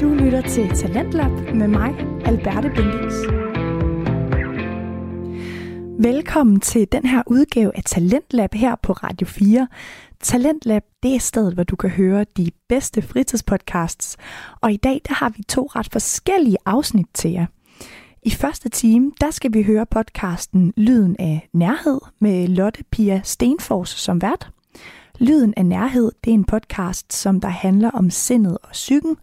Du 0.00 0.08
lytter 0.08 0.40
til 0.40 0.68
Talentlab 0.68 1.30
med 1.54 1.68
mig, 1.68 1.94
Alberte 2.24 2.70
Bendix. 2.76 3.12
Velkommen 6.04 6.60
til 6.60 6.92
den 6.92 7.06
her 7.06 7.22
udgave 7.26 7.76
af 7.76 7.82
Talentlab 7.84 8.54
her 8.54 8.74
på 8.82 8.92
Radio 8.92 9.26
4. 9.26 9.68
Talentlab, 10.20 10.82
det 11.02 11.14
er 11.14 11.18
stedet, 11.18 11.54
hvor 11.54 11.62
du 11.62 11.76
kan 11.76 11.90
høre 11.90 12.24
de 12.36 12.50
bedste 12.68 13.02
fritidspodcasts. 13.02 14.16
Og 14.60 14.72
i 14.72 14.76
dag, 14.76 15.00
der 15.08 15.14
har 15.14 15.28
vi 15.28 15.42
to 15.42 15.66
ret 15.66 15.88
forskellige 15.92 16.56
afsnit 16.66 17.06
til 17.14 17.30
jer. 17.30 17.46
I 18.22 18.30
første 18.30 18.68
time, 18.68 19.12
der 19.20 19.30
skal 19.30 19.54
vi 19.54 19.62
høre 19.62 19.86
podcasten 19.86 20.72
Lyden 20.76 21.16
af 21.18 21.48
Nærhed 21.52 22.00
med 22.20 22.48
Lotte 22.48 22.84
Pia 22.90 23.20
Stenfors 23.24 23.90
som 23.90 24.22
vært. 24.22 24.50
Lyden 25.18 25.54
af 25.56 25.66
Nærhed, 25.66 26.12
det 26.24 26.30
er 26.30 26.34
en 26.34 26.44
podcast, 26.44 27.12
som 27.12 27.40
der 27.40 27.48
handler 27.48 27.90
om 27.90 28.10
sindet 28.10 28.58
og 28.62 28.70
psyken, 28.72 29.16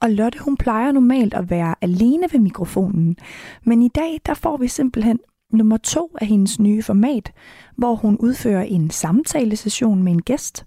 og 0.00 0.10
Lotte 0.10 0.38
hun 0.38 0.56
plejer 0.56 0.92
normalt 0.92 1.34
at 1.34 1.50
være 1.50 1.74
alene 1.80 2.26
ved 2.32 2.40
mikrofonen. 2.40 3.16
Men 3.64 3.82
i 3.82 3.88
dag, 3.88 4.20
der 4.26 4.34
får 4.34 4.56
vi 4.56 4.68
simpelthen 4.68 5.18
nummer 5.52 5.76
to 5.76 6.16
af 6.20 6.26
hendes 6.26 6.58
nye 6.58 6.82
format, 6.82 7.32
hvor 7.76 7.94
hun 7.94 8.16
udfører 8.16 8.62
en 8.62 8.90
samtalesession 8.90 10.02
med 10.02 10.12
en 10.12 10.22
gæst. 10.22 10.66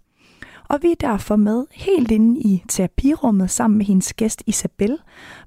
Og 0.69 0.79
vi 0.81 0.91
er 0.91 0.95
derfor 0.95 1.35
med 1.35 1.65
helt 1.71 2.11
inde 2.11 2.39
i 2.39 2.63
terapirummet 2.67 3.49
sammen 3.49 3.77
med 3.77 3.85
hendes 3.85 4.13
gæst 4.13 4.43
Isabel, 4.47 4.97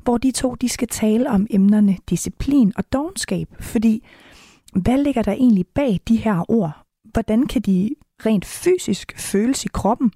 hvor 0.03 0.19
de 0.19 0.31
to 0.31 0.55
de 0.55 0.69
skal 0.69 0.89
tale 0.89 1.31
om 1.31 1.47
emnerne 1.51 1.97
disciplin 2.11 2.73
og 2.77 2.93
dogenskab. 2.93 3.49
Fordi 3.61 4.07
hvad 4.73 4.99
ligger 4.99 5.23
der 5.23 5.33
egentlig 5.33 5.67
bag 5.67 6.01
de 6.09 6.17
her 6.17 6.51
ord? 6.51 6.73
Hvordan 7.13 7.47
kan 7.47 7.63
de 7.63 7.91
rent 8.27 8.45
fysisk 8.45 9.13
føles 9.19 9.65
i 9.65 9.69
kroppen? 9.73 10.13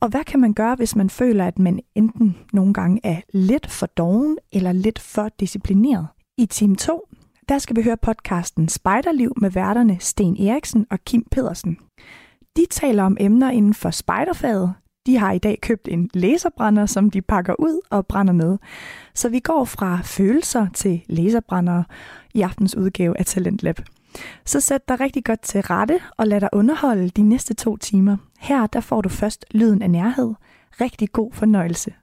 Og 0.00 0.08
hvad 0.08 0.24
kan 0.24 0.40
man 0.40 0.52
gøre, 0.52 0.74
hvis 0.74 0.96
man 0.96 1.10
føler, 1.10 1.46
at 1.46 1.58
man 1.58 1.80
enten 1.94 2.36
nogle 2.52 2.74
gange 2.74 3.00
er 3.04 3.20
lidt 3.32 3.70
for 3.70 3.86
doven 3.86 4.38
eller 4.52 4.72
lidt 4.72 4.98
for 4.98 5.28
disciplineret? 5.40 6.06
I 6.38 6.46
time 6.46 6.76
2, 6.76 7.08
der 7.48 7.58
skal 7.58 7.76
vi 7.76 7.82
høre 7.82 7.96
podcasten 7.96 8.68
Spejderliv 8.68 9.32
med 9.36 9.50
værterne 9.50 9.96
Sten 10.00 10.36
Eriksen 10.36 10.86
og 10.90 10.98
Kim 11.04 11.24
Pedersen. 11.30 11.78
De 12.56 12.66
taler 12.70 13.02
om 13.02 13.16
emner 13.20 13.50
inden 13.50 13.74
for 13.74 13.90
spejderfaget. 13.90 14.74
De 15.06 15.16
har 15.16 15.32
i 15.32 15.38
dag 15.38 15.58
købt 15.62 15.88
en 15.88 16.10
laserbrænder, 16.14 16.86
som 16.86 17.10
de 17.10 17.22
pakker 17.22 17.54
ud 17.58 17.80
og 17.90 18.06
brænder 18.06 18.32
med. 18.32 18.58
Så 19.14 19.28
vi 19.28 19.40
går 19.40 19.64
fra 19.64 20.00
følelser 20.04 20.66
til 20.74 21.02
laserbrændere 21.08 21.84
i 22.34 22.40
aftens 22.42 22.76
udgave 22.76 23.18
af 23.18 23.26
Talentlab. 23.26 23.80
Så 24.44 24.60
sæt 24.60 24.88
dig 24.88 25.00
rigtig 25.00 25.24
godt 25.24 25.42
til 25.42 25.60
rette 25.60 26.00
og 26.16 26.26
lad 26.26 26.40
dig 26.40 26.48
underholde 26.52 27.08
de 27.08 27.22
næste 27.22 27.54
to 27.54 27.76
timer. 27.76 28.16
Her 28.38 28.66
der 28.66 28.80
får 28.80 29.00
du 29.00 29.08
først 29.08 29.44
lyden 29.50 29.82
af 29.82 29.90
nærhed. 29.90 30.34
Rigtig 30.80 31.12
god 31.12 31.32
fornøjelse. 31.32 31.94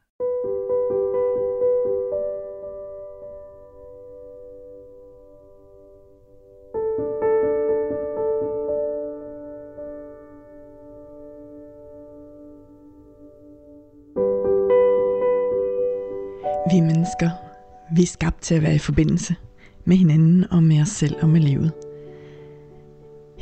Vi 16.71 16.79
mennesker, 16.79 17.29
vi 17.95 18.01
er 18.01 18.07
skabt 18.07 18.41
til 18.41 18.55
at 18.55 18.61
være 18.61 18.75
i 18.75 18.79
forbindelse 18.79 19.35
med 19.85 19.97
hinanden 19.97 20.45
og 20.51 20.63
med 20.63 20.81
os 20.81 20.89
selv 20.89 21.15
og 21.21 21.29
med 21.29 21.41
livet. 21.41 21.82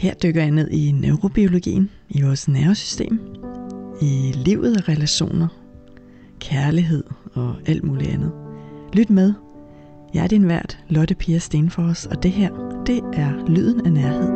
Her 0.01 0.13
dykker 0.13 0.41
jeg 0.41 0.51
ned 0.51 0.69
i 0.69 0.91
neurobiologien, 0.91 1.89
i 2.09 2.21
vores 2.21 2.47
nervesystem, 2.47 3.19
i 4.01 4.31
livet 4.35 4.77
og 4.77 4.89
relationer, 4.89 5.47
kærlighed 6.39 7.03
og 7.33 7.55
alt 7.65 7.83
muligt 7.83 8.09
andet. 8.09 8.31
Lyt 8.93 9.09
med. 9.09 9.33
Jeg 10.13 10.23
er 10.23 10.27
din 10.27 10.47
vært, 10.47 10.79
Lotte 10.89 11.15
Pia 11.15 11.37
Stenfors, 11.37 12.05
og 12.05 12.23
det 12.23 12.31
her, 12.31 12.81
det 12.85 12.97
er 13.13 13.47
Lyden 13.47 13.85
af 13.85 13.91
Nærhed. 13.91 14.29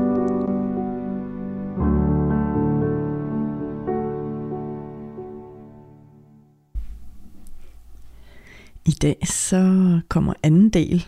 I 8.86 8.92
dag 8.92 9.18
så 9.28 10.00
kommer 10.10 10.34
anden 10.44 10.70
del, 10.70 11.06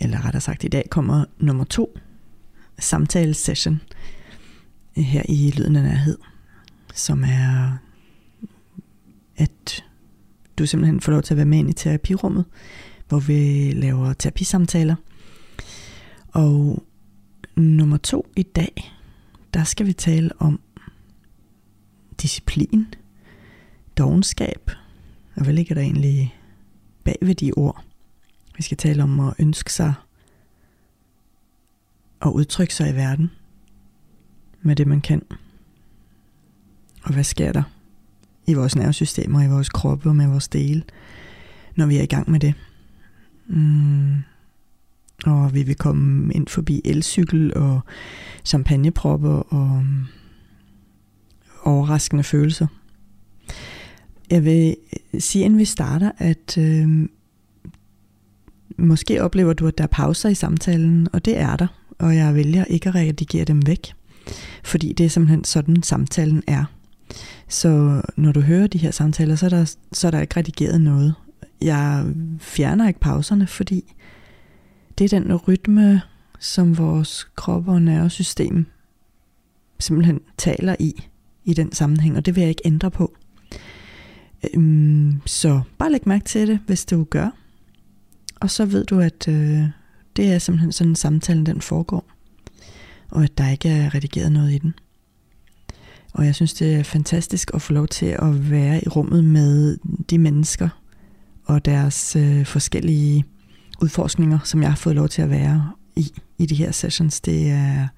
eller 0.00 0.24
rettere 0.24 0.40
sagt 0.40 0.64
i 0.64 0.68
dag 0.68 0.84
kommer 0.90 1.24
nummer 1.38 1.64
to 1.64 1.98
samtalesession 2.78 3.80
øh, 4.98 5.04
her 5.04 5.22
i 5.28 5.50
Lyden 5.56 5.76
af 5.76 5.82
Nærhed, 5.82 6.18
som 6.94 7.24
er, 7.24 7.76
at 9.36 9.84
du 10.58 10.66
simpelthen 10.66 11.00
får 11.00 11.12
lov 11.12 11.22
til 11.22 11.34
at 11.34 11.36
være 11.36 11.46
med 11.46 11.58
ind 11.58 11.70
i 11.70 11.72
terapirummet, 11.72 12.44
hvor 13.08 13.18
vi 13.18 13.70
laver 13.72 14.12
terapisamtaler. 14.12 14.94
Og 16.28 16.84
nummer 17.56 17.96
to 17.96 18.26
i 18.36 18.42
dag, 18.42 18.92
der 19.54 19.64
skal 19.64 19.86
vi 19.86 19.92
tale 19.92 20.30
om 20.38 20.60
disciplin, 22.22 22.86
dogenskab, 23.98 24.70
og 25.34 25.44
hvad 25.44 25.54
ligger 25.54 25.74
der 25.74 25.82
egentlig 25.82 26.34
bag 27.04 27.16
ved 27.22 27.34
de 27.34 27.52
ord? 27.56 27.84
Vi 28.56 28.62
skal 28.62 28.76
tale 28.76 29.02
om 29.02 29.20
at 29.20 29.34
ønske 29.38 29.72
sig 29.72 29.94
og 32.20 32.34
udtrykke 32.34 32.74
sig 32.74 32.90
i 32.90 32.94
verden 32.94 33.30
med 34.62 34.76
det, 34.76 34.86
man 34.86 35.00
kan. 35.00 35.22
Og 37.02 37.12
hvad 37.12 37.24
sker 37.24 37.52
der 37.52 37.62
i 38.46 38.54
vores 38.54 38.76
nervesystemer, 38.76 39.42
i 39.42 39.48
vores 39.48 39.68
kroppe 39.68 40.08
og 40.08 40.16
med 40.16 40.26
vores 40.26 40.48
dele, 40.48 40.82
når 41.76 41.86
vi 41.86 41.96
er 41.96 42.02
i 42.02 42.06
gang 42.06 42.30
med 42.30 42.40
det. 42.40 42.54
Mm. 43.46 44.14
Og 45.24 45.54
vi 45.54 45.62
vil 45.62 45.74
komme 45.74 46.34
ind 46.34 46.48
forbi 46.48 46.82
elcykel 46.84 47.56
og 47.56 47.80
champagnepropper 48.44 49.28
og 49.28 49.84
overraskende 51.64 52.22
følelser. 52.22 52.66
Jeg 54.30 54.44
vil 54.44 54.76
sige, 55.18 55.44
inden 55.44 55.58
vi 55.58 55.64
starter, 55.64 56.10
at 56.18 56.58
øh, 56.58 57.08
måske 58.78 59.22
oplever 59.22 59.52
du, 59.52 59.66
at 59.66 59.78
der 59.78 59.84
er 59.84 59.88
pauser 59.88 60.28
i 60.28 60.34
samtalen, 60.34 61.08
og 61.12 61.24
det 61.24 61.38
er 61.38 61.56
der 61.56 61.66
og 61.98 62.16
jeg 62.16 62.34
vælger 62.34 62.64
ikke 62.64 62.88
at 62.88 62.94
redigere 62.94 63.44
dem 63.44 63.66
væk, 63.66 63.92
fordi 64.64 64.92
det 64.92 65.06
er 65.06 65.10
simpelthen 65.10 65.44
sådan, 65.44 65.82
samtalen 65.82 66.42
er. 66.46 66.64
Så 67.48 68.02
når 68.16 68.32
du 68.32 68.40
hører 68.40 68.66
de 68.66 68.78
her 68.78 68.90
samtaler, 68.90 69.36
så 69.36 69.46
er 69.46 69.50
der, 69.50 69.74
så 69.92 70.06
er 70.06 70.10
der 70.10 70.20
ikke 70.20 70.36
redigeret 70.36 70.80
noget. 70.80 71.14
Jeg 71.60 72.06
fjerner 72.38 72.88
ikke 72.88 73.00
pauserne, 73.00 73.46
fordi 73.46 73.94
det 74.98 75.12
er 75.12 75.20
den 75.20 75.36
rytme, 75.36 76.02
som 76.38 76.78
vores 76.78 77.28
krop 77.34 77.68
og 77.68 77.82
nervesystem 77.82 78.66
simpelthen 79.78 80.20
taler 80.38 80.76
i, 80.78 81.04
i 81.44 81.54
den 81.54 81.72
sammenhæng, 81.72 82.16
og 82.16 82.26
det 82.26 82.36
vil 82.36 82.40
jeg 82.40 82.48
ikke 82.48 82.62
ændre 82.64 82.90
på. 82.90 83.16
Øhm, 84.54 85.20
så 85.26 85.60
bare 85.78 85.92
læg 85.92 86.08
mærke 86.08 86.24
til 86.24 86.48
det, 86.48 86.60
hvis 86.66 86.84
du 86.84 87.04
gør. 87.04 87.30
Og 88.40 88.50
så 88.50 88.64
ved 88.64 88.84
du, 88.84 89.00
at 89.00 89.28
øh, 89.28 89.64
det 90.16 90.32
er 90.32 90.38
simpelthen 90.38 90.72
sådan, 90.72 90.94
samtalen 90.94 91.46
den 91.46 91.60
foregår. 91.60 92.04
Og 93.10 93.22
at 93.22 93.38
der 93.38 93.48
ikke 93.48 93.68
er 93.68 93.94
redigeret 93.94 94.32
noget 94.32 94.52
i 94.52 94.58
den. 94.58 94.74
Og 96.12 96.26
jeg 96.26 96.34
synes, 96.34 96.54
det 96.54 96.74
er 96.74 96.82
fantastisk 96.82 97.50
at 97.54 97.62
få 97.62 97.72
lov 97.72 97.88
til 97.88 98.06
at 98.06 98.50
være 98.50 98.84
i 98.84 98.88
rummet 98.88 99.24
med 99.24 99.78
de 100.10 100.18
mennesker 100.18 100.68
og 101.44 101.64
deres 101.64 102.16
øh, 102.16 102.46
forskellige 102.46 103.24
udforskninger, 103.82 104.38
som 104.44 104.62
jeg 104.62 104.70
har 104.70 104.76
fået 104.76 104.96
lov 104.96 105.08
til 105.08 105.22
at 105.22 105.30
være 105.30 105.72
i, 105.96 106.12
i 106.38 106.46
de 106.46 106.54
her 106.54 106.72
sessions. 106.72 107.20
Det 107.20 107.50
er 107.50 107.88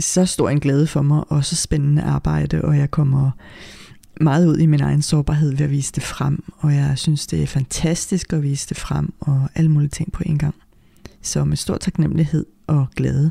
så 0.00 0.26
stor 0.26 0.50
en 0.50 0.60
glæde 0.60 0.86
for 0.86 1.02
mig, 1.02 1.24
og 1.28 1.44
så 1.44 1.56
spændende 1.56 2.02
arbejde, 2.02 2.62
og 2.62 2.78
jeg 2.78 2.90
kommer 2.90 3.30
meget 4.20 4.46
ud 4.46 4.58
i 4.58 4.66
min 4.66 4.80
egen 4.80 5.02
sårbarhed 5.02 5.56
ved 5.56 5.64
at 5.64 5.70
vise 5.70 5.92
det 5.92 6.02
frem, 6.02 6.44
og 6.58 6.74
jeg 6.74 6.98
synes, 6.98 7.26
det 7.26 7.42
er 7.42 7.46
fantastisk 7.46 8.32
at 8.32 8.42
vise 8.42 8.68
det 8.68 8.76
frem, 8.76 9.14
og 9.20 9.48
alle 9.54 9.70
mulige 9.70 9.90
ting 9.90 10.12
på 10.12 10.22
en 10.26 10.38
gang. 10.38 10.54
Så 11.26 11.44
med 11.44 11.56
stor 11.56 11.76
taknemmelighed 11.76 12.46
og 12.66 12.86
glæde 12.96 13.30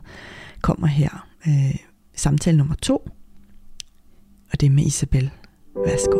kommer 0.62 0.88
her 0.88 1.28
øh, 1.48 1.76
samtale 2.16 2.58
nummer 2.58 2.76
to, 2.76 2.98
og 4.52 4.62
det 4.62 4.68
er 4.68 4.72
med 4.72 4.84
Isabel. 4.86 5.32
Værsgo. 5.76 6.20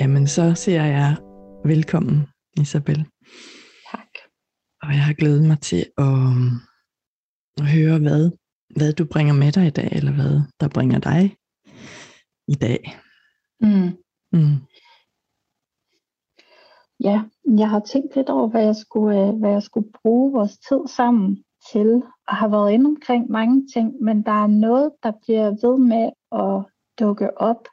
Jamen, 0.00 0.26
så 0.26 0.54
siger 0.54 0.84
jeg 0.84 1.16
velkommen, 1.64 2.26
Isabel. 2.60 3.04
Tak. 3.90 4.08
Og 4.82 4.88
jeg 4.88 5.04
har 5.04 5.12
glædet 5.12 5.44
mig 5.44 5.60
til 5.60 5.86
at, 5.98 6.04
at 7.60 7.66
høre, 7.66 7.98
hvad, 7.98 8.30
hvad 8.76 8.92
du 8.92 9.04
bringer 9.04 9.34
med 9.34 9.52
dig 9.52 9.66
i 9.66 9.70
dag, 9.70 9.88
eller 9.92 10.12
hvad 10.12 10.40
der 10.60 10.68
bringer 10.68 10.98
dig 10.98 11.36
i 12.48 12.54
dag. 12.54 12.98
Mm. 13.60 13.90
Mm. 14.32 14.56
Ja, 17.04 17.22
jeg 17.58 17.70
har 17.70 17.80
tænkt 17.80 18.16
lidt 18.16 18.28
over, 18.28 18.48
hvad 18.48 18.64
jeg 18.64 18.76
skulle, 18.76 19.28
øh, 19.28 19.34
hvad 19.34 19.50
jeg 19.50 19.62
skulle 19.62 19.92
bruge 20.02 20.32
vores 20.32 20.58
tid 20.58 20.80
sammen 20.86 21.44
til, 21.72 22.02
og 22.28 22.36
har 22.36 22.48
været 22.48 22.72
inde 22.72 22.86
omkring 22.86 23.30
mange 23.30 23.66
ting, 23.74 24.02
men 24.02 24.22
der 24.22 24.42
er 24.42 24.46
noget, 24.46 24.92
der 25.02 25.12
bliver 25.22 25.50
ved 25.66 25.78
med 25.78 26.10
at 26.32 26.72
dukke 27.00 27.40
op. 27.40 27.68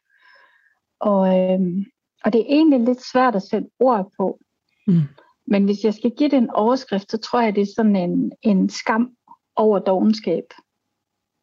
Og, 0.99 1.39
øhm, 1.39 1.85
og 2.23 2.33
det 2.33 2.41
er 2.41 2.45
egentlig 2.49 2.79
lidt 2.79 3.11
svært 3.11 3.35
at 3.35 3.43
sætte 3.43 3.69
ord 3.79 4.11
på. 4.17 4.39
Mm. 4.87 5.01
Men 5.47 5.65
hvis 5.65 5.83
jeg 5.83 5.93
skal 5.93 6.11
give 6.17 6.29
det 6.29 6.37
en 6.37 6.49
overskrift, 6.49 7.11
så 7.11 7.17
tror 7.17 7.41
jeg, 7.41 7.55
det 7.55 7.61
er 7.61 7.73
sådan 7.75 7.95
en, 7.95 8.31
en 8.41 8.69
skam 8.69 9.15
over 9.55 9.79
dogenskab. 9.79 10.43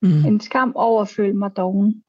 Mm. 0.03 0.25
En 0.25 0.41
skam 0.41 0.73
over 0.77 1.03
at 1.03 1.09
føle 1.09 1.35
mig 1.37 1.57
dogen. 1.57 2.05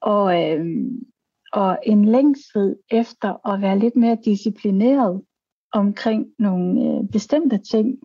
Og, 0.00 0.42
øhm, 0.42 1.06
og 1.52 1.78
en 1.82 2.04
længsel 2.04 2.76
efter 2.90 3.48
at 3.48 3.60
være 3.60 3.78
lidt 3.78 3.96
mere 3.96 4.18
disciplineret 4.24 5.22
omkring 5.72 6.26
nogle 6.38 6.82
øh, 6.82 7.08
bestemte 7.12 7.58
ting. 7.58 7.98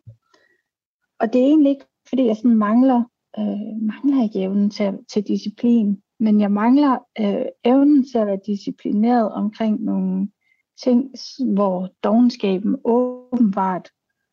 Og 1.19 1.34
det 1.34 1.42
er 1.42 1.45
egentlig 1.45 1.69
ikke, 1.69 1.86
fordi 2.10 2.25
jeg 2.25 2.38
sådan 2.38 2.57
mangler, 2.57 3.04
øh, 3.40 3.81
mangler 3.81 4.24
ikke 4.24 4.40
evnen 4.42 4.69
til, 4.69 5.00
til 5.13 5.24
disciplin, 5.24 6.01
men 6.19 6.42
jeg 6.42 6.51
mangler 6.51 6.98
øh, 7.19 7.45
evnen 7.63 8.06
til 8.12 8.18
at 8.18 8.28
være 8.28 8.40
disciplineret 8.45 9.31
omkring 9.31 9.84
nogle 9.84 10.30
ting, 10.84 11.12
hvor 11.54 11.89
dogenskaben 12.04 12.78
åbenbart 12.84 13.89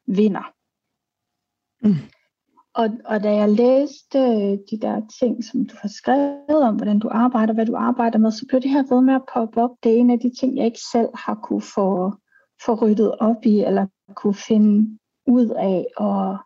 vinder. 0.07 0.53
Mm. 1.83 2.20
Og, 2.81 2.91
og 3.05 3.23
da 3.23 3.35
jeg 3.35 3.49
læste 3.49 4.19
øh, 4.19 4.59
de 4.71 4.79
der 4.83 5.01
ting, 5.21 5.45
som 5.45 5.67
du 5.67 5.75
har 5.81 5.89
skrevet 5.89 6.63
om, 6.69 6.77
hvordan 6.77 6.99
du 6.99 7.09
arbejder, 7.13 7.55
hvad 7.55 7.67
du 7.67 7.77
arbejder 7.77 8.19
med, 8.19 8.31
så 8.31 8.47
blev 8.49 8.61
det 8.61 8.71
her 8.71 8.95
ved 8.95 9.03
med 9.03 9.15
at 9.15 9.27
poppe 9.35 9.63
op. 9.63 9.71
Det 9.83 9.93
er 9.93 9.97
en 9.97 10.11
af 10.11 10.19
de 10.19 10.33
ting, 10.41 10.57
jeg 10.57 10.67
ikke 10.67 10.81
selv 10.93 11.09
har 11.15 11.35
kunne 11.35 11.63
få, 11.63 12.13
få 12.65 12.75
ryddet 12.75 13.15
op 13.19 13.45
i, 13.45 13.61
eller 13.61 13.87
kunne 14.15 14.35
finde 14.35 14.99
ud 15.27 15.49
af, 15.49 15.87
og 15.97 16.39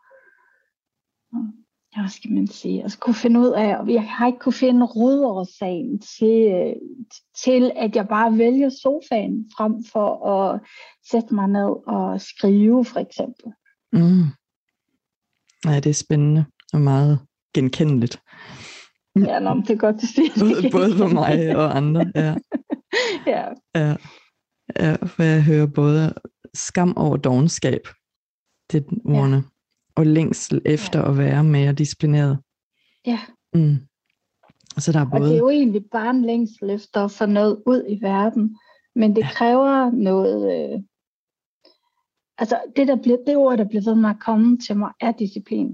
ja, 1.95 2.01
hvad 2.01 2.09
skal 2.09 2.31
man 2.31 2.47
sige, 2.47 2.83
altså 2.83 2.99
kunne 2.99 3.15
finde 3.15 3.39
ud 3.39 3.51
af, 3.51 3.77
og 3.77 3.93
jeg 3.93 4.09
har 4.09 4.27
ikke 4.27 4.39
kunne 4.39 4.53
finde 4.53 4.85
rodårsagen 4.85 5.99
til, 5.99 6.37
øh, 6.53 6.75
til, 7.43 7.71
at 7.75 7.95
jeg 7.95 8.07
bare 8.07 8.37
vælger 8.37 8.69
sofaen 8.69 9.51
frem 9.57 9.83
for 9.91 10.27
at 10.27 10.61
sætte 11.11 11.35
mig 11.35 11.47
ned 11.47 11.87
og 11.87 12.21
skrive, 12.21 12.85
for 12.85 12.99
eksempel. 12.99 13.53
Mm. 13.93 14.23
Ja, 15.65 15.79
det 15.79 15.89
er 15.89 15.93
spændende 15.93 16.45
og 16.73 16.81
meget 16.81 17.19
genkendeligt. 17.53 18.21
Ja, 19.15 19.39
nå, 19.39 19.61
det 19.61 19.69
er 19.69 19.75
godt, 19.75 20.01
du 20.01 20.05
siger 20.05 20.61
det. 20.61 20.71
Både 20.71 20.97
for 20.97 21.07
mig 21.07 21.55
og 21.55 21.77
andre, 21.77 22.11
ja. 22.15 22.35
ja. 23.33 23.45
ja. 23.75 23.95
Ja, 24.79 24.95
for 24.95 25.23
jeg 25.23 25.43
hører 25.43 25.65
både 25.65 26.13
skam 26.53 26.97
over 26.97 27.17
dogenskab, 27.17 27.87
det 28.71 28.85
er 28.85 28.95
ordene, 29.05 29.35
ja. 29.35 29.41
og 29.95 30.05
længsel 30.05 30.61
efter 30.65 30.99
ja. 30.99 31.09
at 31.09 31.17
være 31.17 31.43
mere 31.43 31.73
disciplineret. 31.73 32.39
Ja. 33.05 33.19
Mm. 33.53 33.77
Så 34.77 34.91
der 34.91 34.99
er 34.99 35.09
både... 35.09 35.21
Og 35.21 35.27
det 35.27 35.33
er 35.33 35.37
jo 35.37 35.49
egentlig 35.49 35.83
bare 35.91 36.09
en 36.09 36.25
længsel 36.25 36.69
efter 36.69 37.05
at 37.05 37.11
få 37.11 37.25
noget 37.25 37.63
ud 37.65 37.85
i 37.89 38.01
verden, 38.01 38.57
men 38.95 39.15
det 39.15 39.21
ja. 39.21 39.29
kræver 39.31 39.91
noget... 39.91 40.73
Øh... 40.73 40.79
Altså, 42.37 42.61
det, 42.75 42.87
der 42.87 42.95
bliver, 42.95 43.17
det 43.27 43.35
ord, 43.35 43.57
der 43.57 43.67
bliver 43.67 43.83
ved 43.83 43.95
med 43.95 44.09
at 44.09 44.19
komme 44.19 44.57
til 44.57 44.77
mig, 44.77 44.91
er 45.01 45.11
disciplin. 45.11 45.67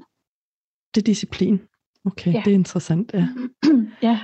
Det 0.96 1.02
er 1.02 1.06
disciplin. 1.06 1.62
Okay, 2.06 2.34
ja. 2.34 2.42
det 2.46 2.52
er 2.52 2.56
interessant, 2.56 3.12
ja. 3.14 3.28
ja. 4.08 4.20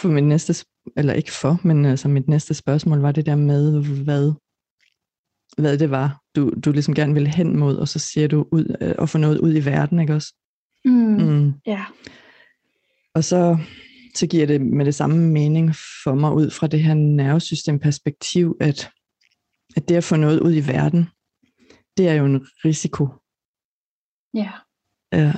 For 0.00 0.08
mit 0.08 0.24
næste, 0.24 0.66
eller 0.96 1.12
ikke 1.12 1.32
for, 1.32 1.60
men 1.64 1.84
altså 1.84 2.08
mit 2.08 2.28
næste 2.28 2.54
spørgsmål 2.54 2.98
var 2.98 3.12
det 3.12 3.26
der 3.26 3.36
med, 3.36 3.84
hvad, 4.04 4.32
hvad 5.58 5.78
det 5.78 5.90
var, 5.90 6.20
du, 6.36 6.50
du 6.64 6.72
ligesom 6.72 6.94
gerne 6.94 7.14
ville 7.14 7.28
hen 7.28 7.58
mod, 7.58 7.76
og 7.76 7.88
så 7.88 7.98
siger 7.98 8.28
du 8.28 8.46
ud 8.52 8.76
øh, 8.80 8.94
og 8.98 9.08
få 9.08 9.18
noget 9.18 9.38
ud 9.38 9.54
i 9.54 9.64
verden, 9.64 10.00
ikke 10.00 10.14
også? 10.14 10.34
Mm, 10.84 10.92
mm. 10.92 11.52
Ja. 11.66 11.84
Og 13.14 13.24
så, 13.24 13.58
så 14.14 14.26
giver 14.26 14.46
det 14.46 14.60
med 14.60 14.84
det 14.84 14.94
samme 14.94 15.28
mening 15.28 15.74
for 16.04 16.14
mig 16.14 16.34
ud 16.34 16.50
fra 16.50 16.66
det 16.66 16.82
her 16.82 16.94
nervesystemperspektiv, 16.94 18.56
at, 18.60 18.90
at 19.76 19.88
det 19.88 19.94
at 19.94 20.04
få 20.04 20.16
noget 20.16 20.40
ud 20.40 20.54
i 20.54 20.66
verden, 20.66 21.08
det 21.96 22.08
er 22.08 22.14
jo 22.14 22.24
en 22.24 22.46
risiko. 22.64 23.08
Ja. 24.34 24.52
Ja. 25.12 25.32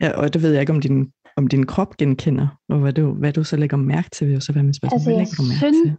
Ja, 0.00 0.20
og 0.20 0.34
det 0.34 0.42
ved 0.42 0.52
jeg 0.52 0.60
ikke, 0.60 0.72
om 0.72 0.80
din, 0.80 1.12
om 1.36 1.46
din 1.46 1.66
krop 1.66 1.96
genkender, 1.96 2.48
og 2.68 2.78
hvad 2.78 2.92
du, 2.92 3.12
hvad 3.12 3.32
du 3.32 3.44
så 3.44 3.56
lægger 3.56 3.76
mærke 3.76 4.10
til, 4.10 4.26
vil 4.26 4.34
jo 4.34 4.40
så 4.40 4.52
være 4.52 4.64
mit 4.64 4.76
spørgsmål. 4.76 4.96
Altså, 4.96 5.10
hvad 5.10 5.18
lægger 5.18 5.34
du 5.36 5.42
mærke 5.42 5.58
synes, 5.58 5.76
til? 5.82 5.96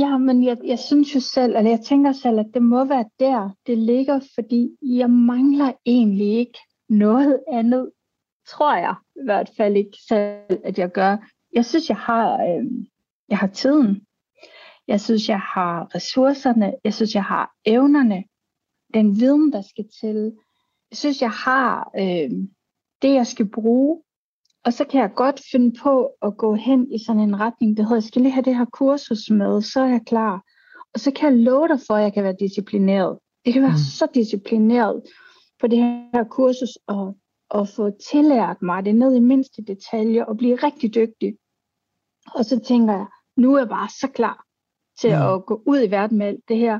Ja, 0.00 0.18
men 0.18 0.44
jeg, 0.44 0.56
jeg 0.64 0.78
synes 0.78 1.14
jo 1.14 1.20
selv, 1.20 1.56
eller 1.56 1.70
jeg 1.70 1.80
tænker 1.80 2.12
selv, 2.12 2.38
at 2.38 2.46
det 2.54 2.62
må 2.62 2.84
være 2.84 3.04
der, 3.18 3.50
det 3.66 3.78
ligger, 3.78 4.20
fordi 4.34 4.70
jeg 4.82 5.10
mangler 5.10 5.72
egentlig 5.86 6.38
ikke 6.38 6.58
noget 6.88 7.40
andet, 7.52 7.90
tror 8.48 8.76
jeg 8.76 8.94
i 9.16 9.24
hvert 9.24 9.50
fald 9.56 9.76
ikke 9.76 9.98
selv, 10.08 10.60
at 10.64 10.78
jeg 10.78 10.92
gør. 10.92 11.16
Jeg 11.52 11.64
synes, 11.64 11.88
jeg 11.88 11.96
har, 11.96 12.32
øh, 12.34 12.64
jeg 13.28 13.38
har 13.38 13.46
tiden. 13.46 14.06
Jeg 14.88 15.00
synes, 15.00 15.28
jeg 15.28 15.40
har 15.40 15.94
ressourcerne. 15.94 16.74
Jeg 16.84 16.94
synes, 16.94 17.14
jeg 17.14 17.24
har 17.24 17.50
evnerne. 17.64 18.24
Den 18.94 19.20
viden, 19.20 19.52
der 19.52 19.62
skal 19.62 19.84
til. 20.00 20.32
Jeg 20.90 20.98
synes, 20.98 21.22
jeg 21.22 21.30
har 21.30 21.90
øh, 21.98 22.30
det, 23.02 23.14
jeg 23.14 23.26
skal 23.26 23.48
bruge. 23.48 24.02
Og 24.64 24.72
så 24.72 24.84
kan 24.84 25.00
jeg 25.00 25.10
godt 25.16 25.40
finde 25.52 25.76
på 25.82 26.10
at 26.22 26.36
gå 26.36 26.54
hen 26.54 26.92
i 26.92 26.98
sådan 27.06 27.22
en 27.22 27.40
retning, 27.40 27.76
der 27.76 27.82
hedder, 27.82 27.96
jeg 27.96 28.02
skal 28.02 28.22
lige 28.22 28.32
have 28.32 28.44
det 28.44 28.56
her 28.56 28.64
kursus 28.64 29.30
med, 29.30 29.62
så 29.62 29.80
er 29.80 29.88
jeg 29.88 30.00
klar. 30.06 30.42
Og 30.94 31.00
så 31.00 31.10
kan 31.10 31.32
jeg 31.32 31.38
love 31.38 31.68
dig 31.68 31.80
for, 31.86 31.94
at 31.94 32.02
jeg 32.02 32.12
kan 32.12 32.24
være 32.24 32.36
disciplineret. 32.40 33.18
Det 33.44 33.52
kan 33.52 33.62
være 33.62 33.70
mm. 33.70 33.76
så 33.98 34.06
disciplineret 34.14 35.02
på 35.60 35.66
det 35.66 35.78
her 35.78 36.24
kursus, 36.30 36.78
og, 36.86 37.16
og 37.50 37.68
få 37.68 37.90
tillært 38.10 38.62
mig 38.62 38.84
det 38.84 38.94
ned 38.94 39.14
i 39.14 39.20
mindste 39.20 39.62
detaljer, 39.62 40.24
og 40.24 40.36
blive 40.36 40.56
rigtig 40.56 40.94
dygtig. 40.94 41.36
Og 42.34 42.44
så 42.44 42.60
tænker 42.60 42.94
jeg, 42.94 43.06
nu 43.36 43.54
er 43.54 43.58
jeg 43.58 43.68
bare 43.68 43.88
så 43.88 44.08
klar 44.14 44.44
til 45.00 45.10
mm. 45.10 45.22
at 45.22 45.46
gå 45.46 45.62
ud 45.66 45.82
i 45.82 45.90
verden 45.90 46.18
med 46.18 46.26
alt 46.26 46.48
det 46.48 46.56
her. 46.56 46.78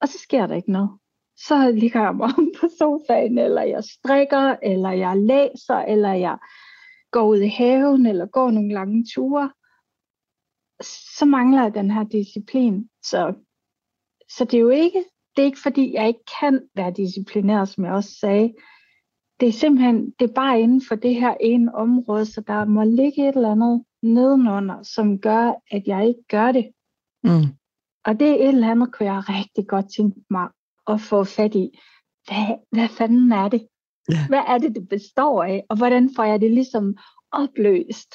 Og 0.00 0.08
så 0.08 0.18
sker 0.18 0.46
der 0.46 0.54
ikke 0.54 0.72
noget 0.72 0.90
så 1.36 1.70
ligger 1.70 2.02
jeg 2.02 2.14
mig 2.14 2.26
om 2.38 2.52
på 2.60 2.68
sofaen, 2.78 3.38
eller 3.38 3.62
jeg 3.62 3.84
strikker, 3.84 4.56
eller 4.62 4.90
jeg 4.90 5.16
læser, 5.16 5.78
eller 5.78 6.12
jeg 6.12 6.38
går 7.10 7.28
ud 7.28 7.40
i 7.40 7.48
haven, 7.48 8.06
eller 8.06 8.26
går 8.26 8.50
nogle 8.50 8.72
lange 8.72 9.04
ture. 9.14 9.50
Så 11.18 11.24
mangler 11.24 11.62
jeg 11.62 11.74
den 11.74 11.90
her 11.90 12.04
disciplin. 12.04 12.88
Så, 13.02 13.34
så 14.36 14.44
det 14.44 14.54
er 14.54 14.60
jo 14.60 14.68
ikke, 14.68 15.04
det 15.36 15.42
er 15.42 15.46
ikke 15.46 15.62
fordi, 15.62 15.94
jeg 15.94 16.08
ikke 16.08 16.24
kan 16.40 16.68
være 16.74 16.92
disciplineret, 16.96 17.68
som 17.68 17.84
jeg 17.84 17.92
også 17.92 18.14
sagde. 18.20 18.54
Det 19.40 19.48
er 19.48 19.52
simpelthen, 19.52 20.10
det 20.18 20.30
er 20.30 20.34
bare 20.34 20.60
inden 20.60 20.82
for 20.88 20.94
det 20.94 21.14
her 21.14 21.34
ene 21.40 21.74
område, 21.74 22.26
så 22.26 22.40
der 22.40 22.64
må 22.64 22.82
ligge 22.84 23.28
et 23.28 23.36
eller 23.36 23.50
andet 23.50 23.84
nedenunder, 24.02 24.82
som 24.82 25.18
gør, 25.18 25.52
at 25.70 25.82
jeg 25.86 26.08
ikke 26.08 26.24
gør 26.28 26.52
det. 26.52 26.70
Mm. 27.24 27.46
Og 28.04 28.20
det 28.20 28.28
er 28.28 28.34
et 28.34 28.48
eller 28.48 28.70
andet, 28.70 28.92
kunne 28.92 29.12
jeg 29.12 29.28
rigtig 29.28 29.66
godt 29.68 29.86
tænke 29.96 30.20
mig 30.30 30.48
at 30.86 31.00
få 31.00 31.24
fat 31.24 31.54
i, 31.54 31.78
hvad, 32.26 32.58
hvad 32.72 32.88
fanden 32.88 33.32
er 33.32 33.48
det? 33.48 33.68
Ja. 34.10 34.28
Hvad 34.28 34.42
er 34.48 34.58
det, 34.58 34.74
det 34.74 34.88
består 34.88 35.42
af? 35.42 35.64
Og 35.68 35.76
hvordan 35.76 36.10
får 36.16 36.24
jeg 36.24 36.40
det 36.40 36.50
ligesom 36.50 36.96
opløst? 37.32 38.14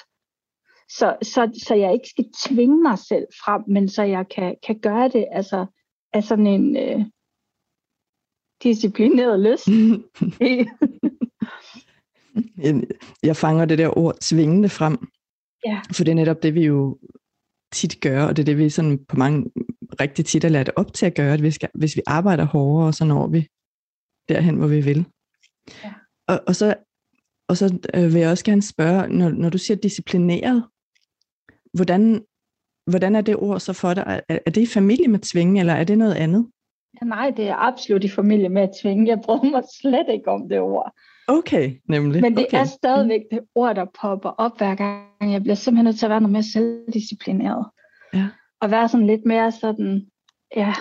Så, 0.90 1.18
så, 1.22 1.60
så 1.68 1.76
jeg 1.76 1.94
ikke 1.94 2.10
skal 2.10 2.26
tvinge 2.46 2.82
mig 2.82 3.00
selv 3.00 3.26
frem, 3.46 3.64
men 3.68 3.90
så 3.90 4.04
jeg 4.04 4.26
kan, 4.36 4.56
kan 4.68 4.80
gøre 4.80 5.10
det 5.10 5.26
altså, 5.32 5.66
af 6.14 6.24
sådan 6.24 6.48
en 6.48 6.78
øh, 6.78 7.06
disciplineret 8.64 9.40
lyst. 9.40 9.68
jeg 13.24 13.36
fanger 13.36 13.66
det 13.66 13.78
der 13.78 13.98
ord 13.98 14.16
tvingende 14.22 14.70
frem. 14.70 14.98
Ja. 15.66 15.82
For 15.94 16.04
det 16.04 16.12
er 16.12 16.16
netop 16.16 16.44
det, 16.44 16.54
vi 16.54 16.66
jo 16.66 16.98
tit 17.72 18.02
gør, 18.02 18.26
og 18.26 18.38
det 18.38 18.44
er 18.44 18.46
det, 18.46 18.58
vi 18.58 18.70
sådan 18.70 19.06
på 19.06 19.16
mange 19.16 19.52
rigtig 20.00 20.26
tit 20.26 20.44
er 20.44 20.50
lært 20.50 20.72
op 20.76 20.94
til 20.94 21.06
at 21.06 21.16
gøre, 21.16 21.34
at 21.34 21.44
vi 21.44 21.52
skal, 21.52 21.70
hvis 21.74 21.96
vi 21.96 22.02
arbejder 22.08 22.46
hårdere, 22.46 22.94
så 22.94 23.06
når 23.06 23.28
vi 23.28 23.48
derhen, 24.30 24.56
hvor 24.56 24.68
vi 24.68 24.82
vil. 24.82 25.06
Ja. 25.84 25.94
Og, 26.28 26.40
og 26.48 26.56
så, 26.56 26.76
og 27.50 27.58
så 27.58 27.80
øh, 27.94 28.14
vil 28.14 28.22
jeg 28.22 28.30
også 28.30 28.46
gerne 28.46 28.62
spørge, 28.62 29.08
når, 29.08 29.30
når 29.30 29.50
du 29.50 29.58
siger 29.58 29.78
disciplineret, 29.78 30.64
hvordan, 31.74 32.26
hvordan 32.92 33.16
er 33.16 33.22
det 33.22 33.36
ord 33.36 33.60
så 33.60 33.74
for 33.74 33.94
dig? 33.94 34.22
Er, 34.30 34.40
er 34.46 34.52
det 34.52 34.62
i 34.62 34.74
familie 34.74 35.08
med 35.08 35.20
tvinge, 35.20 35.60
eller 35.60 35.74
er 35.74 35.84
det 35.84 35.98
noget 35.98 36.16
andet? 36.16 36.48
Ja, 37.02 37.08
nej, 37.08 37.34
det 37.38 37.48
er 37.48 37.56
absolut 37.56 38.04
i 38.04 38.10
familie 38.10 38.50
med 38.50 38.62
at 38.62 38.72
tvinge. 38.82 39.08
Jeg 39.08 39.20
bryder 39.24 39.52
mig 39.52 39.64
slet 39.82 40.06
ikke 40.10 40.32
om 40.32 40.50
det 40.50 40.60
ord. 40.60 40.94
Okay, 41.28 41.76
nemlig. 41.90 42.22
Men 42.22 42.38
det 42.38 42.46
okay. 42.46 42.60
er 42.60 42.64
stadigvæk 42.64 43.22
det 43.32 43.40
ord, 43.56 43.76
der 43.76 43.86
popper 44.02 44.30
op 44.30 44.58
hver 44.58 44.76
gang. 44.76 45.34
Jeg 45.34 45.42
bliver 45.42 45.56
simpelthen 45.56 45.86
nødt 45.86 46.00
til 46.00 46.06
at 46.06 46.10
være 46.10 46.22
noget 46.22 46.32
mere 46.32 46.44
selvdisciplineret. 46.44 47.66
Ja. 48.14 48.28
Og 48.62 48.72
være 48.72 48.90
sådan 48.90 49.08
lidt 49.08 49.26
mere 49.26 49.52
sådan, 49.52 50.08
ja, 50.56 50.74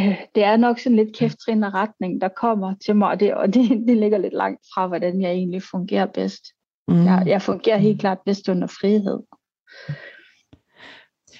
øh, 0.00 0.16
det 0.34 0.44
er 0.44 0.56
nok 0.56 0.78
sådan 0.78 0.96
lidt 0.96 1.16
kæftrinde 1.16 1.70
retning, 1.70 2.20
der 2.20 2.28
kommer 2.28 2.74
til 2.84 2.96
mig, 2.96 3.08
og, 3.08 3.20
det, 3.20 3.34
og 3.34 3.46
det, 3.54 3.84
det 3.88 3.96
ligger 3.96 4.18
lidt 4.18 4.34
langt 4.34 4.60
fra, 4.74 4.86
hvordan 4.86 5.20
jeg 5.20 5.30
egentlig 5.30 5.62
fungerer 5.62 6.06
bedst. 6.06 6.44
Mm. 6.88 7.04
Jeg, 7.04 7.22
jeg 7.26 7.42
fungerer 7.42 7.78
helt 7.78 8.00
klart 8.00 8.18
bedst 8.26 8.48
under 8.48 8.66
frihed. 8.66 9.20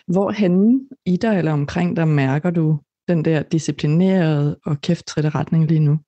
Hvor 0.06 0.30
henne 0.30 0.88
i 1.06 1.16
dig 1.16 1.38
eller 1.38 1.52
omkring 1.52 1.96
dig 1.96 2.08
mærker 2.08 2.50
du 2.50 2.78
den 3.08 3.24
der 3.24 3.42
disciplinerede 3.42 4.58
og 4.66 4.80
kæfttritte 4.80 5.28
retning 5.28 5.66
lige 5.66 5.80
nu? 5.80 5.98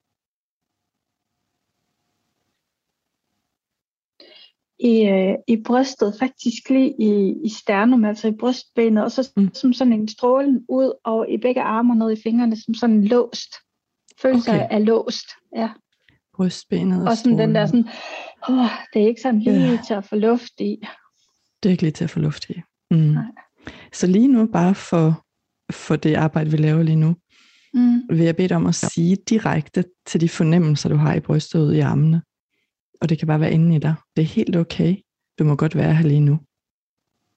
I, 4.79 5.03
øh, 5.03 5.35
i 5.49 5.63
brystet, 5.63 6.17
faktisk 6.19 6.71
lige 6.71 6.95
i, 6.99 7.35
i 7.45 7.49
sternum, 7.49 8.05
altså 8.05 8.29
i 8.29 8.33
brystbenet, 8.33 9.05
og 9.05 9.13
så 9.13 9.31
mm. 9.37 9.55
som 9.55 9.73
sådan 9.73 9.93
en 9.93 10.09
strålen 10.09 10.65
ud 10.69 10.93
og 11.05 11.31
i 11.31 11.37
begge 11.37 11.63
arme 11.63 11.93
og 11.93 11.97
ned 11.97 12.11
i 12.11 12.23
fingrene, 12.23 12.57
som 12.57 12.75
sådan 12.75 13.05
låst. 13.05 13.55
Følelse 14.23 14.51
okay. 14.51 14.67
af 14.71 14.87
låst, 14.87 15.27
ja. 15.57 15.69
Brystbenet 16.37 17.03
og, 17.03 17.09
og 17.09 17.17
sådan 17.17 17.39
den 17.39 17.55
der 17.55 17.67
sådan, 17.67 17.89
åh, 18.49 18.67
det 18.93 19.03
er 19.03 19.07
ikke 19.07 19.21
sådan 19.21 19.41
lige 19.41 19.69
yeah. 19.69 19.87
til 19.87 19.95
at 19.95 20.05
få 20.05 20.17
luft 20.17 20.61
i. 20.61 20.77
Det 21.63 21.69
er 21.69 21.71
ikke 21.71 21.83
lige 21.83 21.93
til 21.93 22.05
at 22.05 22.11
få 22.11 22.19
luft 22.19 22.51
i. 22.51 22.63
Mm. 22.91 22.97
Nej. 22.97 23.25
Så 23.93 24.07
lige 24.07 24.29
nu, 24.29 24.47
bare 24.47 24.75
for, 24.75 25.25
for 25.73 25.97
det 25.97 26.15
arbejde, 26.15 26.51
vi 26.51 26.57
laver 26.57 26.83
lige 26.83 26.97
nu, 26.97 27.15
mm. 27.75 28.03
vil 28.09 28.25
jeg 28.25 28.37
bede 28.37 28.49
dig 28.49 28.57
om 28.57 28.67
at 28.67 28.75
sige 28.75 29.17
direkte 29.29 29.85
til 30.07 30.21
de 30.21 30.29
fornemmelser, 30.29 30.89
du 30.89 30.97
har 30.97 31.15
i 31.15 31.21
brystet 31.21 31.61
ud 31.61 31.73
i 31.73 31.81
armene. 31.81 32.23
Og 33.01 33.09
det 33.09 33.19
kan 33.19 33.29
bare 33.29 33.41
være 33.41 33.53
inde 33.53 33.77
i 33.77 33.79
dig. 33.79 33.95
Det 34.17 34.23
er 34.23 34.27
helt 34.27 34.57
okay. 34.57 34.97
Du 35.39 35.45
må 35.45 35.57
godt 35.57 35.77
være 35.77 35.95
her 35.95 36.07
lige 36.07 36.21
nu. 36.21 36.41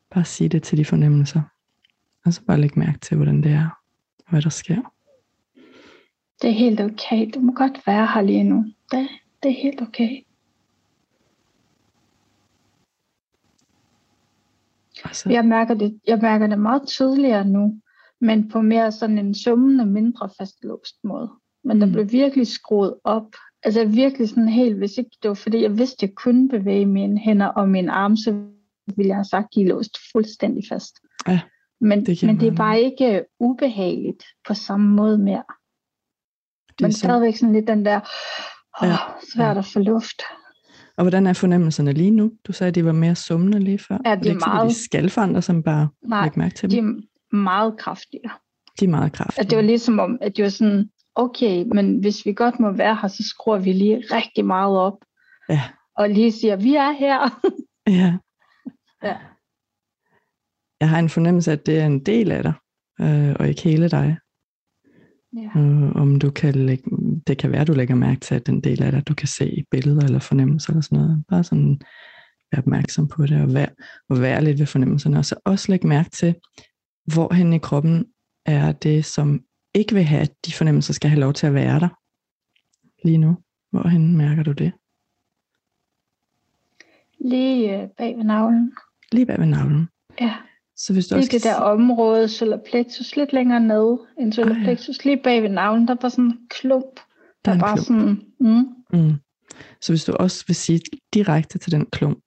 Bare 0.10 0.26
sig 0.26 0.52
det 0.52 0.64
til 0.64 0.78
de 0.78 0.86
fornemmelser. 0.86 1.42
Og 2.26 2.34
så 2.34 2.42
bare 2.46 2.62
læg 2.62 2.78
mærke 2.78 3.00
til, 3.00 3.18
hvordan 3.18 3.44
det 3.44 3.52
er, 3.52 3.70
og 4.20 4.30
hvad 4.30 4.42
der 4.42 4.50
sker. 4.50 4.94
Det 6.42 6.50
er 6.50 6.54
helt 6.54 6.82
okay. 6.82 7.32
Du 7.34 7.40
må 7.40 7.54
godt 7.54 7.88
være 7.88 8.08
her 8.14 8.22
lige 8.22 8.44
nu. 8.44 8.66
Det, 8.92 9.08
det 9.44 9.52
er 9.52 9.62
helt 9.62 9.82
okay. 9.82 10.24
Altså. 15.04 15.30
Jeg, 15.30 15.46
mærker 15.46 15.74
det, 15.74 16.00
jeg 16.08 16.20
mærker 16.22 16.48
det 16.48 16.60
meget 16.60 16.88
tydeligere 16.88 17.46
nu, 17.46 17.82
men 18.22 18.50
på 18.50 18.62
mere 18.62 18.92
sådan 18.92 19.18
en 19.18 19.36
summende, 19.36 19.86
mindre 19.86 20.30
fastlåst 20.38 21.04
måde. 21.04 21.32
Men 21.64 21.78
mm. 21.78 21.80
der 21.80 21.92
blev 21.92 22.12
virkelig 22.12 22.48
skruet 22.48 22.96
op. 23.04 23.36
Altså 23.64 23.86
virkelig 23.86 24.30
sådan 24.30 24.50
helt, 24.50 24.78
hvis 24.78 24.98
ikke 24.98 25.12
det 25.24 25.30
var 25.30 25.36
fordi, 25.36 25.62
jeg 25.62 25.78
vidste, 25.78 25.98
at 25.98 26.02
jeg 26.10 26.16
kunne 26.16 26.50
bevæge 26.50 26.86
mine 26.86 27.20
hænder 27.20 27.48
og 27.48 27.70
mine 27.70 27.92
arme, 27.92 28.18
så 28.18 28.32
ville 28.96 29.08
jeg 29.08 29.16
have 29.16 29.26
sagt, 29.26 29.46
at 29.46 29.56
de 29.56 29.68
låst 29.68 29.98
fuldstændig 30.12 30.64
fast. 30.70 31.00
Ja, 31.28 31.40
men 31.82 32.06
det, 32.06 32.24
men 32.24 32.40
det 32.40 32.48
er 32.48 32.56
bare 32.56 32.82
ikke 32.82 33.26
ubehageligt 33.40 34.24
på 34.48 34.54
samme 34.54 34.96
måde 34.96 35.18
mere. 35.18 35.44
Det 36.70 36.82
men 36.82 36.92
så... 36.92 37.00
stadigvæk 37.00 37.36
sådan 37.36 37.54
lidt 37.54 37.68
den 37.68 37.86
der, 37.86 38.00
åh, 38.82 38.88
ja, 38.88 38.98
svært 39.36 39.56
ja. 39.56 39.60
at 39.60 39.66
få 39.66 39.80
luft. 39.80 40.22
Og 40.98 41.04
hvordan 41.04 41.28
er 41.28 41.34
fornemmelserne 41.34 41.94
lige 41.94 42.12
nu? 42.12 42.32
Du 42.48 42.54
sagde, 42.54 42.70
at 42.70 42.76
de 42.76 42.86
var 42.86 42.92
mere 42.92 43.16
summende 43.16 43.60
lige 43.60 43.80
før. 43.80 43.98
Ja, 44.06 44.10
de 44.10 44.16
er, 44.16 44.16
det 44.16 44.26
ikke, 44.26 44.44
meget... 44.48 44.70
de 44.70 44.84
skal 44.84 45.10
forandre 45.10 45.42
sig, 45.42 45.64
bare 45.64 45.90
Nej, 46.02 46.30
mærke 46.36 46.56
til 46.56 46.72
dem? 46.72 46.86
de 46.86 47.00
er 47.34 47.36
meget 47.36 47.78
kraftigere. 47.78 48.32
De 48.80 48.86
er 48.86 48.90
meget 48.90 49.14
kraftige. 49.14 49.44
At 49.44 49.50
det 49.50 49.56
var 49.56 49.62
ligesom 49.62 50.00
om, 50.00 50.18
at 50.22 50.38
det 50.38 50.44
var 50.44 50.50
sådan, 50.50 50.90
okay, 51.24 51.66
men 51.76 52.00
hvis 52.00 52.26
vi 52.26 52.34
godt 52.34 52.60
må 52.60 52.72
være 52.72 52.98
her, 53.02 53.08
så 53.08 53.24
skruer 53.24 53.60
vi 53.60 53.74
lige 53.74 53.98
rigtig 53.98 54.46
meget 54.46 54.78
op. 54.78 54.98
Ja. 55.50 55.62
Og 55.96 56.10
lige 56.10 56.32
siger, 56.32 56.56
vi 56.56 56.76
er 56.76 56.92
her. 56.92 57.20
ja. 58.00 58.18
ja. 59.04 59.18
Jeg 60.80 60.90
har 60.90 61.00
en 61.00 61.10
fornemmelse 61.10 61.52
af, 61.52 61.56
at 61.56 61.66
det 61.66 61.80
er 61.80 61.86
en 61.86 62.06
del 62.06 62.32
af 62.32 62.44
dig, 62.44 62.54
øh, 63.02 63.36
og 63.40 63.48
ikke 63.48 63.62
hele 63.62 63.90
dig. 63.90 64.18
Ja. 65.38 65.60
Øh, 65.60 65.96
om 65.96 66.20
du 66.20 66.32
kan 66.32 66.56
lægge, 66.56 66.84
det 67.28 67.38
kan 67.38 67.52
være, 67.52 67.66
du 67.66 67.74
lægger 67.74 67.96
mærke 67.96 68.20
til, 68.20 68.36
at 68.36 68.46
den 68.46 68.62
del 68.62 68.84
af 68.84 68.92
dig, 68.92 69.08
du 69.08 69.14
kan 69.14 69.28
se 69.28 69.64
billeder 69.72 70.02
eller 70.02 70.20
fornemmelser 70.20 70.70
eller 70.70 70.82
sådan 70.82 70.98
noget. 70.98 71.24
Bare 71.30 71.44
sådan 71.44 71.82
være 72.52 72.60
opmærksom 72.60 73.08
på 73.08 73.26
det, 73.26 73.42
og 73.42 73.54
være, 73.54 73.70
og 74.10 74.22
være 74.22 74.44
lidt 74.44 74.60
ved 74.60 74.66
fornemmelserne. 74.66 75.18
Og 75.18 75.26
så 75.26 75.36
også 75.46 75.72
lægge 75.72 75.88
mærke 75.88 76.10
til, 76.10 76.36
hvor 77.14 77.34
hen 77.34 77.54
i 77.54 77.58
kroppen 77.58 78.06
er 78.46 78.72
det, 78.72 79.06
som 79.06 79.42
ikke 79.74 79.94
vil 79.94 80.04
have, 80.04 80.22
at 80.22 80.46
de 80.46 80.54
fornemmelser 80.54 80.94
skal 80.94 81.10
have 81.10 81.20
lov 81.20 81.34
til 81.34 81.48
at 81.48 81.54
være 81.54 81.80
der 81.80 81.90
lige 83.04 83.18
nu. 83.18 83.38
Hvorhen 83.72 84.18
mærker 84.18 84.44
du 84.44 84.52
det? 84.52 84.72
Lige 87.20 87.82
øh, 87.82 87.90
bag 87.98 88.18
ved 88.18 88.24
navlen. 88.24 88.74
Lige 89.12 89.26
bag 89.26 89.40
ved 89.40 89.46
navlen. 89.46 89.88
Ja. 90.22 90.36
Så 90.76 90.94
hvis 90.94 91.08
du 91.08 91.16
lige 91.16 91.22
også 91.22 91.32
det 91.32 91.44
der 91.44 91.56
område, 91.56 92.28
solar 92.28 92.60
plexus, 92.70 93.16
lidt 93.16 93.34
længere 93.34 93.60
ned 93.60 93.98
end 94.20 94.34
solar 94.34 94.56
ah, 94.56 94.64
plexus, 94.64 95.06
ja. 95.06 95.10
lige 95.10 95.24
bag 95.24 95.42
ved 95.42 95.50
navlen, 95.50 95.88
der 95.88 95.96
var 96.02 96.10
sådan 96.10 96.26
en 96.26 96.48
klump. 96.50 97.00
Der, 97.46 97.52
der 97.52 97.58
er 97.58 97.60
bare 97.60 97.78
klump. 97.78 97.88
sådan, 97.88 98.22
mm. 98.40 99.00
Mm. 99.00 99.16
Så 99.82 99.92
hvis 99.92 100.06
du 100.06 100.14
også 100.14 100.44
vil 100.48 100.56
sige 100.56 100.82
direkte 101.14 101.58
til 101.58 101.72
den 101.72 101.86
klump, 101.86 102.24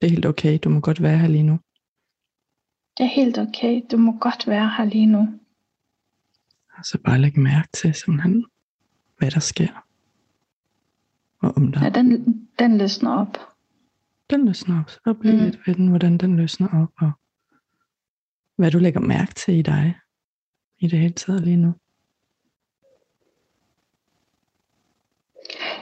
det 0.00 0.06
er 0.06 0.10
helt 0.10 0.26
okay, 0.26 0.58
du 0.64 0.68
må 0.68 0.80
godt 0.80 1.02
være 1.02 1.18
her 1.18 1.28
lige 1.28 1.42
nu. 1.42 1.58
Det 2.96 3.04
er 3.04 3.14
helt 3.14 3.38
okay, 3.38 3.82
du 3.90 3.96
må 3.96 4.18
godt 4.20 4.48
være 4.48 4.70
her 4.76 4.84
lige 4.84 5.06
nu. 5.06 5.28
Så 6.82 6.98
bare 7.04 7.18
læg 7.18 7.38
mærke 7.38 7.68
til 7.72 7.94
simpelthen, 7.94 8.46
hvad 9.18 9.30
der 9.30 9.40
sker. 9.40 9.86
Og 11.38 11.56
om 11.56 11.72
der... 11.72 11.84
Ja, 11.84 11.90
den, 11.90 12.48
den 12.58 12.78
løsner 12.78 13.16
op. 13.16 13.38
Den 14.30 14.46
løsner 14.46 14.80
op. 14.80 14.90
Så 14.90 15.14
bliv 15.20 15.32
mm. 15.32 15.38
lidt 15.38 15.66
ved 15.66 15.74
den, 15.74 15.88
hvordan 15.88 16.18
den 16.18 16.36
løsner 16.36 16.82
op. 16.82 16.92
Og 16.96 17.12
hvad 18.56 18.70
du 18.70 18.78
lægger 18.78 19.00
mærke 19.00 19.34
til 19.34 19.54
i 19.54 19.62
dig. 19.62 19.94
I 20.78 20.88
det 20.88 20.98
hele 20.98 21.12
taget 21.12 21.42
lige 21.42 21.56
nu. 21.56 21.72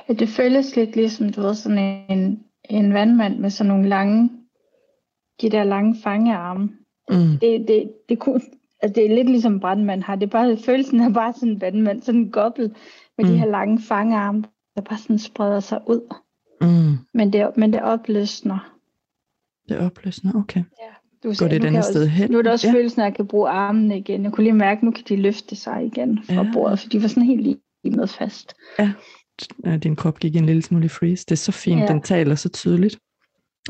Ja, 0.09 0.15
det 0.15 0.29
føles 0.29 0.77
lidt 0.77 0.97
ligesom, 0.97 1.33
du 1.33 1.41
ved, 1.41 1.55
sådan 1.55 1.79
en, 2.09 2.45
en 2.65 2.95
vandmand 2.95 3.39
med 3.39 3.51
sådan 3.51 3.69
nogle 3.69 3.89
lange, 3.89 4.31
de 5.41 5.51
der 5.51 5.65
lange 5.65 5.97
fangearme. 6.03 6.65
Mm. 7.11 7.39
Det, 7.41 7.69
det, 7.69 7.93
det, 8.09 8.19
kunne, 8.19 8.41
Altså 8.85 9.01
det 9.01 9.11
er 9.11 9.15
lidt 9.15 9.29
ligesom 9.29 9.61
brandmand 9.61 10.03
har. 10.03 10.17
Det 10.17 10.27
er 10.27 10.31
bare, 10.31 10.57
følelsen 10.57 11.01
er 11.01 11.13
bare 11.13 11.33
sådan 11.35 11.49
en 11.49 11.61
vandmand, 11.61 12.03
sådan 12.03 12.21
en 12.21 12.31
gobbel 12.31 12.75
med 13.19 13.25
mm. 13.25 13.31
de 13.31 13.39
her 13.39 13.47
lange 13.47 13.83
fangearme, 13.83 14.45
der 14.77 14.83
bare 14.83 14.99
sådan 14.99 15.19
spreder 15.19 15.61
sig 15.61 15.81
ud. 15.87 16.15
Mm. 16.61 16.99
Men, 17.15 17.33
det, 17.33 17.57
men 17.57 17.73
det 17.73 17.83
opløsner. 17.83 18.75
Det 19.69 19.79
opløsner, 19.79 20.33
okay. 20.35 20.61
Ja. 20.61 20.93
Du 21.23 21.35
Går 21.39 21.49
det 21.49 21.57
et 21.57 21.65
andet 21.65 21.85
sted 21.85 22.09
hen? 22.09 22.31
Nu 22.31 22.39
er 22.39 22.43
det 22.43 22.53
også 22.53 22.67
ja. 22.69 22.75
følelsen 22.75 23.01
af, 23.01 23.07
at 23.07 23.11
jeg 23.11 23.17
kan 23.17 23.27
bruge 23.27 23.49
armene 23.49 23.99
igen. 23.99 24.25
Jeg 24.25 24.33
kunne 24.33 24.45
lige 24.45 24.55
mærke, 24.55 24.79
at 24.79 24.83
nu 24.83 24.91
kan 24.91 25.05
de 25.09 25.17
løfte 25.17 25.57
sig 25.57 25.85
igen 25.85 26.25
fra 26.25 26.35
ja. 26.35 26.51
bordet, 26.53 26.79
for 26.79 26.89
de 26.89 27.03
var 27.03 27.09
sådan 27.09 27.23
helt 27.23 27.59
med 27.85 28.07
fast. 28.07 28.55
Ja, 28.79 29.77
din 29.77 29.97
krop 29.97 30.19
gik 30.19 30.37
en 30.37 30.47
lille 30.47 30.63
smule 30.63 30.85
i 30.85 30.89
freeze. 30.89 31.25
Det 31.29 31.33
er 31.33 31.37
så 31.37 31.53
fint, 31.53 31.81
ja. 31.81 31.87
den 31.87 32.03
taler 32.03 32.35
så 32.35 32.49
tydeligt. 32.49 32.99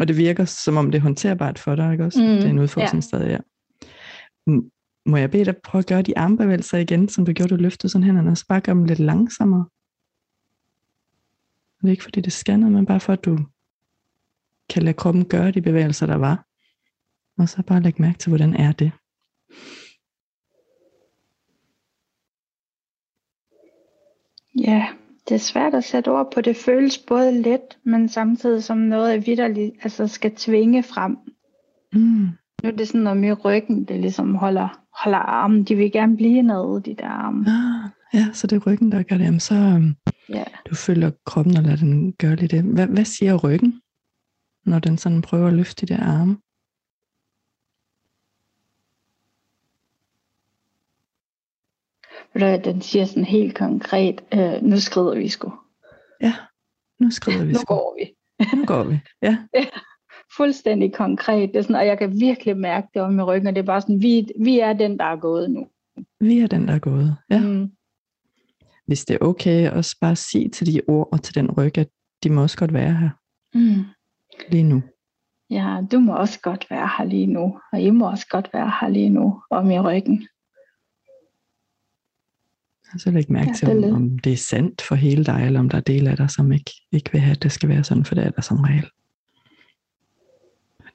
Og 0.00 0.08
det 0.08 0.16
virker, 0.16 0.44
som 0.44 0.76
om 0.76 0.90
det 0.90 0.98
er 0.98 1.02
håndterbart 1.02 1.58
for 1.58 1.74
dig, 1.74 1.92
ikke 1.92 2.04
også? 2.04 2.22
Mm. 2.22 2.26
Det 2.28 2.44
er 2.44 2.48
en 2.48 2.58
udfordring 2.58 2.94
ja. 2.94 3.00
stadig, 3.00 3.30
ja. 3.30 3.38
Må 5.06 5.16
jeg 5.16 5.30
bede 5.30 5.44
dig 5.44 5.56
prøve 5.56 5.80
at 5.80 5.86
gøre 5.86 6.02
de 6.02 6.18
armbevægelser 6.18 6.78
igen, 6.78 7.08
som 7.08 7.24
du 7.24 7.32
gjorde, 7.32 7.56
du 7.56 7.62
løftede 7.62 7.92
sådan 7.92 8.04
hænderne, 8.04 8.30
og 8.30 8.36
så 8.36 8.46
bare 8.48 8.60
gøre 8.60 8.76
dem 8.76 8.84
lidt 8.84 8.98
langsommere. 8.98 9.68
Det 11.82 11.88
er 11.88 11.90
ikke 11.90 12.02
fordi 12.02 12.20
det 12.20 12.32
skal 12.32 12.58
noget, 12.58 12.72
men 12.74 12.86
bare 12.86 13.00
for 13.00 13.12
at 13.12 13.24
du 13.24 13.38
kan 14.70 14.82
lade 14.82 14.96
kroppen 14.96 15.24
gøre 15.24 15.50
de 15.50 15.62
bevægelser, 15.62 16.06
der 16.06 16.16
var. 16.16 16.46
Og 17.38 17.48
så 17.48 17.62
bare 17.62 17.82
lægge 17.82 18.02
mærke 18.02 18.18
til, 18.18 18.30
hvordan 18.30 18.54
er 18.54 18.72
det. 18.72 18.92
Ja, 24.58 24.88
det 25.28 25.34
er 25.34 25.38
svært 25.38 25.74
at 25.74 25.84
sætte 25.84 26.10
ord 26.10 26.32
på. 26.34 26.40
Det 26.40 26.56
føles 26.56 26.98
både 26.98 27.42
let, 27.42 27.78
men 27.84 28.08
samtidig 28.08 28.64
som 28.64 28.78
noget, 28.78 29.12
jeg 29.12 29.26
vidderligt 29.26 29.74
altså 29.82 30.06
skal 30.06 30.34
tvinge 30.36 30.82
frem. 30.82 31.16
Mm. 31.92 32.28
Nu 32.62 32.68
er 32.68 32.70
det 32.70 32.88
sådan 32.88 33.00
noget 33.00 33.20
med 33.20 33.44
ryggen, 33.44 33.84
det 33.84 34.00
ligesom 34.00 34.34
holder, 34.34 34.83
holder 35.02 35.18
armen. 35.18 35.64
De 35.64 35.74
vil 35.74 35.92
gerne 35.92 36.16
blive 36.16 36.42
nede, 36.42 36.82
de 36.84 36.94
der 36.94 37.08
arme. 37.08 37.46
Ah, 37.48 37.90
ja, 38.20 38.26
så 38.32 38.46
det 38.46 38.56
er 38.56 38.70
ryggen, 38.70 38.92
der 38.92 39.02
gør 39.02 39.16
det. 39.16 39.24
Jamen, 39.24 39.40
så 39.40 39.54
øhm, 39.54 39.94
ja. 40.28 40.44
du 40.70 40.74
følger 40.74 41.10
kroppen 41.26 41.56
og 41.56 41.62
lader 41.62 41.76
den 41.76 42.12
gøre 42.12 42.36
lidt 42.36 42.50
det. 42.50 42.62
Hvad, 42.62 42.86
hvad 42.86 43.04
siger 43.04 43.36
ryggen, 43.36 43.82
når 44.64 44.78
den 44.78 44.98
sådan 44.98 45.22
prøver 45.22 45.46
at 45.48 45.54
løfte 45.54 45.86
de 45.86 45.94
der 45.94 46.00
arme? 46.02 46.38
Den 52.64 52.80
siger 52.80 53.04
sådan 53.04 53.24
helt 53.24 53.58
konkret, 53.58 54.20
øh, 54.34 54.62
nu 54.62 54.80
skrider 54.80 55.14
vi 55.14 55.28
sgu. 55.28 55.52
Ja, 56.20 56.34
nu 56.98 57.10
skrider 57.10 57.44
vi 57.44 57.52
Nu 57.52 57.58
går 57.66 57.98
vi. 57.98 58.14
nu 58.56 58.64
går 58.66 58.84
vi, 58.84 59.00
ja. 59.22 59.38
ja 59.54 59.64
fuldstændig 60.36 60.92
konkret. 60.92 61.50
Det 61.52 61.56
er 61.56 61.62
sådan, 61.62 61.76
og 61.76 61.86
jeg 61.86 61.98
kan 61.98 62.20
virkelig 62.20 62.56
mærke 62.56 62.88
det 62.94 63.02
om 63.02 63.18
i 63.18 63.22
ryggen, 63.22 63.46
og 63.46 63.54
det 63.54 63.60
er 63.62 63.66
bare 63.66 63.80
sådan, 63.80 64.02
vi, 64.02 64.26
vi 64.40 64.58
er 64.58 64.72
den, 64.72 64.98
der 64.98 65.04
er 65.04 65.16
gået 65.16 65.50
nu. 65.50 65.66
Vi 66.20 66.38
er 66.38 66.46
den, 66.46 66.68
der 66.68 66.74
er 66.74 66.78
gået, 66.78 67.16
ja. 67.30 67.40
Mm. 67.40 67.70
Hvis 68.86 69.04
det 69.04 69.14
er 69.14 69.26
okay, 69.26 69.70
også 69.70 69.96
bare 70.00 70.16
sige 70.16 70.48
til 70.48 70.66
de 70.66 70.80
ord 70.88 71.08
og 71.12 71.22
til 71.22 71.34
den 71.34 71.50
ryg, 71.50 71.78
at 71.78 71.88
de 72.22 72.30
må 72.30 72.42
også 72.42 72.56
godt 72.56 72.72
være 72.72 72.94
her. 72.94 73.10
Mm. 73.54 73.84
Lige 74.48 74.62
nu. 74.62 74.82
Ja, 75.50 75.80
du 75.92 75.98
må 75.98 76.14
også 76.16 76.40
godt 76.40 76.66
være 76.70 76.90
her 76.98 77.04
lige 77.04 77.26
nu, 77.26 77.58
og 77.72 77.80
I 77.80 77.90
må 77.90 78.10
også 78.10 78.26
godt 78.30 78.50
være 78.52 78.72
her 78.80 78.88
lige 78.88 79.10
nu, 79.10 79.42
om 79.50 79.70
i 79.70 79.80
ryggen. 79.80 80.28
Og 82.92 83.00
så 83.00 83.10
læg 83.10 83.32
mærke 83.32 83.48
ja, 83.48 83.54
til, 83.54 83.84
om, 83.84 83.94
om 83.94 84.18
det 84.18 84.32
er 84.32 84.36
sandt 84.36 84.82
for 84.82 84.94
hele 84.94 85.24
dig, 85.24 85.42
eller 85.46 85.60
om 85.60 85.68
der 85.68 85.76
er 85.76 85.82
dele 85.82 86.10
af 86.10 86.16
dig, 86.16 86.30
som 86.30 86.52
ikke, 86.52 86.72
ikke 86.92 87.12
vil 87.12 87.20
have, 87.20 87.32
at 87.32 87.42
det 87.42 87.52
skal 87.52 87.68
være 87.68 87.84
sådan, 87.84 88.04
for 88.04 88.14
det 88.14 88.26
er 88.26 88.30
der 88.30 88.42
som 88.42 88.60
regel 88.60 88.90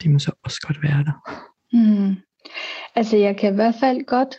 de 0.03 0.10
må 0.10 0.20
så 0.20 0.32
også 0.44 0.62
godt 0.68 0.84
være 0.84 1.03
der. 1.03 1.15
Mm. 1.74 2.15
Altså 2.96 3.18
jeg 3.18 3.38
kan 3.38 3.53
i 3.53 3.56
hvert 3.56 3.75
fald 3.79 4.06
godt, 4.06 4.36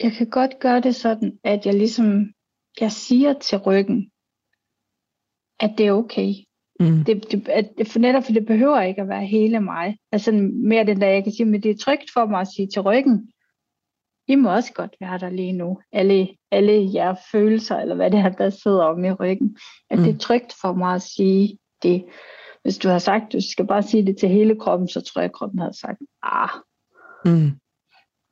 jeg 0.00 0.12
kan 0.12 0.30
godt 0.30 0.58
gøre 0.60 0.80
det 0.80 0.94
sådan, 0.94 1.38
at 1.44 1.66
jeg 1.66 1.74
ligesom, 1.74 2.32
jeg 2.80 2.92
siger 2.92 3.32
til 3.32 3.58
ryggen, 3.58 4.10
at 5.60 5.74
det 5.78 5.86
er 5.86 5.92
okay. 5.92 6.34
Mm. 6.80 7.04
Det, 7.04 7.32
det, 7.32 7.48
at, 7.48 7.70
det, 7.78 7.88
for 7.88 7.98
netop 7.98 8.24
for 8.24 8.32
det 8.32 8.46
behøver 8.46 8.80
ikke 8.80 9.02
at 9.02 9.08
være 9.08 9.26
hele 9.26 9.60
mig. 9.60 9.98
Altså 10.12 10.32
mere 10.52 10.86
den 10.86 11.00
der, 11.00 11.06
jeg 11.06 11.22
kan 11.24 11.32
sige, 11.32 11.46
men 11.46 11.62
det 11.62 11.70
er 11.70 11.78
trygt 11.78 12.10
for 12.12 12.26
mig 12.26 12.40
at 12.40 12.48
sige 12.48 12.68
til 12.68 12.82
ryggen, 12.82 13.32
I 14.28 14.34
må 14.34 14.54
også 14.54 14.72
godt 14.72 14.96
være 15.00 15.18
der 15.18 15.30
lige 15.30 15.52
nu. 15.52 15.80
Alle, 15.92 16.28
alle 16.50 16.90
jeres 16.94 17.18
følelser, 17.32 17.76
eller 17.76 17.94
hvad 17.94 18.10
det 18.10 18.20
er, 18.20 18.28
der 18.28 18.50
sidder 18.50 18.84
om 18.84 19.04
i 19.04 19.12
ryggen. 19.12 19.56
At 19.90 19.98
mm. 19.98 20.04
det 20.04 20.14
er 20.14 20.18
trygt 20.18 20.54
for 20.60 20.72
mig 20.72 20.94
at 20.94 21.02
sige 21.02 21.58
det. 21.82 22.04
Hvis 22.62 22.78
du 22.78 22.88
har 22.88 22.98
sagt, 22.98 23.32
du 23.32 23.38
skal 23.52 23.66
bare 23.66 23.82
sige 23.82 24.06
det 24.06 24.16
til 24.18 24.28
hele 24.28 24.58
kroppen, 24.60 24.88
så 24.88 25.00
tror 25.00 25.20
jeg, 25.20 25.24
at 25.30 25.32
kroppen 25.34 25.58
har 25.60 25.72
sagt, 25.72 25.98
ah, 26.22 26.48
Mm. 27.24 27.50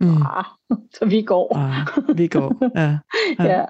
Mm. 0.01 0.23
ah, 0.23 0.45
så 0.99 1.07
vi 1.09 1.23
går. 1.23 1.57
Ah, 1.57 2.17
vi 2.17 2.29
går. 2.29 2.79
Ja. 2.81 2.99
Ja. 3.45 3.59
ja. 3.59 3.65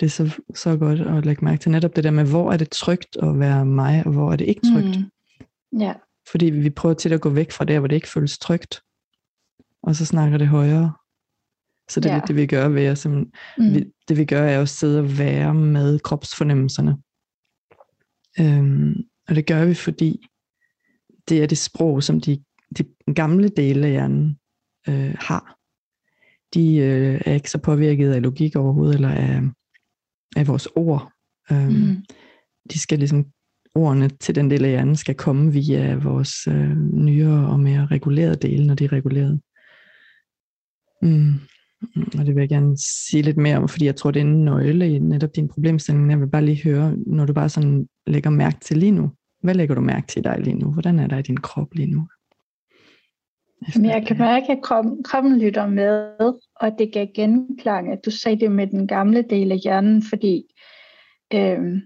Det 0.00 0.06
er 0.06 0.10
så, 0.10 0.40
så 0.54 0.76
godt 0.76 1.00
at 1.00 1.26
lægge 1.26 1.44
mærke 1.44 1.60
til 1.60 1.70
netop 1.70 1.96
det 1.96 2.04
der 2.04 2.10
med, 2.10 2.30
hvor 2.30 2.52
er 2.52 2.56
det 2.56 2.70
trygt 2.70 3.16
at 3.22 3.38
være 3.38 3.64
mig, 3.66 4.02
og 4.06 4.12
hvor 4.12 4.32
er 4.32 4.36
det 4.36 4.44
ikke 4.44 4.60
trygt. 4.74 4.98
Mm. 5.72 5.80
Ja. 5.80 5.94
Fordi 6.30 6.46
vi 6.50 6.70
prøver 6.70 6.94
til 6.94 7.12
at 7.12 7.20
gå 7.20 7.28
væk 7.30 7.52
fra 7.52 7.64
der, 7.64 7.78
hvor 7.78 7.88
det 7.88 7.96
ikke 7.96 8.08
føles 8.08 8.38
trygt. 8.38 8.82
Og 9.82 9.96
så 9.96 10.06
snakker 10.06 10.38
det 10.38 10.48
højere. 10.48 10.92
Så 11.90 12.00
det 12.00 12.08
er 12.08 12.12
Ja. 12.12 12.18
lidt 12.18 12.28
det, 12.28 12.36
vi 12.36 12.46
gør 12.46 12.68
ved 12.68 12.84
at 12.84 13.06
Mm. 13.06 13.32
vi, 13.58 13.84
det 14.08 14.16
vi 14.16 14.24
gør, 14.24 14.42
er 14.42 14.62
at 14.62 14.68
sidde 14.68 15.00
og 15.00 15.18
være 15.18 15.54
med 15.54 15.98
kropsfornemmelserne. 15.98 16.96
Øhm, 18.40 18.94
og 19.32 19.36
det 19.36 19.46
gør 19.46 19.64
vi, 19.64 19.74
fordi 19.74 20.26
det 21.28 21.42
er 21.42 21.46
det 21.46 21.58
sprog, 21.58 22.02
som 22.02 22.20
de, 22.20 22.44
de 22.78 22.84
gamle 23.14 23.48
dele 23.48 23.86
af 23.86 23.92
hjernen 23.92 24.38
øh, 24.88 25.14
har. 25.20 25.56
De 26.54 26.76
øh, 26.76 27.20
er 27.26 27.34
ikke 27.34 27.50
så 27.50 27.58
påvirket 27.58 28.12
af 28.12 28.22
logik 28.22 28.56
overhovedet, 28.56 28.94
eller 28.94 29.08
af, 29.08 29.42
af 30.36 30.48
vores 30.48 30.68
ord. 30.76 31.12
Øhm, 31.52 31.72
Mm. 31.72 32.04
de 32.72 32.78
skal 32.78 32.98
ligesom, 32.98 33.26
ordene 33.74 34.08
til 34.08 34.34
den 34.34 34.50
del 34.50 34.64
af 34.64 34.70
hjernen 34.70 34.96
skal 34.96 35.14
komme 35.14 35.52
via 35.52 35.94
vores 35.94 36.46
øh, 36.46 36.76
nyere 36.92 37.48
og 37.48 37.60
mere 37.60 37.86
regulerede 37.86 38.36
dele, 38.48 38.66
når 38.66 38.74
de 38.74 38.84
er 38.84 38.92
regulerede. 38.92 39.40
Mm. 41.02 41.32
Mm, 41.96 42.18
Og 42.18 42.26
det 42.26 42.34
vil 42.34 42.42
jeg 42.42 42.48
gerne 42.48 42.76
sige 42.78 43.22
lidt 43.22 43.36
mere 43.36 43.56
om, 43.56 43.68
fordi 43.68 43.84
jeg 43.84 43.96
tror, 43.96 44.10
det 44.10 44.20
er 44.22 44.24
en 44.24 44.44
nøgle 44.44 44.94
i 44.94 44.98
netop 44.98 45.36
din 45.36 45.48
problemstilling. 45.48 46.10
Jeg 46.10 46.20
vil 46.20 46.30
bare 46.30 46.44
lige 46.44 46.62
høre, 46.64 46.96
når 47.06 47.26
du 47.26 47.32
bare 47.32 47.48
sådan 47.48 47.88
lægger 48.06 48.30
mærke 48.30 48.56
til 48.60 48.76
lige 48.76 48.92
nu. 48.92 49.10
Hvad 49.42 49.54
lægger 49.54 49.74
du 49.74 49.80
mærke 49.80 50.06
til 50.06 50.24
dig 50.24 50.40
lige 50.40 50.56
nu? 50.56 50.72
Hvordan 50.72 50.98
er 50.98 51.06
der 51.06 51.18
i 51.18 51.22
din 51.22 51.36
krop 51.36 51.74
lige 51.74 51.90
nu? 51.90 52.08
Men 53.76 53.84
jeg 53.84 54.06
kan 54.06 54.18
mærke, 54.18 54.52
at 54.52 54.62
kroppen, 54.62 55.02
kroppen 55.02 55.38
lytter 55.38 55.66
med, 55.66 56.16
og 56.56 56.78
det 56.78 56.92
gav 56.92 57.06
genklang, 57.14 57.92
at 57.92 58.04
du 58.04 58.10
sagde 58.10 58.40
det 58.40 58.52
med 58.52 58.66
den 58.66 58.86
gamle 58.86 59.22
del 59.22 59.52
af 59.52 59.58
hjernen, 59.58 60.02
fordi 60.02 60.44
øh, 61.34 61.82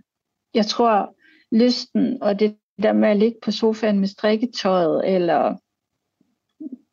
jeg 0.54 0.66
tror, 0.66 1.16
lysten 1.52 2.22
og 2.22 2.40
det 2.40 2.56
der 2.82 2.92
med 2.92 3.08
at 3.08 3.16
ligge 3.16 3.38
på 3.42 3.50
sofaen 3.50 3.98
med 4.00 4.08
strikketøjet, 4.08 5.14
eller 5.14 5.56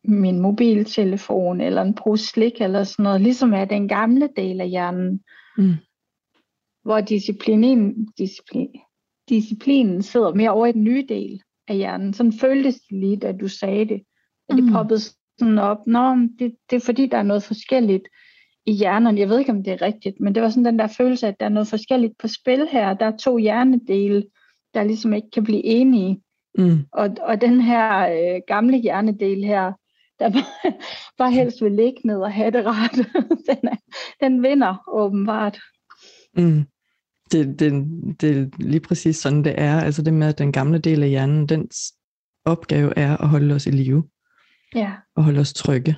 min 0.08 0.40
mobiltelefon, 0.40 1.60
eller 1.60 1.82
en 1.82 1.94
pose 1.94 2.26
slik, 2.26 2.60
eller 2.60 2.84
sådan 2.84 3.02
noget, 3.02 3.20
ligesom 3.20 3.52
er 3.52 3.64
den 3.64 3.88
gamle 3.88 4.28
del 4.36 4.60
af 4.60 4.68
hjernen, 4.68 5.20
Mm. 5.58 5.74
hvor 6.82 7.00
disciplinen, 7.00 8.08
disciplin, 8.18 8.68
disciplinen 9.28 10.02
sidder 10.02 10.34
mere 10.34 10.50
over 10.50 10.66
i 10.66 10.72
den 10.72 10.84
nye 10.84 11.06
del 11.08 11.42
af 11.68 11.76
hjernen. 11.76 12.14
Sådan 12.14 12.32
føltes 12.32 12.74
det 12.74 12.98
lige, 12.98 13.16
da 13.16 13.32
du 13.32 13.48
sagde 13.48 13.84
det. 13.84 14.02
At 14.48 14.56
det 14.56 14.64
Mm. 14.64 14.72
poppede 14.72 15.00
sådan 15.38 15.58
op. 15.58 15.86
Nå, 15.86 16.14
det, 16.38 16.54
det 16.70 16.76
er 16.76 16.80
fordi, 16.80 17.06
der 17.06 17.18
er 17.18 17.22
noget 17.22 17.42
forskelligt 17.42 18.02
i 18.66 18.72
hjernen. 18.72 19.18
Jeg 19.18 19.28
ved 19.28 19.38
ikke, 19.38 19.52
om 19.52 19.62
det 19.64 19.72
er 19.72 19.82
rigtigt, 19.82 20.20
men 20.20 20.34
det 20.34 20.42
var 20.42 20.48
sådan 20.48 20.64
den 20.64 20.78
der 20.78 20.86
følelse, 20.86 21.26
at 21.26 21.40
der 21.40 21.46
er 21.46 21.50
noget 21.50 21.68
forskelligt 21.68 22.18
på 22.18 22.28
spil 22.28 22.66
her. 22.70 22.94
Der 22.94 23.06
er 23.06 23.16
to 23.16 23.38
hjernedele, 23.38 24.24
der 24.74 24.82
ligesom 24.82 25.12
ikke 25.12 25.30
kan 25.30 25.44
blive 25.44 25.64
enige. 25.64 26.20
Mm. 26.58 26.78
Og, 26.92 27.10
og 27.20 27.40
den 27.40 27.60
her 27.60 28.08
øh, 28.08 28.40
gamle 28.46 28.76
hjernedel 28.78 29.44
her, 29.44 29.72
der 30.18 30.30
bare, 30.30 30.72
bare 31.18 31.30
helst 31.32 31.62
vil 31.62 31.72
ligge 31.72 32.00
ned 32.04 32.16
og 32.20 32.32
have 32.32 32.50
det 32.50 32.66
rart, 32.66 32.94
den, 33.48 33.68
er, 33.68 33.76
den 34.20 34.42
vinder 34.42 34.84
åbenbart. 34.88 35.58
Mm. 36.36 36.64
Det, 37.34 37.58
det, 37.60 37.72
det 38.20 38.38
er 38.38 38.46
lige 38.58 38.80
præcis 38.80 39.16
sådan, 39.16 39.44
det 39.44 39.54
er. 39.58 39.80
Altså 39.80 40.02
det 40.02 40.14
med, 40.14 40.26
at 40.26 40.38
den 40.38 40.52
gamle 40.52 40.78
del 40.78 41.02
af 41.02 41.08
hjernen, 41.08 41.46
dens 41.46 41.92
opgave 42.44 42.98
er 42.98 43.16
at 43.16 43.28
holde 43.28 43.54
os 43.54 43.66
i 43.66 43.70
live 43.70 44.04
Ja. 44.74 44.92
og 45.16 45.24
holde 45.24 45.40
os 45.40 45.52
trygge. 45.52 45.96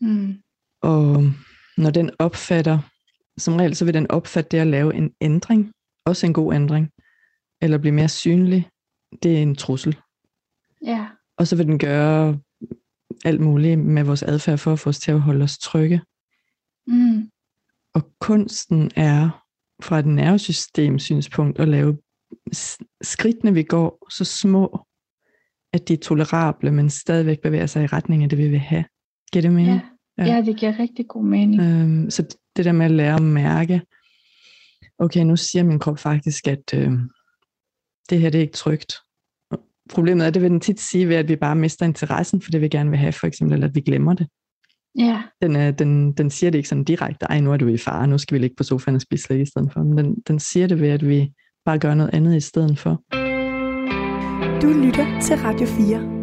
Mm. 0.00 0.34
Og 0.82 1.22
når 1.76 1.90
den 1.90 2.10
opfatter, 2.18 2.78
som 3.38 3.56
regel 3.56 3.76
så 3.76 3.84
vil 3.84 3.94
den 3.94 4.10
opfatte 4.10 4.48
det 4.50 4.58
at 4.58 4.66
lave 4.66 4.94
en 4.94 5.10
ændring, 5.20 5.72
også 6.04 6.26
en 6.26 6.32
god 6.32 6.54
ændring, 6.54 6.90
eller 7.62 7.78
blive 7.78 7.92
mere 7.92 8.08
synlig, 8.08 8.68
det 9.22 9.38
er 9.38 9.42
en 9.42 9.56
trussel. 9.56 9.98
Ja. 10.84 11.06
Og 11.38 11.46
så 11.46 11.56
vil 11.56 11.66
den 11.66 11.78
gøre 11.78 12.38
alt 13.24 13.40
muligt 13.40 13.80
med 13.80 14.04
vores 14.04 14.22
adfærd 14.22 14.58
for 14.58 14.72
at 14.72 14.78
få 14.78 14.88
os 14.88 14.98
til 14.98 15.12
at 15.12 15.20
holde 15.20 15.42
os 15.42 15.58
trygge. 15.58 16.02
Mm. 16.86 17.30
Og 17.94 18.12
kunsten 18.20 18.90
er 18.96 19.44
fra 19.84 19.98
et 19.98 20.06
nervesystems 20.06 21.02
synspunkt 21.02 21.58
at 21.58 21.68
lave 21.68 21.98
skridtene, 23.02 23.54
vi 23.54 23.62
går, 23.62 24.06
så 24.10 24.24
små, 24.24 24.86
at 25.72 25.88
de 25.88 25.92
er 25.92 25.98
tolerable, 25.98 26.70
men 26.70 26.90
stadigvæk 26.90 27.40
bevæger 27.42 27.66
sig 27.66 27.84
i 27.84 27.86
retning 27.86 28.22
af 28.22 28.28
det, 28.28 28.38
vi 28.38 28.48
vil 28.48 28.58
have. 28.58 28.84
Giver 29.32 29.42
det 29.42 29.52
mening? 29.52 29.80
Ja. 30.18 30.24
Ja. 30.24 30.34
ja, 30.34 30.42
det 30.42 30.56
giver 30.56 30.78
rigtig 30.78 31.08
god 31.08 31.24
mening. 31.24 31.60
Øhm, 31.60 32.10
så 32.10 32.36
det 32.56 32.64
der 32.64 32.72
med 32.72 32.86
at 32.86 32.90
lære 32.90 33.14
at 33.14 33.22
mærke, 33.22 33.82
okay, 34.98 35.24
nu 35.24 35.36
siger 35.36 35.62
min 35.62 35.78
krop 35.78 35.98
faktisk, 35.98 36.48
at 36.48 36.74
øh, 36.74 36.92
det 38.10 38.20
her 38.20 38.30
det 38.30 38.38
er 38.38 38.42
ikke 38.42 38.52
trygt. 38.52 38.94
Problemet 39.90 40.26
er, 40.26 40.30
det 40.30 40.42
vil 40.42 40.50
den 40.50 40.60
tit 40.60 40.80
sige 40.80 41.08
ved, 41.08 41.16
at 41.16 41.28
vi 41.28 41.36
bare 41.36 41.56
mister 41.56 41.86
interessen 41.86 42.42
for 42.42 42.50
det, 42.50 42.60
vi 42.60 42.68
gerne 42.68 42.90
vil 42.90 42.98
have, 42.98 43.12
for 43.12 43.26
eksempel, 43.26 43.54
eller 43.54 43.68
at 43.68 43.74
vi 43.74 43.80
glemmer 43.80 44.14
det. 44.14 44.28
Ja. 44.98 45.22
Den, 45.42 45.56
er, 45.56 45.70
den, 45.70 46.12
den 46.12 46.30
siger 46.30 46.50
det 46.50 46.58
ikke 46.58 46.68
sådan 46.68 46.84
direkte, 46.84 47.26
ej, 47.26 47.40
nu 47.40 47.52
er 47.52 47.56
du 47.56 47.68
i 47.68 47.78
fare, 47.78 48.06
nu 48.06 48.18
skal 48.18 48.34
vi 48.34 48.38
ligge 48.38 48.56
på 48.56 48.64
sofaen 48.64 48.94
og 48.94 49.00
spise 49.00 49.24
slik 49.24 49.40
i 49.40 49.44
stedet 49.44 49.72
for. 49.72 49.82
Men 49.82 49.98
den, 49.98 50.16
den 50.28 50.38
siger 50.38 50.66
det 50.66 50.80
ved, 50.80 50.88
at 50.88 51.08
vi 51.08 51.32
bare 51.64 51.78
gør 51.78 51.94
noget 51.94 52.14
andet 52.14 52.36
i 52.36 52.40
stedet 52.40 52.78
for. 52.78 53.02
Du 54.62 54.68
lytter 54.68 55.20
til 55.20 55.36
Radio 55.36 55.66
4. 55.66 56.20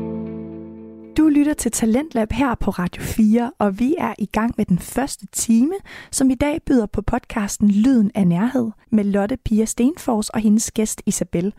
Du 1.17 1.27
lytter 1.27 1.53
til 1.53 1.71
Talentlab 1.71 2.31
her 2.31 2.55
på 2.55 2.71
Radio 2.71 3.03
4, 3.03 3.51
og 3.59 3.79
vi 3.79 3.95
er 3.97 4.13
i 4.19 4.25
gang 4.25 4.53
med 4.57 4.65
den 4.65 4.79
første 4.79 5.27
time, 5.31 5.73
som 6.11 6.29
i 6.29 6.35
dag 6.35 6.59
byder 6.65 6.85
på 6.85 7.01
podcasten 7.01 7.71
Lyden 7.71 8.11
af 8.15 8.27
Nærhed 8.27 8.71
med 8.91 9.03
Lotte 9.03 9.37
Pia 9.45 9.65
Stenfors 9.65 10.29
og 10.29 10.39
hendes 10.39 10.71
gæst 10.71 11.01
Isabel. 11.05 11.53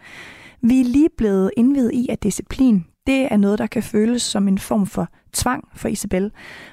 Vi 0.63 0.81
er 0.81 0.85
lige 0.85 1.09
blevet 1.17 1.51
indvidet 1.57 1.95
i, 1.95 2.07
at 2.11 2.23
disciplin 2.23 2.85
det 3.09 3.33
er 3.33 3.37
noget, 3.37 3.59
der 3.59 3.67
kan 3.67 3.83
føles 3.83 4.23
som 4.23 4.49
en 4.49 4.59
form 4.59 4.87
for 4.87 5.09
tvang 5.33 5.69
for 5.75 5.89
Isabel. 5.89 6.33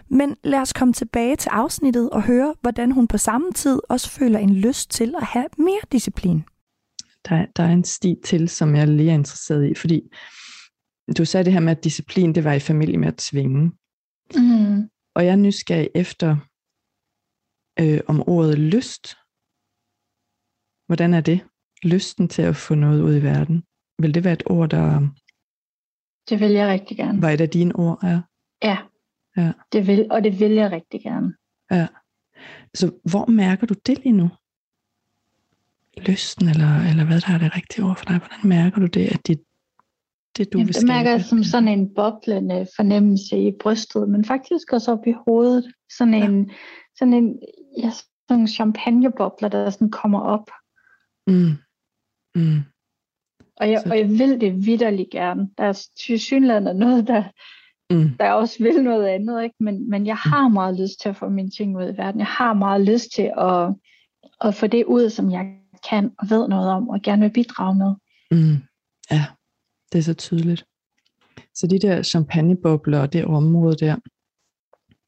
Men 0.09 0.35
lad 0.43 0.59
os 0.59 0.73
komme 0.73 0.93
tilbage 0.93 1.35
til 1.35 1.49
afsnittet 1.49 2.09
og 2.09 2.23
høre, 2.23 2.55
hvordan 2.61 2.91
hun 2.91 3.07
på 3.07 3.17
samme 3.17 3.51
tid 3.51 3.79
også 3.89 4.09
føler 4.09 4.39
en 4.39 4.55
lyst 4.55 4.91
til 4.91 5.15
at 5.17 5.23
have 5.23 5.47
mere 5.57 5.81
disciplin. 5.91 6.43
Der, 7.29 7.45
der 7.55 7.63
er 7.63 7.71
en 7.71 7.83
sti 7.83 8.15
til, 8.25 8.49
som 8.49 8.75
jeg 8.75 8.87
lige 8.87 9.09
er 9.09 9.13
interesseret 9.13 9.71
i, 9.71 9.75
fordi 9.75 10.01
du 11.17 11.25
sagde 11.25 11.43
det 11.43 11.53
her 11.53 11.59
med, 11.59 11.71
at 11.71 11.83
disciplin, 11.83 12.35
det 12.35 12.43
var 12.43 12.53
i 12.53 12.59
familie 12.59 12.97
med 12.97 13.07
at 13.07 13.17
tvinge. 13.17 13.71
Mm. 14.35 14.89
Og 15.15 15.25
jeg 15.25 15.31
er 15.31 15.35
nysgerrig 15.35 15.89
efter, 15.95 16.37
øh, 17.79 17.99
om 18.07 18.23
ordet 18.29 18.59
lyst. 18.59 19.15
Hvordan 20.87 21.13
er 21.13 21.21
det? 21.21 21.39
Lysten 21.83 22.27
til 22.27 22.41
at 22.41 22.55
få 22.55 22.75
noget 22.75 23.01
ud 23.01 23.15
i 23.15 23.23
verden. 23.23 23.63
Vil 24.01 24.13
det 24.13 24.23
være 24.23 24.33
et 24.33 24.43
ord, 24.45 24.69
der 24.69 25.09
Det 26.29 26.39
vil 26.39 26.51
jeg 26.51 26.67
rigtig 26.67 26.97
gerne. 26.97 27.21
var 27.21 27.29
et 27.29 27.41
af 27.41 27.49
dine 27.49 27.75
ord? 27.75 27.99
Ja. 28.03 28.19
Ja. 28.63 28.77
Ja. 29.38 29.51
Det 29.71 29.88
vil, 29.88 30.07
og 30.11 30.23
det 30.23 30.39
vil 30.39 30.51
jeg 30.51 30.71
rigtig 30.71 31.01
gerne. 31.01 31.33
ja. 31.71 31.88
Så 32.73 32.91
hvor 33.11 33.25
mærker 33.25 33.67
du 33.67 33.73
det 33.85 33.97
lige 34.03 34.11
nu? 34.11 34.29
Lysten, 35.97 36.49
eller, 36.49 36.89
eller 36.89 37.05
hvad 37.05 37.21
der 37.21 37.33
er 37.33 37.38
det 37.38 37.55
rigtige 37.55 37.85
ord 37.85 37.97
for 37.97 38.05
dig? 38.05 38.17
Hvordan 38.17 38.49
mærker 38.49 38.79
du 38.79 38.85
det, 38.85 39.07
at 39.07 39.27
det, 39.27 39.43
det 40.38 40.53
du 40.53 40.57
Jamen, 40.57 40.67
vil 40.67 40.75
det 40.75 40.88
mærker 40.88 41.11
jeg 41.11 41.25
som 41.25 41.43
sådan 41.43 41.67
en 41.67 41.93
boblende 41.93 42.67
fornemmelse 42.75 43.38
i 43.47 43.51
brystet, 43.59 44.09
men 44.09 44.25
faktisk 44.25 44.73
også 44.73 44.91
op 44.91 45.07
i 45.07 45.13
hovedet. 45.27 45.73
Sådan 45.97 46.13
en, 46.13 46.51
sådan 46.97 47.13
en 47.13 47.39
ja, 47.77 47.91
sådan 48.29 48.47
champagnebobler, 48.47 49.49
der 49.49 49.69
sådan 49.69 49.91
kommer 49.91 50.19
op. 50.19 50.51
Mm. 51.27 51.51
Mm. 52.35 52.61
Og 53.57 53.71
jeg, 53.71 53.83
og 53.85 53.97
jeg 53.97 54.09
vil 54.09 54.41
det 54.41 54.65
vidderligt 54.65 55.09
gerne. 55.09 55.49
Der 55.57 55.63
er 55.63 55.87
tilsyneladende 56.05 56.73
noget, 56.73 57.07
der, 57.07 57.23
Mm. 57.89 58.09
der 58.19 58.31
også 58.31 58.63
vil 58.63 58.83
noget 58.83 59.07
andet. 59.07 59.43
Ikke? 59.43 59.55
Men, 59.59 59.89
men 59.89 60.05
jeg 60.05 60.17
har 60.17 60.47
meget 60.47 60.79
lyst 60.79 61.01
til 61.01 61.09
at 61.09 61.15
få 61.15 61.29
mine 61.29 61.49
ting 61.49 61.77
ud 61.77 61.83
i 61.83 61.97
verden. 61.97 62.19
Jeg 62.19 62.27
har 62.27 62.53
meget 62.53 62.81
lyst 62.81 63.07
til 63.15 63.31
at, 63.37 63.73
at 64.41 64.55
få 64.55 64.67
det 64.67 64.85
ud, 64.85 65.09
som 65.09 65.31
jeg 65.31 65.57
kan 65.89 66.11
og 66.17 66.29
ved 66.29 66.47
noget 66.47 66.69
om, 66.69 66.89
og 66.89 67.01
gerne 67.01 67.21
vil 67.21 67.33
bidrage 67.33 67.75
med. 67.75 67.93
Mm. 68.31 68.57
Ja, 69.11 69.25
det 69.91 69.97
er 69.97 70.03
så 70.03 70.13
tydeligt. 70.13 70.65
Så 71.53 71.67
de 71.67 71.79
der 71.79 72.03
champagnebobler 72.03 72.99
og 72.99 73.13
det 73.13 73.25
område 73.25 73.75
der, 73.75 73.95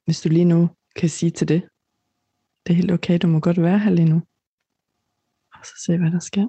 hvis 0.06 0.22
du 0.22 0.30
lige 0.30 0.46
nu 0.46 0.70
kan 0.96 1.10
sige 1.10 1.30
til 1.30 1.48
det, 1.48 1.62
det 2.66 2.74
er 2.74 2.78
helt 2.78 2.92
okay, 2.92 3.20
du 3.22 3.28
må 3.28 3.40
godt 3.40 3.62
være 3.62 3.80
her 3.80 3.92
lige 3.92 4.10
nu. 4.10 4.22
Og 5.54 5.66
så 5.66 5.74
se, 5.86 5.98
hvad 5.98 6.12
der 6.12 6.20
sker. 6.20 6.48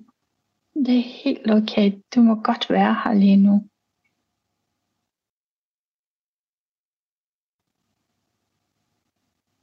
Det 0.87 0.97
er 0.99 1.03
helt 1.25 1.51
okay. 1.51 1.93
Du 2.15 2.21
må 2.23 2.35
godt 2.35 2.71
være 2.71 2.97
her 3.05 3.15
lige 3.15 3.37
nu. 3.37 3.69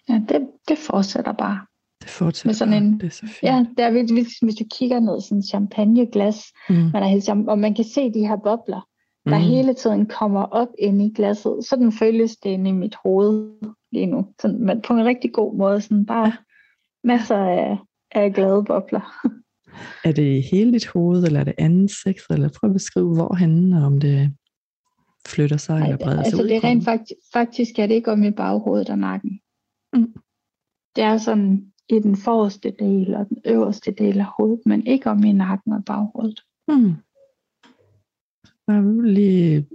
Ja, 0.10 0.22
det, 0.30 0.48
det 0.68 0.78
fortsætter 0.78 1.32
bare. 1.32 1.66
Det 2.02 2.10
fortsætter 2.10 2.48
Med 2.50 2.54
sådan 2.54 2.72
bare. 2.72 2.78
en- 2.82 3.00
Det 3.00 3.04
er 3.08 3.10
så 3.10 3.22
fint. 3.28 3.44
Ja, 3.44 3.66
det 3.78 3.86
er, 3.86 3.92
hvis, 3.92 4.12
hvis, 4.12 4.28
hvis 4.42 4.56
du 4.56 4.64
kigger 4.72 5.00
ned 5.00 5.18
i 5.18 5.22
sådan 5.22 5.38
en 5.38 5.44
champagneglas, 5.44 6.44
Mm. 6.70 6.76
man 6.76 7.04
er 7.04 7.46
og 7.48 7.60
man 7.60 7.76
kan 7.76 7.86
se 7.86 8.14
de 8.14 8.28
her 8.28 8.36
bobler, 8.36 8.88
der 9.26 9.38
Mm. 9.38 9.44
hele 9.44 9.74
tiden 9.74 10.06
kommer 10.06 10.42
op 10.44 10.68
ind 10.80 11.02
i 11.02 11.14
glasset. 11.16 11.60
Sådan 11.70 11.92
føles 11.92 12.36
det 12.38 12.50
inde 12.50 12.70
i 12.70 12.74
mit 12.74 12.96
hoved 13.04 13.60
lige 13.92 14.06
nu. 14.06 14.34
Sådan, 14.42 14.60
men 14.66 14.82
på 14.82 14.94
en 14.94 15.06
rigtig 15.06 15.34
god 15.34 15.56
måde. 15.56 15.82
Sådan 15.82 16.06
bare 16.06 16.34
masser 17.04 17.38
af, 17.38 17.78
af 18.12 18.34
glade 18.34 18.64
bobler. 18.68 19.14
Er 20.04 20.12
det 20.12 20.38
i 20.38 20.42
hele 20.42 20.74
dit 20.74 20.88
hoved, 20.88 21.24
eller 21.24 21.40
er 21.40 21.44
det 21.44 21.54
ansigt, 21.58 22.22
eller 22.30 22.50
prøv 22.50 22.70
at 22.70 22.74
beskrive 22.74 23.16
hvorhen, 23.16 23.74
og 23.74 23.84
om 23.84 24.00
det 24.00 24.34
flytter 25.28 25.58
sig, 25.58 25.82
eller 25.84 25.98
breder 25.98 26.16
sig 26.16 26.26
altså 26.26 26.44
ud 26.44 26.48
det 26.48 26.56
er 26.56 26.64
rent 26.64 26.84
faktisk, 26.84 27.20
faktisk 27.34 27.80
er 27.80 27.88
det 27.88 27.96
ikke 27.96 28.12
om 28.12 28.24
i 28.24 28.32
baghovedet 28.32 28.90
og 28.90 29.00
nakken. 29.00 29.40
Mm. 29.94 30.14
Det 30.96 31.04
er 31.04 31.18
sådan 31.18 31.72
i 31.90 32.00
den 32.00 32.16
forreste 32.16 32.74
del 32.80 33.16
og 33.16 33.30
den 33.30 33.38
øverste 33.46 33.92
del 33.92 34.20
af 34.20 34.26
hovedet, 34.38 34.60
men 34.66 34.88
ikke 34.88 35.10
om 35.10 35.24
i 35.24 35.32
nakken 35.32 35.74
og 35.74 35.86
baghovedet. 35.86 36.42
Mm. 36.68 36.94
Bare 38.68 39.08
lige 39.08 39.68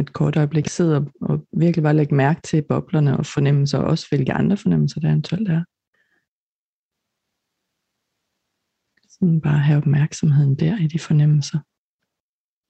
et 0.00 0.12
kort 0.12 0.36
øjeblik 0.36 0.68
sidde 0.68 0.96
og, 0.96 1.06
og 1.20 1.40
virkelig 1.52 1.82
bare 1.82 1.96
lægge 1.96 2.14
mærke 2.14 2.40
til 2.42 2.62
boblerne 2.62 3.16
og 3.16 3.26
fornemmelser, 3.26 3.78
og 3.78 3.84
også 3.84 4.06
hvilke 4.10 4.32
andre 4.32 4.56
fornemmelser 4.56 5.00
der 5.00 5.08
eventuelt 5.08 5.48
er. 5.48 5.64
Sådan 9.18 9.40
bare 9.40 9.58
have 9.58 9.78
opmærksomheden 9.78 10.54
der 10.54 10.78
i 10.78 10.86
de 10.86 10.98
fornemmelser. 10.98 11.58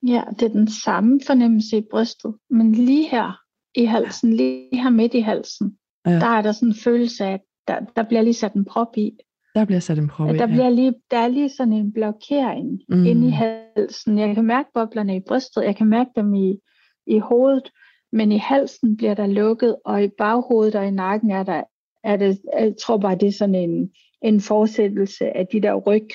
Ja, 0.06 0.22
det 0.30 0.42
er 0.42 0.52
den 0.52 0.68
samme 0.68 1.20
fornemmelse 1.26 1.78
i 1.78 1.87
brystet, 1.90 2.35
men 2.50 2.72
lige 2.72 3.09
her 3.09 3.40
i 3.74 3.85
halsen, 3.85 4.32
lige 4.32 4.68
her 4.72 4.90
midt 4.90 5.14
i 5.14 5.20
halsen, 5.20 5.78
Ja. 6.06 6.12
der 6.12 6.26
er 6.26 6.42
der 6.42 6.52
sådan 6.52 6.68
en 6.68 6.74
følelse 6.74 7.24
af, 7.24 7.32
at 7.32 7.40
der, 7.68 7.80
der 7.96 8.02
bliver 8.02 8.22
lige 8.22 8.35
sat 8.35 8.52
en 8.52 8.64
prop 8.64 8.96
i. 8.96 9.12
Der 9.54 9.64
bliver 9.64 9.80
sat 9.80 9.98
en 9.98 10.09
prop 10.09 10.35
i. 10.35 10.38
Der, 10.38 10.46
bliver 10.46 10.70
lige, 10.70 10.94
der 11.11 11.18
er 11.18 11.28
lige 11.28 11.48
sådan 11.48 11.72
en 11.72 11.92
blokering 11.92 12.80
mm. 12.88 13.06
inde 13.06 13.28
i 13.28 13.30
halsen. 13.30 14.18
Jeg 14.18 14.35
kan 14.35 14.44
mærke 14.44 14.68
boblerne 14.74 15.16
i 15.16 15.20
brystet, 15.28 15.64
jeg 15.64 15.76
kan 15.76 15.87
mærke 15.87 16.11
dem 16.16 16.35
i, 16.35 16.59
i 17.06 17.18
hovedet, 17.18 17.70
men 18.12 18.32
i 18.32 18.38
halsen 18.38 18.96
bliver 18.96 19.14
der 19.14 19.26
lukket, 19.26 19.76
og 19.85 20.04
i 20.04 20.09
baghovedet 20.18 20.74
og 20.74 20.87
i 20.87 20.90
nakken 20.90 21.30
er 21.30 21.42
der, 21.42 21.62
er 22.04 22.16
det, 22.16 22.38
jeg 22.59 22.74
tror 22.82 22.98
bare, 22.98 23.16
det 23.18 23.28
er 23.28 23.32
sådan 23.32 23.54
en, 23.54 23.90
en 24.22 24.40
fortsættelse 24.40 25.37
af 25.37 25.46
de 25.52 25.62
der 25.62 25.74
ryg, 25.74 26.09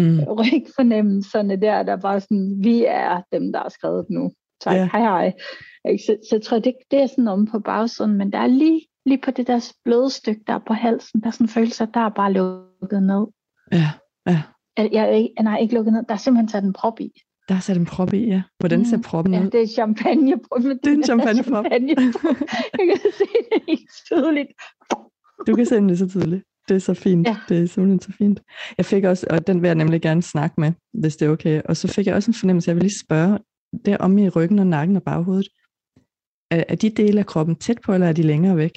Mm. 0.00 0.18
rygfornemmelserne 0.20 1.56
der, 1.60 1.82
der 1.82 1.96
bare 1.96 2.20
sådan, 2.20 2.56
vi 2.64 2.84
er 2.88 3.22
dem, 3.32 3.52
der 3.52 3.58
har 3.60 3.68
skrevet 3.68 4.06
nu. 4.10 4.30
Tak, 4.64 4.74
ja. 4.76 4.88
hej 4.92 5.00
hej. 5.00 5.32
Så, 5.98 6.16
så 6.30 6.36
jeg 6.36 6.42
tror, 6.42 6.58
det, 6.58 6.74
det 6.90 7.02
er 7.02 7.06
sådan 7.06 7.28
om 7.28 7.46
på 7.46 7.58
bagsiden, 7.58 8.14
men 8.18 8.32
der 8.32 8.38
er 8.38 8.46
lige, 8.46 8.80
lige 9.06 9.18
på 9.24 9.30
det 9.30 9.46
der 9.46 9.72
bløde 9.84 10.10
stykke, 10.10 10.40
der 10.46 10.52
er 10.52 10.60
på 10.66 10.72
halsen, 10.74 11.20
der 11.20 11.26
er 11.26 11.30
sådan 11.30 11.44
en 11.44 11.48
følelse, 11.48 11.82
at 11.82 11.88
der 11.94 12.00
er 12.00 12.08
bare 12.08 12.32
lukket 12.32 13.02
ned. 13.02 13.26
Ja, 13.72 13.90
ja. 14.26 14.42
Jeg, 14.76 14.88
jeg, 14.92 15.04
er 15.04 15.10
ikke- 15.10 15.34
nej, 15.42 15.58
ikke 15.58 15.74
lukket 15.74 15.92
ned. 15.92 16.02
Der 16.08 16.14
er 16.14 16.18
simpelthen 16.18 16.48
sat 16.48 16.64
en 16.64 16.72
prop 16.72 17.00
i. 17.00 17.10
Der 17.48 17.54
er 17.54 17.60
sat 17.60 17.76
en 17.76 17.86
prop 17.86 18.12
i, 18.12 18.26
ja. 18.26 18.42
Hvordan 18.58 18.84
ser 18.84 18.96
Mm. 18.96 19.02
proppen 19.02 19.34
Ja, 19.34 19.40
ud? 19.44 19.50
det 19.50 19.62
er 19.62 19.66
champagne. 19.66 20.32
Det 20.32 20.86
er 20.86 20.90
en 20.90 21.04
champagneprop. 21.10 21.64
champagneprop. 21.64 22.36
Jeg 22.78 22.86
kan 22.86 22.98
se 23.18 23.24
det 23.52 23.62
helt 23.68 23.90
tydeligt. 24.06 24.48
Du 25.46 25.54
kan 25.56 25.66
se 25.66 25.76
det 25.80 25.98
så 25.98 26.08
tydeligt. 26.08 26.44
Det 26.70 26.76
er 26.76 26.80
så 26.80 26.94
fint. 26.94 27.26
Ja. 27.26 27.36
Det 27.48 27.62
er 27.62 27.66
simpelthen 27.66 28.00
så 28.00 28.12
fint. 28.18 28.40
Jeg 28.78 28.86
fik 28.86 29.04
også, 29.04 29.26
og 29.30 29.46
den 29.46 29.62
vil 29.62 29.68
jeg 29.68 29.74
nemlig 29.74 30.02
gerne 30.02 30.22
snakke 30.22 30.60
med, 30.60 30.72
hvis 30.92 31.16
det 31.16 31.26
er 31.26 31.30
okay. 31.30 31.62
Og 31.64 31.76
så 31.76 31.88
fik 31.88 32.06
jeg 32.06 32.14
også 32.14 32.30
en 32.30 32.34
fornemmelse, 32.34 32.68
jeg 32.68 32.76
vil 32.76 32.82
lige 32.82 33.00
spørge, 33.06 33.38
der 33.84 33.96
om 33.96 34.18
i 34.18 34.28
ryggen 34.28 34.58
og 34.58 34.66
nakken 34.66 34.96
og 34.96 35.02
baghovedet, 35.02 35.48
er, 36.50 36.64
er 36.68 36.74
de 36.74 36.90
dele 36.90 37.20
af 37.20 37.26
kroppen 37.26 37.56
tæt 37.56 37.78
på, 37.84 37.94
eller 37.94 38.06
er 38.06 38.12
de 38.12 38.22
længere 38.22 38.56
væk? 38.56 38.74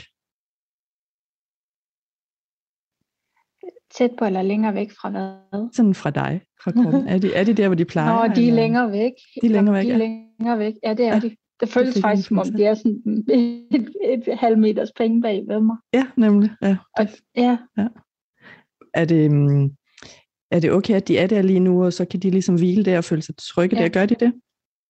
Tæt 3.98 4.12
på 4.20 4.26
eller 4.26 4.42
længere 4.42 4.74
væk 4.74 4.92
fra 4.92 5.10
hvad? 5.10 5.70
Sådan 5.74 5.96
fra 5.96 6.10
dig, 6.10 6.42
fra 6.64 6.72
kroppen. 6.72 7.08
Er 7.08 7.18
de, 7.18 7.34
er 7.34 7.44
de 7.44 7.54
der, 7.54 7.68
hvor 7.68 7.76
de 7.76 7.86
plejer? 7.86 8.28
Nå, 8.28 8.36
de 8.36 8.44
er 8.44 8.48
eller? 8.48 8.62
længere 8.62 8.92
væk. 8.92 9.12
De 9.42 9.48
er 9.48 9.52
længere 9.52 9.76
væk, 9.76 9.84
de 9.86 9.90
er 9.90 9.98
ja. 9.98 9.98
længere 9.98 10.60
væk. 10.60 10.74
Ja, 10.84 10.94
det 10.94 11.06
er 11.06 11.14
Ja, 11.14 11.20
de. 11.20 11.36
Det 11.66 11.74
føles 11.74 11.96
en 11.96 12.02
faktisk 12.02 12.28
som 12.28 12.38
om, 12.38 12.46
fornemmelse. 12.46 12.64
de 12.64 12.70
er 12.70 12.74
sådan 12.74 13.26
et, 13.72 13.90
et, 14.14 14.28
et 14.28 14.38
halv 14.40 14.58
meters 14.58 14.90
penge 14.98 15.22
bag 15.22 15.44
ved 15.48 15.60
mig. 15.62 15.78
Ja, 15.94 16.06
nemlig. 16.18 16.50
Ja. 16.62 16.78
Og, 16.98 17.08
ja, 17.36 17.58
Er 18.94 19.06
det, 19.06 19.32
mm, 19.32 19.72
er 20.52 20.60
det 20.60 20.72
okay, 20.72 20.94
at 20.96 21.08
de 21.08 21.18
er 21.18 21.28
der 21.28 21.42
lige 21.42 21.60
nu, 21.60 21.84
og 21.86 21.94
så 21.94 22.06
kan 22.06 22.20
de 22.20 22.30
ligesom 22.30 22.56
hvile 22.56 22.86
der 22.86 22.98
og 22.98 23.04
føle 23.04 23.22
sig 23.22 23.36
trygge 23.38 23.76
Ja. 23.78 23.84
der? 23.84 23.90
Gør 23.90 24.06
de 24.06 24.16
det? 24.16 24.34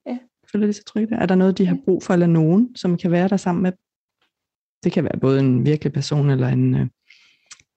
Ja. 0.05 0.17
Føler 0.51 0.67
de 0.67 0.73
sig 0.73 0.85
trygge 0.85 1.15
der? 1.15 1.21
Er 1.21 1.25
der 1.25 1.35
noget, 1.35 1.57
de 1.57 1.65
har 1.65 1.77
brug 1.85 2.03
for, 2.03 2.13
eller 2.13 2.27
nogen, 2.27 2.75
som 2.75 2.97
kan 2.97 3.11
være 3.11 3.27
der 3.27 3.37
sammen 3.37 3.63
med 3.63 3.71
dem? 3.71 3.77
Det 4.83 4.91
kan 4.91 5.03
være 5.03 5.19
både 5.21 5.39
en 5.39 5.65
virkelig 5.65 5.93
person, 5.93 6.29
eller 6.29 6.47
en, 6.47 6.75
øh, 6.75 6.87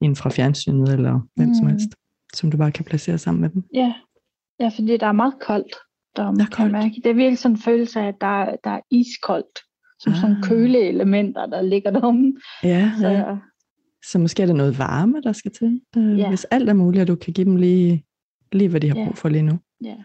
en 0.01 0.15
fra 0.15 0.29
fjernsynet, 0.29 0.89
eller 0.93 1.19
hvem 1.35 1.53
som 1.53 1.65
Mm. 1.65 1.69
helst, 1.71 1.89
som 2.33 2.51
du 2.51 2.57
bare 2.57 2.71
kan 2.71 2.85
placere 2.85 3.17
sammen 3.17 3.41
med 3.41 3.49
dem. 3.49 3.63
ja. 3.73 3.93
ja, 4.59 4.67
fordi 4.75 4.97
der 4.97 5.07
er 5.07 5.11
meget 5.11 5.33
koldt. 5.41 5.75
Der, 6.17 6.31
Der 6.31 6.43
er 6.43 6.47
kan 6.55 6.63
jeg. 6.65 6.71
Mærke. 6.71 6.95
Det 6.95 7.05
er 7.09 7.13
virkelig 7.13 7.37
sådan 7.37 7.55
en 7.55 7.61
følelse 7.61 7.99
af, 7.99 8.07
at 8.07 8.15
der, 8.21 8.55
der 8.63 8.69
er 8.69 8.81
iskoldt. 8.91 9.59
Som 9.99 10.13
ah. 10.13 10.19
sådan 10.19 10.41
køleelementer, 10.43 11.45
der 11.45 11.61
ligger 11.61 11.91
deromme. 11.91 12.33
Ja, 12.63 12.91
Så, 12.99 13.07
ja. 13.07 13.35
Så 14.05 14.19
måske 14.19 14.41
er 14.43 14.45
det 14.45 14.55
noget 14.55 14.79
varme, 14.79 15.21
der 15.21 15.31
skal 15.33 15.51
til. 15.51 15.81
Øh, 15.97 16.17
Ja. 16.19 16.29
Hvis 16.29 16.43
alt 16.45 16.69
er 16.69 16.73
muligt, 16.73 17.01
og 17.01 17.07
du 17.07 17.15
kan 17.15 17.33
give 17.33 17.45
dem 17.45 17.55
lige, 17.55 18.05
lige 18.51 18.69
hvad 18.69 18.81
de 18.81 18.87
har 18.89 18.95
Ja. 18.95 19.05
brug 19.05 19.17
for 19.17 19.29
lige 19.29 19.41
nu. 19.43 19.59
ja. 19.83 19.95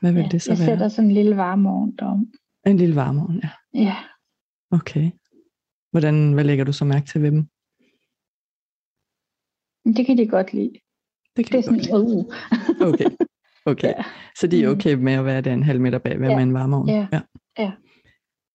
Hvad 0.00 0.12
vil 0.12 0.22
ja. 0.22 0.28
det 0.28 0.42
så 0.42 0.50
Jeg 0.52 0.58
være? 0.58 0.66
sætter 0.66 0.88
sådan 0.88 1.08
en 1.10 1.14
lille 1.14 1.36
varmeovn 1.36 1.96
derom. 1.96 2.32
En 2.66 2.76
lille 2.76 2.96
varmeovn, 2.96 3.40
ja. 3.44 3.50
Ja. 3.74 3.96
Okay. 4.70 5.10
Hvordan, 5.90 6.32
hvad 6.32 6.44
lægger 6.44 6.64
du 6.64 6.72
så 6.72 6.84
mærke 6.84 7.06
til 7.06 7.22
ved 7.22 7.30
dem? 7.30 7.46
Det 9.96 10.06
kan 10.06 10.18
de 10.18 10.26
godt 10.26 10.52
lide. 10.52 10.72
Det 11.36 11.46
kan 11.46 11.52
Det 11.62 11.66
er 11.66 11.70
godt 11.72 11.84
sådan, 11.84 12.06
lide. 12.08 12.16
uh. 12.16 12.88
Okay. 12.88 13.10
Okay. 13.66 13.88
Ja. 13.88 14.04
Så 14.38 14.46
de 14.46 14.62
er 14.62 14.68
Mm. 14.68 14.76
okay 14.76 14.94
med 14.94 15.12
at 15.12 15.24
være 15.24 15.40
der 15.40 15.52
en 15.52 15.62
halv 15.62 15.80
meter 15.80 15.98
bag, 15.98 16.12
Ja. 16.12 16.18
med 16.18 16.42
en 16.42 16.54
varmeovn? 16.54 16.88
Ja. 16.88 17.08
ja. 17.12 17.20
Ja. 17.58 17.72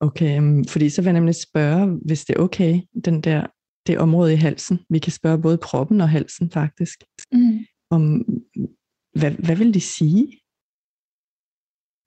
Okay, 0.02 0.40
um, 0.40 0.66
fordi 0.66 0.90
så 0.90 1.02
vil 1.02 1.06
jeg 1.06 1.14
nemlig 1.14 1.36
spørge, 1.36 2.00
hvis 2.06 2.26
det 2.26 2.36
er 2.36 2.40
okay, 2.44 2.82
den 3.06 3.22
der, 3.22 3.48
det 3.88 4.00
område 4.00 4.34
i 4.34 4.36
halsen. 4.36 4.80
Vi 4.90 5.00
kan 5.00 5.12
spørge 5.12 5.42
både 5.42 5.58
kroppen 5.58 6.02
og 6.02 6.10
halsen 6.10 6.52
faktisk, 6.52 7.04
Mm. 7.34 7.60
om 7.92 8.02
hvad, 9.20 9.32
hvad 9.46 9.56
vil 9.56 9.74
de 9.74 9.82
sige? 9.82 10.40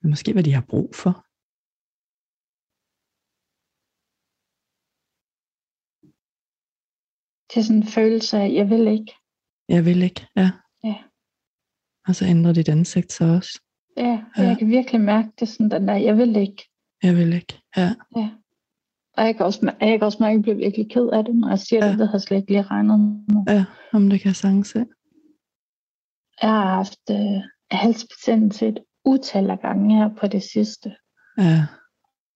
Måske 0.05 0.33
hvad 0.33 0.43
de 0.43 0.53
har 0.53 0.65
brug 0.69 0.95
for. 0.95 1.13
Det 7.49 7.57
er 7.61 7.65
sådan 7.65 7.83
en 7.83 7.89
følelse 7.99 8.37
af, 8.39 8.53
jeg 8.53 8.71
vil 8.71 8.87
ikke. 8.97 9.13
Jeg 9.69 9.85
vil 9.85 10.03
ikke, 10.03 10.27
ja. 10.37 10.51
Og 12.09 12.15
så 12.15 12.25
ændrer 12.25 12.53
dit 12.53 12.69
ansigt 12.69 13.13
så 13.13 13.25
også. 13.25 13.61
Ja, 13.97 14.23
Ja. 14.39 14.43
jeg 14.43 14.59
kan 14.59 14.69
virkelig 14.69 15.01
mærke 15.01 15.29
det 15.41 15.49
sådan 15.49 15.71
den 15.71 15.89
der, 15.89 15.95
jeg 15.95 16.19
vil 16.19 16.37
ikke. 16.37 16.69
Jeg 17.03 17.17
vil 17.17 17.33
ikke, 17.33 17.61
ja. 17.77 17.95
Ja. 18.17 18.29
Og 19.17 19.25
jeg 19.25 19.37
kan 19.37 19.47
også, 19.47 19.73
jeg 19.81 19.99
kan 19.99 20.03
også 20.03 20.19
mærke, 20.21 20.31
at 20.33 20.37
jeg 20.37 20.43
bliver 20.43 20.57
virkelig 20.57 20.91
ked 20.91 21.09
af 21.13 21.25
det, 21.25 21.35
når 21.35 21.49
jeg 21.49 21.59
siger 21.59 21.85
Ja. 21.87 21.91
det. 21.91 21.99
Det 21.99 22.09
har 22.09 22.19
slet 22.19 22.37
ikke 22.39 22.51
lige 22.51 22.63
regnet 22.63 23.01
med. 23.01 23.43
Ja, 23.49 23.65
om 23.93 24.11
det 24.11 24.21
kan 24.21 24.29
jeg 24.29 24.37
sagtens 24.37 24.69
se. 24.69 24.79
Jeg 26.43 26.51
har 26.51 26.75
haft 26.75 27.01
øh, 27.11 27.43
halsbetændelse 27.71 28.69
et 28.69 28.79
utal 29.05 29.51
af 29.51 29.61
gange 29.61 29.97
her 29.97 30.09
på 30.21 30.27
det 30.27 30.43
sidste. 30.43 30.93
Ja, 31.39 31.67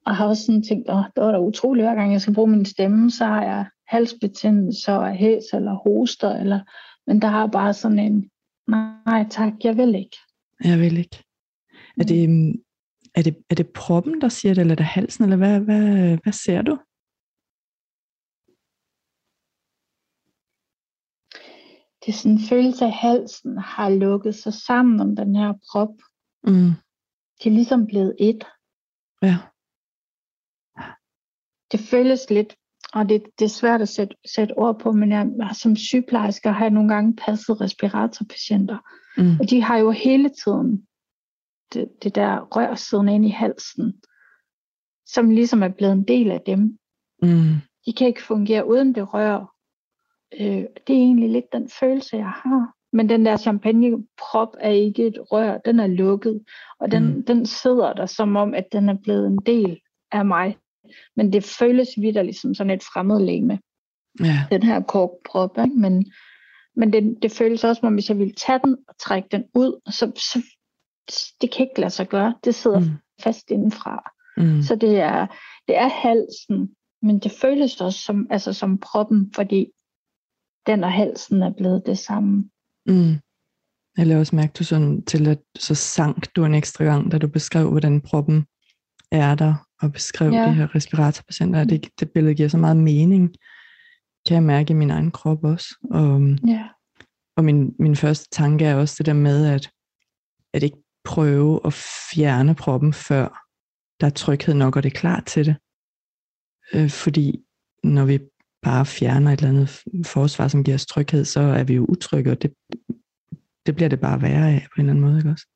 Og 0.07 0.17
har 0.17 0.27
også 0.27 0.43
sådan 0.45 0.63
tænkt, 0.63 0.91
åh, 0.91 1.05
det 1.17 1.25
var 1.25 1.33
da 1.33 1.39
utroligt, 1.39 1.87
hver 1.87 1.95
gang 1.95 2.13
jeg 2.13 2.21
skal 2.21 2.35
bruge 2.35 2.51
min 2.51 2.65
stemme, 2.65 3.11
så 3.11 3.25
har 3.25 3.43
jeg 3.43 3.67
halsbetændelse 3.87 4.93
og 4.93 5.13
hæs 5.15 5.45
eller 5.53 5.75
hoster. 5.75 6.31
Eller, 6.37 6.61
men 7.07 7.23
der 7.23 7.29
har 7.29 7.47
bare 7.47 7.73
sådan 7.75 7.99
en, 7.99 8.31
nej 8.69 9.27
tak, 9.31 9.53
jeg 9.65 9.77
vil 9.77 9.95
ikke. 9.95 10.17
jeg 10.65 10.79
vil 10.79 10.97
ikke. 10.99 11.25
Er 12.01 12.05
det, 12.05 12.31
mm, 12.31 12.53
er 13.15 13.23
det, 13.23 13.37
er 13.51 13.55
det 13.55 13.73
proppen, 13.75 14.21
der 14.21 14.29
siger 14.29 14.55
det, 14.55 14.61
eller 14.61 14.75
er 14.75 14.77
det 14.77 14.87
halsen, 14.87 15.25
eller 15.25 15.37
hvad, 15.37 15.61
hvad, 15.61 16.19
hvad 16.23 16.33
ser 16.33 16.63
du? 16.63 16.79
Det 22.01 22.09
er 22.13 22.17
sådan 22.17 22.37
en 22.39 22.49
følelse 22.49 22.85
af, 22.85 22.89
at 22.89 22.95
halsen 22.95 23.59
har 23.59 23.91
lukket 23.91 24.35
sig 24.35 24.53
sammen 24.55 25.01
om 25.01 25.17
den 25.17 25.37
her 25.37 25.53
prop. 25.71 25.95
Mm, 26.49 26.71
Det 27.39 27.47
er 27.51 27.55
ligesom 27.61 27.87
blevet 27.87 28.17
et. 28.21 28.43
ja, 29.23 29.37
det 31.73 31.81
føles 31.91 32.31
lidt, 32.31 32.53
og 32.97 33.09
det, 33.09 33.23
det 33.39 33.45
er 33.45 33.49
svært 33.49 33.83
at 33.83 33.89
sætte, 33.89 34.17
sætte 34.27 34.59
ord 34.59 34.79
på, 34.79 34.93
men 34.93 35.13
jeg, 35.13 35.27
som 35.53 35.77
sygeplejersker 35.77 36.51
har 36.51 36.65
jeg 36.65 36.71
nogle 36.71 36.95
gange 36.95 37.17
passet 37.17 37.61
respiratorpatienter, 37.61 38.79
mm, 39.17 39.41
og 39.41 39.51
de 39.51 39.63
har 39.63 39.77
jo 39.79 39.91
hele 39.91 40.31
tiden 40.45 40.87
det, 41.73 41.89
det 42.03 42.15
der 42.15 42.41
rør 42.41 42.75
siden 42.75 43.09
ind 43.09 43.27
i 43.27 43.29
halsen, 43.29 43.95
som 45.07 45.31
ligesom 45.31 45.63
er 45.63 45.69
blevet 45.69 45.93
en 45.93 46.05
del 46.05 46.31
af 46.31 46.41
dem. 46.47 46.79
mm, 47.23 47.55
De 47.87 47.93
kan 47.93 48.07
ikke 48.07 48.23
fungere 48.23 48.69
uden 48.69 48.95
det 48.95 49.15
rør. 49.15 49.55
Øh, 50.41 50.65
det 50.87 50.97
er 50.97 51.01
egentlig 51.07 51.31
lidt 51.31 51.53
den 51.53 51.71
følelse, 51.81 52.17
jeg 52.17 52.31
har. 52.31 52.73
Men 52.93 53.09
den 53.09 53.27
der 53.27 53.37
champagneprop 53.37 54.57
er 54.61 54.71
ikke 54.71 55.07
et 55.07 55.19
rør, 55.33 55.59
den 55.59 55.81
er 55.81 55.87
lukket, 55.87 56.45
og 56.81 56.91
den, 56.91 57.17
mm. 57.17 57.25
den 57.25 57.47
sidder 57.47 57.93
der 57.93 58.07
som 58.07 58.37
om, 58.37 58.55
at 58.55 58.67
den 58.73 58.89
er 58.89 58.97
blevet 59.03 59.27
en 59.27 59.39
del 59.47 59.81
af 60.13 60.27
mig. 60.27 60.57
Men 61.17 61.33
det 61.33 61.45
føles 61.45 61.89
vidderligt 62.01 62.37
som 62.39 62.55
sådan 62.55 62.71
et 62.71 62.83
fremmedlegeme, 62.83 63.59
Ja. 64.21 64.47
den 64.51 64.63
her 64.63 64.81
korkprop. 64.81 65.59
Ikke? 65.59 65.77
Men, 65.77 66.13
men 66.77 66.93
det, 66.93 67.19
det 67.23 67.33
føles 67.33 67.65
også 67.65 67.81
som 67.81 67.87
om, 67.87 67.95
hvis 67.95 68.09
jeg 68.09 68.19
ville 68.19 68.35
tage 68.47 68.61
den 68.65 68.77
og 68.89 68.95
trække 68.99 69.29
den 69.33 69.45
ud, 69.55 69.81
så, 69.91 70.13
så 70.17 70.43
det 71.41 71.51
kan 71.51 71.67
ikke 71.69 71.81
lade 71.81 71.91
sig 71.91 72.09
gøre. 72.09 72.35
Det 72.45 72.55
sidder 72.55 72.79
mm. 72.81 72.91
Fast 73.21 73.51
indenfra. 73.51 74.11
Mm. 74.37 74.63
Så 74.63 74.77
det 74.77 75.01
er, 75.01 75.27
det 75.69 75.77
er 75.77 75.89
halsen, 75.89 76.75
men 77.03 77.19
det 77.19 77.33
føles 77.33 77.81
også 77.81 77.99
som, 77.99 78.27
altså 78.31 78.53
som 78.53 78.79
proppen, 78.79 79.33
fordi 79.35 79.67
den 80.67 80.85
og 80.85 80.93
halsen 80.93 81.43
er 81.43 81.53
blevet 81.53 81.83
det 81.87 81.99
samme. 81.99 82.51
Mm. 82.87 83.15
Jeg 83.97 84.07
lavede 84.07 84.21
også 84.21 84.37
mærke 84.37 84.53
du 84.59 84.65
sådan 84.65 85.05
til, 85.05 85.29
at 85.29 85.39
så 85.59 85.75
sank 85.75 86.37
du 86.37 86.45
en 86.45 86.55
ekstra 86.55 86.85
gang, 86.85 87.13
da 87.13 87.19
du 87.19 87.29
beskrev, 87.29 87.71
hvordan 87.71 88.01
proppen 88.01 88.47
er 89.13 89.35
der, 89.35 89.66
og 89.83 89.93
beskrev 89.93 90.33
Ja. 90.33 90.49
de 90.49 90.55
her 90.55 90.75
respiratorpatienter. 90.75 91.61
og 91.61 91.69
Det, 91.69 91.89
det 92.01 92.11
billede 92.11 92.35
giver 92.35 92.49
så 92.49 92.57
meget 92.59 92.77
mening, 92.77 93.35
kan 94.27 94.35
jeg 94.35 94.43
mærke 94.43 94.71
i 94.71 94.75
min 94.75 94.91
egen 94.91 95.11
krop 95.11 95.45
også. 95.45 95.67
Og, 95.91 96.21
Ja. 96.47 96.69
og 97.37 97.45
min, 97.45 97.75
min 97.79 97.97
første 97.97 98.29
tanke 98.33 98.65
er 98.65 98.75
også 98.75 98.95
det 98.99 99.07
der 99.07 99.13
med, 99.13 99.47
at, 99.47 99.71
at 100.55 100.63
ikke 100.63 100.77
prøve 101.05 101.61
at 101.65 101.73
fjerne 102.13 102.55
proppen, 102.55 102.93
før 102.93 103.43
der 104.01 104.07
er 104.07 104.11
tryghed 104.11 104.55
nok, 104.55 104.77
og 104.77 104.83
det 104.83 104.93
er 104.95 104.99
klar 105.01 105.21
til 105.21 105.47
det. 105.47 105.57
Øh, 106.75 106.91
fordi 106.91 107.45
når 107.85 108.05
vi 108.05 108.19
bare 108.63 108.87
fjerner 108.87 109.33
et 109.33 109.39
eller 109.41 109.49
andet 109.49 109.83
forsvar, 110.07 110.49
som 110.49 110.65
giver 110.65 110.75
os 110.75 110.87
tryghed, 110.87 111.25
så 111.25 111.41
er 111.41 111.65
vi 111.65 111.75
jo 111.75 111.85
utrygge, 111.89 112.31
og 112.31 112.43
det, 112.43 112.53
det 113.67 113.75
bliver 113.77 113.89
det 113.89 114.01
bare 114.01 114.23
værre 114.23 114.51
af 114.53 114.61
på 114.61 114.81
en 114.81 114.81
eller 114.81 114.93
anden 114.93 115.05
måde, 115.05 115.19
ikke 115.19 115.31
også? 115.31 115.47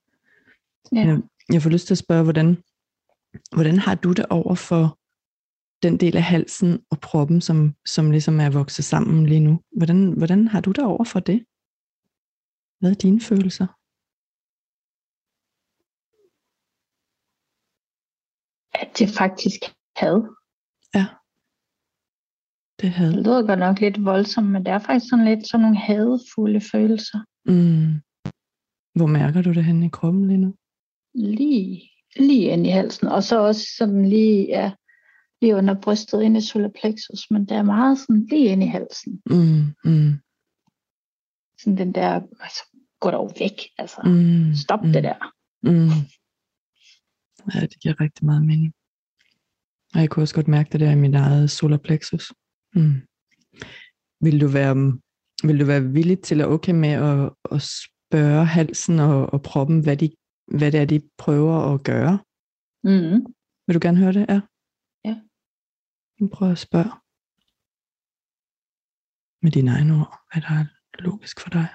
Ja. 0.92 1.00
Jeg, 1.06 1.20
jeg 1.52 1.62
får 1.62 1.70
lyst 1.70 1.86
til 1.86 1.94
at 1.94 1.98
spørge, 1.98 2.22
hvordan, 2.22 2.56
hvordan 3.52 3.78
har 3.78 3.94
du 3.94 4.12
det 4.12 4.26
over 4.30 4.54
for 4.54 4.98
den 5.82 6.00
del 6.00 6.16
af 6.16 6.22
halsen 6.22 6.84
og 6.90 7.00
proppen, 7.00 7.40
som, 7.40 7.74
som 7.86 8.10
ligesom 8.10 8.40
er 8.40 8.50
vokset 8.50 8.84
sammen 8.84 9.26
lige 9.26 9.40
nu? 9.40 9.60
Hvordan, 9.76 10.12
hvordan 10.18 10.48
har 10.48 10.60
du 10.60 10.70
det 10.70 10.84
over 10.84 11.04
for 11.04 11.20
det? 11.20 11.38
Hvad 12.80 12.90
er 12.90 12.94
dine 13.04 13.20
følelser? 13.20 13.66
At 18.82 18.98
det 18.98 19.08
faktisk 19.20 19.60
had. 19.96 20.40
Det 22.80 22.90
havde. 22.90 23.12
Det 23.16 23.24
lyder 23.26 23.46
godt 23.46 23.58
nok 23.58 23.80
lidt 23.80 24.04
voldsomt, 24.04 24.50
men 24.50 24.64
det 24.64 24.72
er 24.72 24.78
faktisk 24.78 25.10
sådan 25.10 25.24
lidt 25.24 25.48
sådan 25.48 25.62
nogle 25.62 25.78
hadefulde 25.78 26.60
følelser. 26.72 27.20
Mm. 27.52 27.88
Hvor 28.98 29.06
mærker 29.18 29.42
du 29.42 29.50
det 29.52 29.64
henne 29.64 29.86
i 29.86 29.94
kroppen 29.98 30.28
lige 30.28 30.42
nu? 30.44 30.54
Lige, 31.14 31.90
lige 32.16 32.50
ind 32.50 32.66
i 32.66 32.70
halsen. 32.70 33.08
Og 33.08 33.22
så 33.22 33.40
også 33.40 33.62
sådan 33.78 34.08
lige, 34.08 34.46
ja, 34.46 34.72
lige 35.42 35.56
under 35.56 35.80
brystet 35.80 36.22
inde 36.22 36.38
i 36.38 36.42
solar 36.42 36.70
plexus, 36.80 37.30
men 37.30 37.44
det 37.44 37.56
er 37.56 37.62
meget 37.62 37.98
sådan 37.98 38.26
lige 38.30 38.46
ind 38.46 38.62
i 38.62 38.66
halsen. 38.66 39.22
Mm, 39.26 39.74
mm, 39.84 40.12
Sådan 41.58 41.78
den 41.78 41.94
der, 41.94 42.20
altså, 42.40 42.62
gå 43.00 43.10
dog 43.10 43.32
væk, 43.38 43.60
altså. 43.78 44.00
mm, 44.04 44.54
Stop 44.54 44.84
mm, 44.84 44.92
det 44.92 45.02
der. 45.02 45.32
Mm. 45.62 45.90
Ja, 47.54 47.60
det 47.60 47.80
giver 47.80 48.00
rigtig 48.00 48.26
meget 48.26 48.46
mening. 48.46 48.72
Og 49.94 50.00
jeg 50.00 50.10
kunne 50.10 50.22
også 50.22 50.34
godt 50.34 50.48
mærke 50.48 50.68
det 50.72 50.80
der 50.80 50.90
i 50.90 50.94
mit 50.94 51.14
eget 51.14 51.50
solar 51.50 51.76
plexus. 51.76 52.32
Mm. 52.74 53.00
Vil 54.20 54.40
du 54.40 54.48
være, 54.48 54.74
vil 55.48 55.60
du 55.60 55.64
være 55.64 55.82
villig 55.82 56.20
til 56.20 56.40
at 56.40 56.48
okay 56.48 56.72
med 56.72 56.88
at, 56.88 57.30
at 57.52 57.62
spørge 57.62 58.46
halsen 58.46 58.98
og, 58.98 59.32
og 59.32 59.42
proppen, 59.42 59.80
hvad, 59.80 59.96
de, 59.96 60.10
hvad 60.58 60.72
det 60.72 60.80
er, 60.80 60.84
de 60.84 61.10
prøver 61.18 61.56
at 61.72 61.84
gøre? 61.90 62.14
Mm. 62.90 63.18
Vil 63.66 63.74
du 63.76 63.80
gerne 63.82 63.98
høre 64.02 64.16
det? 64.18 64.24
Ja. 64.34 64.40
Ja. 65.08 65.14
Prøv 66.34 66.50
at 66.56 66.64
spørge. 66.68 66.92
Med 69.42 69.50
dine 69.56 69.70
egne 69.76 69.92
ord, 70.00 70.14
hvad 70.28 70.40
der 70.46 70.54
er 70.60 70.66
logisk 71.06 71.36
for 71.42 71.50
dig. 71.58 71.68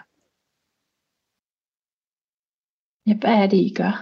Ja, 3.07 3.13
hvad 3.21 3.35
er 3.43 3.47
det, 3.53 3.59
I 3.69 3.71
gør? 3.81 3.95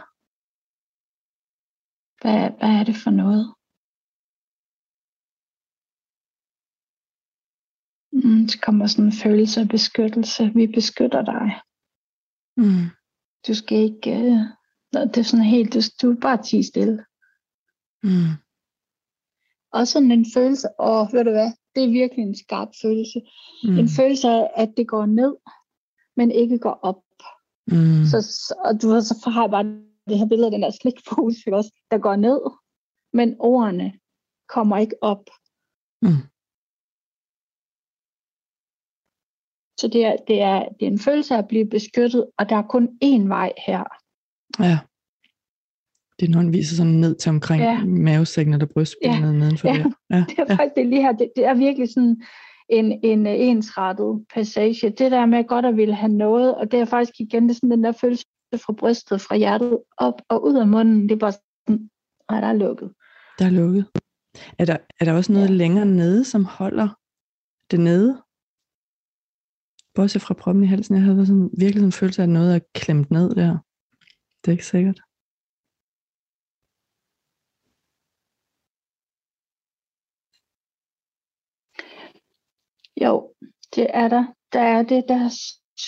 Hvad, 2.20 2.40
hvad 2.60 2.72
er 2.80 2.84
det 2.90 2.98
for 3.04 3.12
noget? 3.24 3.46
Mm, 8.20 8.48
så 8.52 8.58
kommer 8.66 8.86
sådan 8.88 9.06
en 9.06 9.20
følelse 9.24 9.58
af 9.64 9.70
beskyttelse. 9.76 10.44
Vi 10.60 10.66
beskytter 10.78 11.22
dig. 11.34 11.48
Mm. 12.62 12.86
Du 13.46 13.52
skal 13.60 13.78
ikke... 13.90 14.10
Øh, 14.22 14.63
det 14.94 15.18
er 15.18 15.24
sådan 15.24 15.46
helt... 15.46 15.74
Du, 15.74 15.80
du 16.02 16.12
er 16.12 16.20
bare 16.22 16.44
tige 16.44 16.64
stille. 16.64 17.06
Mm. 18.04 18.32
Og 19.72 19.88
sådan 19.88 20.12
en 20.12 20.26
følelse... 20.34 20.68
Åh, 20.80 21.14
ved 21.14 21.24
du 21.24 21.32
hvad? 21.32 21.52
Det 21.76 21.84
er 21.84 21.92
virkelig 22.02 22.24
en 22.24 22.38
skarp 22.38 22.70
følelse. 22.82 23.22
Mm. 23.64 23.78
En 23.78 23.90
følelse 23.90 24.28
af, 24.30 24.52
at 24.56 24.74
det 24.78 24.88
går 24.88 25.06
ned, 25.06 25.36
men 26.16 26.32
ikke 26.32 26.60
går 26.60 26.80
op. 26.90 27.04
Mm. 27.68 28.06
Så, 28.12 28.18
og 28.66 28.82
du 28.82 28.88
så 29.02 29.30
har 29.30 29.42
jeg 29.42 29.52
bare 29.52 29.64
det 30.10 30.20
her 30.20 30.28
billede 30.28 30.48
af 30.48 30.52
den 30.52 30.62
der 30.62 30.72
slikpose, 30.72 31.54
også, 31.54 31.72
der 31.92 31.98
går 31.98 32.16
ned, 32.16 32.42
men 33.14 33.36
ordene 33.40 34.00
kommer 34.50 34.78
ikke 34.78 34.96
op. 35.02 35.30
Mm. 36.02 36.24
Så 39.80 39.88
det 39.88 40.06
er, 40.06 40.16
det, 40.28 40.42
er, 40.42 40.70
det 40.70 40.88
er 40.88 40.92
en 40.92 41.00
følelse 41.00 41.34
af 41.34 41.38
at 41.38 41.48
blive 41.48 41.70
beskyttet, 41.70 42.32
og 42.38 42.50
der 42.50 42.56
er 42.56 42.68
kun 42.68 43.00
én 43.04 43.28
vej 43.28 43.54
her. 43.68 44.03
Ja. 44.60 44.80
Det 46.20 46.30
når 46.30 46.42
den 46.42 46.54
viser 46.54 46.76
sådan 46.76 46.92
ned 46.94 47.16
til 47.16 47.30
omkring 47.30 47.62
ja. 47.62 47.84
Mavesækken 47.86 48.54
eller 48.54 48.66
brystbenet 48.66 49.16
ja. 49.22 49.32
nedenfor 49.32 49.68
Ja. 49.68 49.74
der. 49.74 49.90
Ja. 50.16 50.26
Det 50.30 50.40
er 50.40 50.46
Ja. 50.50 50.56
faktisk 50.56 50.76
det 50.76 50.88
lige 50.88 51.02
her, 51.02 51.12
det, 51.12 51.32
det 51.36 51.46
er 51.46 51.54
virkelig 51.54 51.90
sådan 51.94 52.22
en, 52.70 53.00
en 53.04 53.28
øh, 53.28 53.34
ensrettet 53.38 54.26
passage. 54.34 54.90
Det 54.90 55.12
der 55.12 55.26
med 55.26 55.48
godt 55.48 55.66
at 55.66 55.78
ville 55.78 55.96
have 55.96 56.12
noget, 56.14 56.56
og 56.56 56.72
det 56.72 56.80
er 56.80 56.86
faktisk 56.86 57.20
igen 57.20 57.44
det 57.44 57.50
er 57.50 57.56
sådan 57.56 57.72
den 57.72 57.84
der 57.84 57.92
følelse 57.92 58.26
fra 58.56 58.74
brystet, 58.74 59.22
fra 59.22 59.36
hjertet 59.36 59.80
op 59.98 60.22
og 60.30 60.46
ud 60.46 60.56
af 60.56 60.68
munden. 60.68 61.10
Det 61.10 61.12
er 61.12 61.20
bare 61.20 61.32
sådan, 61.32 61.90
nej, 62.32 62.40
der 62.42 62.48
er 62.48 62.54
lukket. 62.54 62.92
Der 63.40 63.46
er 63.46 63.50
lukket. 63.50 63.86
Er 64.60 64.66
der, 64.66 64.78
er 65.00 65.06
der 65.06 65.14
også 65.14 65.32
noget. 65.34 65.50
Ja. 65.50 65.54
længere 65.54 65.86
nede, 65.86 66.24
som 66.24 66.46
holder 66.46 66.90
det 67.72 67.80
nede? 67.80 68.22
Bortset 69.96 70.22
fra 70.22 70.34
proppen 70.34 70.64
i 70.64 70.68
halsen. 70.68 70.96
Jeg 70.96 71.04
havde 71.04 71.26
sådan, 71.26 71.50
virkelig 71.58 71.74
sådan 71.74 71.88
en 71.88 71.92
følelse 71.92 72.22
af, 72.22 72.26
at 72.26 72.30
noget 72.30 72.56
er 72.56 72.60
klemt 72.76 73.12
ned 73.12 73.36
der. 73.36 73.58
Det 74.46 74.48
er 74.48 74.52
ikke 74.52 74.66
sikkert. 74.66 75.00
Jo, 83.02 83.34
det 83.76 83.88
er 83.90 84.08
der. 84.08 84.26
Der 84.54 84.60
er 84.60 84.84
det 84.84 85.04
der 85.08 85.30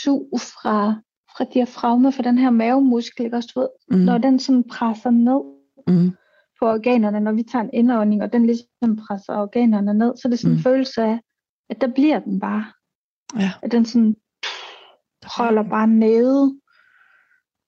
sug 0.04 0.30
fra, 0.40 1.02
fra 1.38 1.46
diafragma, 1.54 2.10
fra 2.10 2.24
den 2.24 2.38
her 2.38 2.50
mavemuskel, 2.50 3.26
ikke 3.26 3.38
også, 3.38 3.52
du 3.56 3.60
ved, 3.60 3.70
Mm. 3.92 3.98
når 4.06 4.18
den 4.18 4.40
sådan 4.40 4.64
presser 4.64 5.10
ned 5.10 5.42
Mm. 5.88 6.10
på 6.60 6.66
organerne, 6.70 7.20
når 7.20 7.32
vi 7.32 7.44
tager 7.44 7.64
en 7.64 7.70
indånding, 7.74 8.24
og 8.24 8.34
den 8.34 8.46
ligesom 8.46 8.96
presser 9.08 9.34
organerne 9.34 9.94
ned, 9.94 10.14
så 10.18 10.22
er 10.28 10.30
det 10.30 10.40
sådan 10.40 10.52
en 10.52 10.58
Mm. 10.58 10.64
følelse 10.64 11.02
af, 11.04 11.20
at 11.70 11.82
der 11.82 11.88
bliver 11.94 12.20
den 12.20 12.40
bare. 12.40 12.66
Ja. 13.40 13.52
At 13.64 13.72
den 13.72 13.86
sådan 13.86 14.16
holder 15.24 15.64
bare 15.70 15.88
nede. 15.88 16.60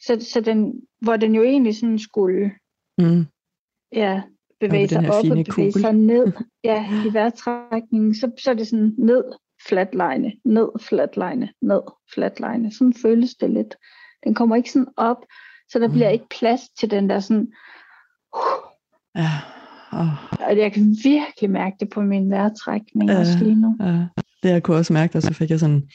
Så, 0.01 0.27
så 0.33 0.41
den, 0.41 0.81
hvor 1.01 1.17
den 1.17 1.35
jo 1.35 1.43
egentlig 1.43 1.75
sådan 1.77 1.99
skulle 1.99 2.51
Mm. 2.99 3.25
ja, 3.93 4.21
bevæge 4.59 4.87
sig 4.87 5.09
op 5.09 5.15
og 5.15 5.23
bevæge 5.23 5.45
kuppel. 5.45 5.81
sig 5.81 5.93
ned 5.93 6.31
ja, 6.63 6.85
i 7.05 7.13
vejrtrækningen, 7.13 8.15
så, 8.15 8.31
så 8.39 8.49
er 8.51 8.53
det 8.53 8.67
sådan 8.67 8.95
ned, 8.97 9.23
flatline, 9.67 10.33
ned, 10.45 10.67
flatline, 10.81 11.49
ned, 11.61 11.81
flatline. 12.13 12.71
Sådan 12.71 12.93
føles 12.93 13.35
det 13.35 13.49
lidt. 13.49 13.75
Den 14.23 14.33
kommer 14.35 14.55
ikke 14.55 14.71
sådan 14.71 14.87
op, 14.97 15.17
så 15.69 15.79
der 15.79 15.87
Mm. 15.87 15.93
bliver 15.93 16.09
ikke 16.09 16.25
plads 16.39 16.61
til 16.79 16.91
den 16.91 17.09
der 17.09 17.19
sådan, 17.19 17.53
Ja. 19.15 19.29
Oh. 19.91 20.23
og 20.47 20.57
jeg 20.57 20.73
kan 20.73 20.95
virkelig 21.03 21.49
mærke 21.49 21.75
det 21.79 21.89
på 21.89 22.01
min 22.01 22.29
vejrtrækning 22.29 23.09
Ja. 23.09 23.19
også 23.19 23.37
lige 23.41 23.55
nu. 23.55 23.75
Ja, 23.79 24.07
det 24.43 24.49
jeg 24.49 24.63
kunne 24.63 24.77
også 24.77 24.93
mærke, 24.93 25.17
og 25.17 25.21
så 25.21 25.33
fik 25.33 25.49
jeg 25.49 25.59
sådan, 25.59 25.89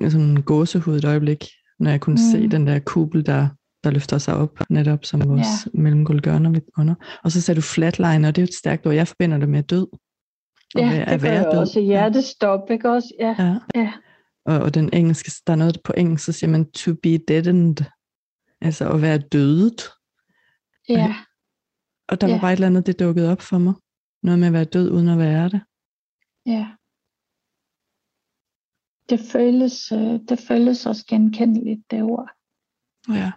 sådan 0.00 0.20
en 0.26 0.42
gåsehud 0.42 0.96
et 0.96 1.04
øjeblik, 1.04 1.44
når 1.78 1.90
jeg 1.90 2.00
kunne 2.00 2.12
mm. 2.14 2.30
se 2.32 2.48
den 2.48 2.66
der 2.66 2.78
kuppel, 2.78 3.26
der, 3.26 3.48
der 3.84 3.90
løfter 3.90 4.18
sig 4.18 4.34
op, 4.34 4.60
netop 4.70 5.04
som 5.04 5.28
vores 5.28 5.66
ja. 5.74 5.80
mellemgulv 5.80 6.20
gør, 6.20 6.36
under. 6.78 6.94
Og 7.24 7.32
så 7.32 7.40
sagde 7.40 7.56
du 7.56 7.62
flatline, 7.62 8.28
og 8.28 8.36
det 8.36 8.42
er 8.42 8.46
jo 8.46 8.48
et 8.48 8.54
stærkt 8.54 8.86
ord. 8.86 8.94
Jeg 8.94 9.08
forbinder 9.08 9.38
det 9.38 9.48
med 9.48 9.62
død. 9.62 9.86
Og 10.74 10.80
Ja, 10.80 11.00
at 11.00 11.08
det 11.08 11.20
gør 11.20 11.28
være 11.28 11.32
jeg 11.42 11.44
død. 11.52 11.58
også. 11.58 11.80
Hjertestop, 11.80 12.70
ikke 12.70 12.90
også? 12.90 13.14
Ja, 13.20 13.34
Ja. 13.38 13.58
ja. 13.74 13.92
Og, 14.46 14.58
og 14.58 14.74
den 14.74 14.90
engelske, 14.92 15.30
der 15.46 15.52
er 15.52 15.56
noget 15.56 15.78
på 15.84 15.92
engelsk, 15.96 16.24
så 16.24 16.32
siger 16.32 16.50
man 16.50 16.70
to 16.70 16.94
be 17.02 17.18
deadened. 17.28 17.76
Altså 18.60 18.90
at 18.90 19.02
være 19.02 19.18
dødet. 19.18 19.82
ja. 20.88 21.14
Og 22.08 22.20
der 22.20 22.26
var 22.26 22.34
Ja. 22.34 22.40
bare 22.40 22.52
et 22.52 22.56
eller 22.56 22.66
andet, 22.66 22.86
det 22.86 22.98
dukkede 23.00 23.32
op 23.32 23.42
for 23.42 23.58
mig. 23.58 23.74
Noget 24.22 24.38
med 24.38 24.46
at 24.46 24.52
være 24.52 24.64
død, 24.64 24.90
uden 24.90 25.08
at 25.08 25.18
være 25.18 25.48
det. 25.48 25.60
ja. 26.46 26.66
Det, 29.08 29.20
føles, 29.20 29.92
øh, 29.92 30.20
det 30.28 30.38
føles 30.38 30.86
også 30.86 31.04
genkendeligt, 31.08 31.90
det 31.90 32.02
ord. 32.02 32.28
Ja. 33.08 33.32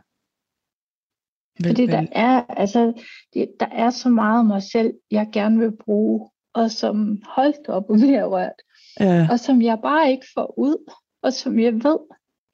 Vel, 1.59 1.69
Fordi 1.69 1.85
der 1.85 1.97
vel, 1.97 2.09
er, 2.11 2.41
altså, 2.41 3.03
det, 3.33 3.51
der 3.59 3.65
er 3.65 3.89
så 3.89 4.09
meget 4.09 4.39
af 4.39 4.45
mig 4.45 4.63
selv, 4.63 4.93
jeg 5.11 5.29
gerne 5.33 5.59
vil 5.59 5.77
bruge, 5.77 6.29
og 6.53 6.71
som 6.71 7.21
holdt 7.25 7.67
op 7.67 7.89
og 7.89 7.97
bliver 7.97 8.25
rørt, 8.25 8.61
ja, 8.99 9.27
og 9.31 9.39
som 9.39 9.61
jeg 9.61 9.79
bare 9.81 10.11
ikke 10.11 10.25
får 10.33 10.59
ud, 10.59 10.93
og 11.21 11.33
som 11.33 11.59
jeg 11.59 11.73
ved, 11.73 11.99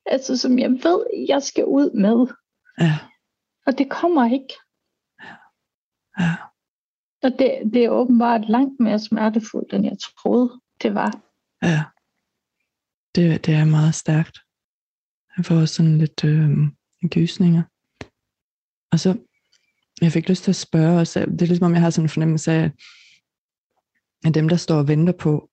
altså 0.05 0.37
som 0.37 0.59
jeg 0.59 0.69
ved, 0.69 1.25
jeg 1.27 1.43
skal 1.43 1.65
ud 1.65 1.91
med, 1.91 2.33
ja, 2.79 2.93
og 3.65 3.77
det 3.77 3.89
kommer 3.89 4.33
ikke. 4.33 4.53
ja, 6.19 6.35
Og 7.23 7.39
det, 7.39 7.73
det 7.73 7.85
er 7.85 7.89
åbenbart 7.89 8.49
langt 8.49 8.79
mere 8.79 8.99
smertefuldt, 8.99 9.73
end 9.73 9.85
jeg 9.85 9.97
troede, 9.99 10.61
det 10.81 10.93
var. 10.95 11.21
ja. 11.63 11.83
Det, 13.17 13.45
det 13.45 13.53
er 13.53 13.65
meget 13.65 13.95
stærkt. 13.95 14.37
Jeg 15.37 15.45
får 15.45 15.55
også 15.55 15.75
sådan 15.75 15.97
lidt 15.97 16.23
øh, 16.23 16.49
gysninger. 17.09 17.63
Og 18.91 18.99
så, 18.99 19.11
jeg 20.01 20.11
fik 20.11 20.29
lyst 20.29 20.43
til 20.43 20.51
at 20.51 20.63
spørge 20.67 20.99
også, 20.99 21.19
det 21.19 21.41
er 21.41 21.45
ligesom 21.45 21.65
om 21.65 21.73
jeg 21.73 21.81
har 21.81 21.89
sådan 21.89 22.05
en 22.05 22.09
fornemmelse 22.09 22.51
af, 22.51 22.71
at 24.25 24.33
dem, 24.33 24.49
der 24.49 24.55
står 24.55 24.77
og 24.77 24.87
venter 24.87 25.13
på 25.13 25.49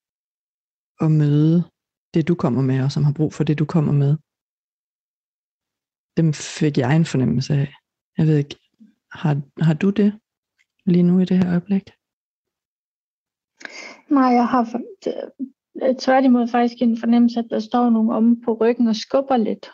at 1.00 1.11
møde 1.11 1.70
det, 2.14 2.29
du 2.29 2.35
kommer 2.35 2.62
med, 2.62 2.85
og 2.85 2.92
som 2.92 3.05
har 3.05 3.12
brug 3.12 3.33
for 3.35 3.44
det, 3.44 3.59
du 3.59 3.64
kommer 3.64 3.92
med, 3.92 4.16
dem 6.16 6.33
fik 6.33 6.79
jeg 6.79 6.96
en 6.96 7.05
fornemmelse 7.05 7.55
af. 7.55 7.74
Jeg 8.18 8.27
ved 8.27 8.37
ikke, 8.38 8.57
har, 9.12 9.42
har 9.62 9.74
du 9.74 9.90
det 9.90 10.20
lige 10.87 11.03
nu 11.03 11.20
i 11.20 11.24
det 11.24 11.38
her 11.38 11.50
øjeblik? 11.50 11.87
Nej, 14.11 14.31
jeg 14.40 14.48
har 14.48 14.64
tværtimod 15.98 16.48
faktisk 16.48 16.82
en 16.82 16.96
fornemmelse, 16.98 17.38
at 17.38 17.46
der 17.50 17.58
står 17.58 17.90
nogen 17.90 18.10
om 18.10 18.40
på 18.44 18.52
ryggen 18.60 18.88
og 18.88 18.96
skubber 18.96 19.37
lidt. 19.37 19.70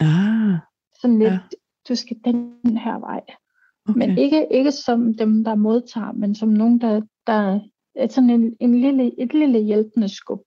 Ah, 0.00 0.58
Sådan 1.00 1.18
lidt, 1.18 1.28
Ja. 1.30 1.32
ja. 1.32 1.38
du 1.88 1.94
skal 1.94 2.16
den 2.24 2.76
her 2.76 2.98
vej. 3.00 3.20
okay. 3.88 3.98
Men 3.98 4.18
ikke, 4.18 4.46
ikke 4.50 4.72
som 4.72 5.14
dem, 5.14 5.44
der 5.44 5.54
modtager, 5.54 6.12
men 6.12 6.34
som 6.34 6.48
nogen, 6.48 6.80
der, 6.80 7.00
der 7.26 7.60
er 7.94 8.08
sådan 8.08 8.30
en, 8.30 8.56
en 8.60 8.80
lille, 8.80 9.20
et 9.22 9.34
lille 9.34 9.58
hjælpende 9.58 10.08
skub. 10.08 10.42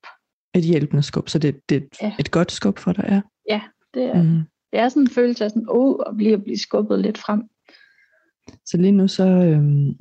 Et 0.55 0.63
hjælpende 0.63 1.03
skub, 1.03 1.29
så 1.29 1.39
det, 1.39 1.59
det 1.69 1.75
er 1.75 1.81
et, 1.81 1.87
Ja. 2.01 2.13
et 2.19 2.31
godt 2.31 2.51
skub 2.51 2.77
for 2.79 2.91
dig, 2.93 3.21
ja. 3.49 3.61
Det 3.93 4.03
er, 4.03 4.23
mm. 4.23 4.39
Det 4.71 4.79
er 4.79 4.89
sådan 4.89 5.03
en 5.03 5.09
følelse 5.09 5.43
af 5.45 5.49
sådan, 5.51 5.65
oh, 5.69 5.95
at 6.07 6.17
blive, 6.17 6.33
at 6.33 6.43
blive 6.43 6.57
skubbet 6.57 6.99
lidt 6.99 7.17
frem. 7.17 7.43
Så 8.65 8.77
lige 8.77 8.91
nu, 8.91 9.07
så, 9.07 9.23
øhm, 9.27 9.95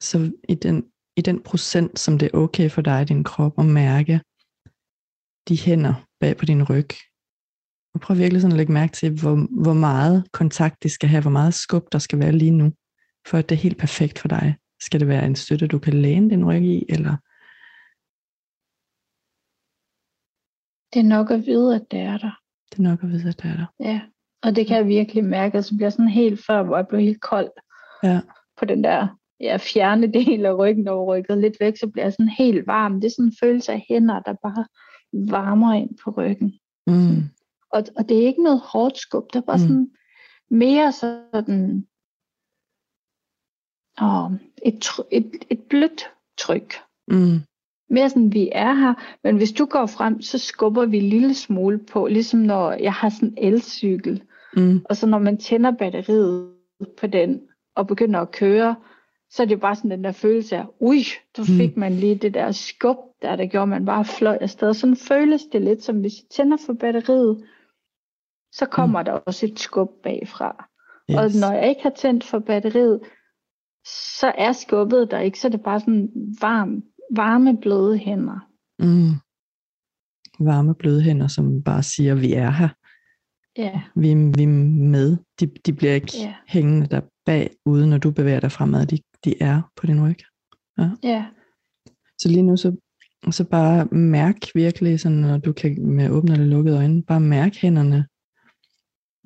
så 0.00 0.32
i, 0.48 0.54
den, 0.54 0.84
i 1.16 1.20
den 1.20 1.42
procent, 1.42 1.98
som 1.98 2.18
det 2.18 2.30
er 2.34 2.38
okay 2.38 2.70
for 2.70 2.82
dig 2.82 3.02
i 3.02 3.04
din 3.04 3.24
krop 3.24 3.52
at 3.58 3.64
mærke 3.66 4.20
de 5.48 5.56
hænder 5.64 5.94
bag 6.20 6.36
på 6.36 6.44
din 6.44 6.62
ryg, 6.70 6.88
og 7.94 8.00
prøv 8.00 8.16
virkelig 8.18 8.40
sådan 8.42 8.52
at 8.52 8.56
lægge 8.56 8.72
mærke 8.72 8.92
til, 8.92 9.10
hvor, 9.20 9.62
hvor 9.62 9.72
meget 9.72 10.32
kontakt 10.32 10.82
de 10.82 10.88
skal 10.88 11.08
have, 11.08 11.22
hvor 11.22 11.30
meget 11.30 11.54
skub 11.54 11.84
der 11.92 11.98
skal 11.98 12.18
være 12.18 12.32
lige 12.32 12.50
nu, 12.50 12.72
for 13.28 13.38
at 13.38 13.48
det 13.48 13.54
er 13.54 13.60
helt 13.66 13.78
perfekt 13.78 14.18
for 14.18 14.28
dig. 14.28 14.56
Skal 14.80 15.00
det 15.00 15.08
være 15.08 15.26
en 15.26 15.36
støtte, 15.36 15.66
du 15.66 15.78
kan 15.78 15.94
læne 15.94 16.30
din 16.30 16.44
ryg 16.44 16.62
i, 16.62 16.84
eller 16.88 17.16
Det 20.92 21.00
er 21.00 21.08
nok 21.16 21.30
at 21.30 21.46
vide, 21.46 21.74
at 21.74 21.84
det 21.90 22.00
er 22.00 22.18
der. 22.18 22.40
det 22.70 22.78
er 22.78 22.82
nok 22.82 23.02
at 23.02 23.08
vide, 23.08 23.28
at 23.28 23.42
det 23.42 23.50
er 23.50 23.56
der. 23.56 23.66
Ja. 23.80 24.00
Og 24.42 24.56
det 24.56 24.66
kan 24.66 24.76
jeg 24.76 24.86
virkelig 24.86 25.24
mærke, 25.24 25.58
at 25.58 25.64
så 25.64 25.74
bliver 25.74 25.86
jeg 25.86 25.92
sådan 25.92 26.08
helt 26.08 26.40
før, 26.46 26.62
hvor 26.62 26.76
jeg 26.76 26.88
blev 26.88 27.00
helt 27.00 27.20
kold 27.20 27.50
Ja. 28.02 28.20
på 28.58 28.64
den 28.64 28.84
der 28.84 29.18
ja, 29.40 29.56
fjerne 29.60 30.12
del 30.12 30.46
af 30.46 30.56
ryggen, 30.58 30.88
og 30.88 31.06
rykket 31.06 31.38
lidt 31.38 31.56
væk, 31.60 31.76
så 31.76 31.86
bliver 31.92 32.04
jeg 32.04 32.12
sådan 32.12 32.28
helt 32.28 32.66
varm. 32.66 33.00
Det 33.00 33.04
er 33.04 33.10
sådan 33.10 33.24
en 33.24 33.36
følelse 33.42 33.72
af 33.72 33.84
hænder, 33.88 34.20
der 34.20 34.34
bare 34.42 34.66
varmer 35.12 35.72
ind 35.74 35.98
på 36.04 36.10
ryggen. 36.10 36.58
Mm. 36.86 37.22
Og, 37.70 37.84
og 37.96 38.08
det 38.08 38.22
er 38.22 38.26
ikke 38.26 38.42
noget 38.42 38.60
hårdt 38.60 38.98
skub, 38.98 39.32
det 39.32 39.36
er 39.38 39.40
bare 39.46 39.56
Mm. 39.56 39.62
mm. 39.62 39.68
sådan 39.68 39.90
mere 40.50 40.92
sådan 40.92 41.86
åh, 44.00 44.32
et, 44.62 44.84
et, 45.10 45.44
et 45.50 45.62
blødt 45.62 46.10
tryk. 46.38 46.74
Mm. 47.08 47.38
Mere 47.90 48.08
sådan, 48.10 48.32
vi 48.32 48.48
er 48.52 48.72
her, 48.74 48.94
men 49.24 49.36
hvis 49.36 49.52
du 49.52 49.64
går 49.64 49.86
frem, 49.86 50.22
så 50.22 50.38
skubber 50.38 50.86
vi 50.86 50.98
en 50.98 51.08
lille 51.08 51.34
smule 51.34 51.78
på, 51.78 52.06
ligesom 52.06 52.40
når 52.40 52.72
jeg 52.72 52.92
har 52.92 53.08
sådan 53.08 53.28
en 53.36 53.54
elcykel, 53.54 54.22
Mm. 54.56 54.84
og 54.84 54.96
så 54.96 55.06
når 55.06 55.18
man 55.18 55.36
tænder 55.38 55.70
batteriet 55.70 56.52
på 56.98 57.06
den, 57.06 57.40
og 57.74 57.86
begynder 57.86 58.20
at 58.20 58.30
køre, 58.30 58.76
så 59.30 59.42
er 59.42 59.46
det 59.46 59.54
jo 59.54 59.60
bare 59.60 59.76
sådan 59.76 59.90
den 59.90 60.04
der 60.04 60.12
følelse 60.12 60.56
af, 60.56 60.66
ui, 60.80 61.02
du 61.36 61.42
Mm. 61.42 61.46
fik 61.56 61.76
man 61.76 61.92
lige 61.92 62.14
det 62.14 62.34
der 62.34 62.52
skub, 62.52 62.96
der, 63.22 63.36
der 63.36 63.46
gjorde, 63.46 63.66
man 63.66 63.84
bare 63.84 64.04
fløj 64.04 64.38
afsted. 64.40 64.74
Sådan 64.74 64.96
føles 64.96 65.42
det 65.52 65.62
lidt, 65.62 65.82
som 65.82 66.00
hvis 66.00 66.12
jeg 66.12 66.28
tænder 66.30 66.56
for 66.66 66.72
batteriet, 66.72 67.44
så 68.52 68.66
kommer 68.66 69.00
mm. 69.00 69.04
der 69.04 69.12
også 69.12 69.46
et 69.46 69.58
skub 69.58 69.90
bagfra. 70.02 70.68
Yes. 71.10 71.16
Og 71.18 71.40
når 71.40 71.52
jeg 71.56 71.68
ikke 71.68 71.82
har 71.82 71.90
tændt 71.96 72.24
for 72.24 72.38
batteriet, 72.38 73.00
så 74.20 74.32
er 74.38 74.52
skubbet 74.52 75.10
der 75.10 75.18
ikke, 75.18 75.40
så 75.40 75.48
er 75.48 75.50
det 75.50 75.62
bare 75.62 75.80
sådan 75.80 76.08
varm, 76.40 76.82
varme, 77.16 77.60
bløde 77.60 77.98
hænder. 77.98 78.48
Mm. 78.78 79.12
Varme 80.46 80.74
bløde 80.74 81.02
hænder, 81.02 81.26
som 81.26 81.62
bare 81.62 81.82
siger, 81.82 82.14
vi 82.14 82.32
er 82.32 82.50
her. 82.50 82.68
Ja, 83.56 83.82
Vi, 83.94 84.14
vi 84.14 84.42
er 84.42 84.46
med. 84.90 85.16
De, 85.40 85.46
de 85.46 85.72
bliver 85.72 85.94
ikke 85.94 86.12
Ja. 86.18 86.34
hængende 86.46 86.86
der 86.86 87.00
bag, 87.26 87.50
uden 87.66 87.90
når 87.90 87.98
du 87.98 88.10
bevæger 88.10 88.40
dig 88.40 88.52
fremad. 88.52 88.86
De, 88.86 88.98
de 89.24 89.42
er 89.42 89.62
på 89.76 89.86
din 89.86 90.04
ryg. 90.06 90.18
ja, 91.02 91.26
Så 92.18 92.28
lige 92.28 92.42
nu, 92.42 92.56
så, 92.56 92.76
og 93.26 93.34
så 93.34 93.44
bare 93.44 93.84
mærk 93.86 94.36
virkelig, 94.54 95.00
sådan, 95.00 95.18
når 95.18 95.38
du 95.38 95.52
kan 95.52 95.86
med 95.86 96.10
åbne 96.10 96.32
eller 96.32 96.46
lukkede 96.46 96.76
øjne, 96.76 97.02
bare 97.02 97.20
mærk 97.20 97.56
hænderne 97.56 98.06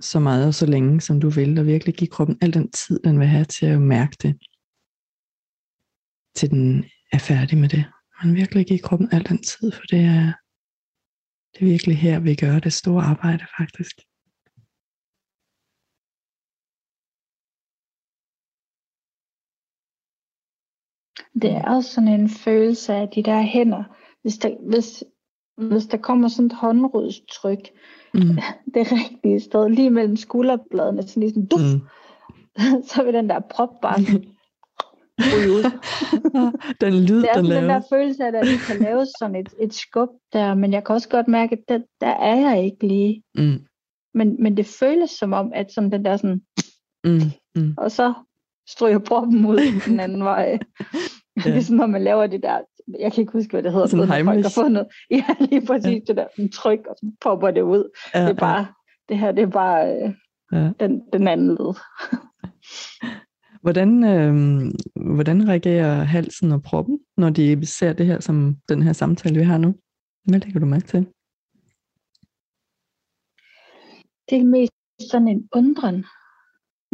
så 0.01 0.21
meget 0.21 0.47
og 0.47 0.55
så 0.55 0.67
længe, 0.67 1.01
som 1.01 1.21
du 1.21 1.29
vil, 1.29 1.59
og 1.59 1.67
virkelig 1.67 1.95
give 1.95 2.09
kroppen 2.09 2.39
al 2.41 2.55
den 2.55 2.71
tid, 2.71 3.01
den 3.05 3.19
vil 3.19 3.27
have 3.27 3.45
til 3.45 3.67
at 3.67 3.83
mærke 3.83 4.17
det, 4.23 4.39
til 6.35 6.51
den 6.51 6.85
er 7.13 7.19
færdig 7.19 7.59
med 7.59 7.69
det. 7.69 7.85
Men 8.23 8.35
virkelig 8.35 8.67
give 8.67 8.79
kroppen 8.79 9.09
al 9.13 9.29
den 9.29 9.43
tid, 9.43 9.73
for 9.73 9.83
det 9.91 10.01
er, 10.01 10.33
det 11.53 11.61
er 11.61 11.71
virkelig 11.71 11.99
her, 11.99 12.19
vi 12.19 12.35
gør 12.35 12.59
det 12.59 12.73
store 12.73 13.05
arbejde 13.05 13.45
faktisk. 13.59 13.97
Det 21.43 21.51
er 21.53 21.63
også 21.65 21.91
sådan 21.93 22.09
en 22.21 22.29
følelse 22.29 22.95
af 22.95 23.09
de 23.09 23.23
der 23.23 23.43
hænder. 23.43 23.85
Hvis 24.23 24.39
der, 24.39 24.51
hvis, 24.71 25.05
hvis 25.69 25.87
der 25.87 25.97
kommer 25.97 26.29
sådan 26.29 26.47
et 26.47 26.53
håndrodstryk, 26.53 27.59
Mm. 28.15 28.21
det 28.75 28.93
rigtige 28.93 29.41
sted, 29.41 29.69
lige 29.69 29.91
mellem 29.91 30.17
skulderbladene, 30.17 31.03
sådan 31.03 31.21
lige 31.21 31.31
sådan, 31.31 31.47
duf, 31.47 31.61
Mm. 31.61 32.83
så 32.89 33.03
vil 33.05 33.15
den 33.15 33.29
der 33.29 33.41
prop 33.51 33.81
bare 33.83 34.01
ud. 35.55 35.71
den 36.81 36.95
lyd, 36.95 37.21
Det 37.23 37.29
er 37.31 37.35
den 37.35 37.45
sådan 37.45 37.45
den 37.45 37.51
laver. 37.67 37.67
der 37.67 37.81
følelse 37.93 38.23
af, 38.25 38.29
at 38.29 38.33
der 38.35 38.45
lige 38.45 38.59
kan 38.67 38.79
laves 38.79 39.09
sådan 39.19 39.37
et, 39.37 39.49
et 39.61 39.75
skub 39.75 40.09
der, 40.33 40.55
men 40.55 40.73
jeg 40.73 40.85
kan 40.85 40.95
også 40.95 41.09
godt 41.09 41.29
mærke, 41.29 41.53
at 41.53 41.63
der, 41.69 41.79
der 42.01 42.07
er 42.11 42.37
jeg 42.37 42.65
ikke 42.65 42.87
lige. 42.87 43.23
Mm. 43.35 43.59
Men, 44.15 44.43
men 44.43 44.57
det 44.57 44.67
føles 44.67 45.11
som 45.11 45.33
om, 45.33 45.53
at 45.55 45.73
sådan 45.73 45.93
den 45.93 46.05
der 46.05 46.17
sådan, 46.17 46.43
Mm. 47.05 47.21
Mm. 47.57 47.75
og 47.79 47.91
så 47.91 48.15
stryger 48.69 48.99
proppen 48.99 49.47
ud 49.47 49.59
den 49.87 50.01
anden 50.01 50.25
vej. 50.25 50.59
Ja. 51.45 51.51
Ligesom 51.55 51.77
når 51.77 51.87
man 51.87 52.03
laver 52.05 52.27
det 52.27 52.43
der, 52.43 52.61
jeg 53.01 53.13
kan 53.13 53.21
ikke 53.21 53.33
huske, 53.33 53.51
hvad 53.51 53.63
det 53.63 53.73
hedder, 53.73 53.87
Sådan 53.87 54.09
når 54.09 54.33
folk 54.33 54.45
har 54.45 54.69
noget. 54.69 54.89
Ja, 55.11 55.25
lige 55.41 55.67
præcis 55.67 55.87
Ja. 55.87 55.99
det 56.07 56.17
der 56.17 56.27
sådan 56.37 56.53
tryk, 56.53 56.79
og 56.87 56.97
så 56.97 57.11
popper 57.21 57.51
det 57.51 57.63
ud. 57.63 57.91
Ja, 58.15 58.23
Det 58.23 58.31
er 58.31 58.35
bare, 58.35 58.67
det 59.09 59.19
her, 59.19 59.33
det 59.33 59.43
er 59.43 59.51
bare 59.51 59.97
øh, 59.97 60.13
ja. 60.53 60.71
den, 60.81 61.03
den 61.13 61.29
anden 61.29 61.49
led. 61.49 61.75
Hvordan, 63.63 64.05
øh, 64.05 64.35
hvordan 65.15 65.49
reagerer 65.49 66.05
halsen 66.05 66.53
og 66.53 66.63
proppen, 66.63 67.01
når 67.17 67.31
de 67.31 67.67
ser 67.67 67.93
det 67.93 68.07
her 68.07 68.21
som 68.21 68.57
den 68.69 68.83
her 68.83 68.93
samtale, 68.93 69.39
vi 69.39 69.45
har 69.45 69.59
nu? 69.59 69.75
Hvad 70.25 70.41
lægger 70.41 70.61
du 70.61 70.67
mærke 70.67 70.87
til? 70.87 71.07
Det 74.31 74.39
er 74.41 74.45
mest 74.45 74.73
sådan 75.11 75.29
en 75.29 75.49
undren. 75.55 76.05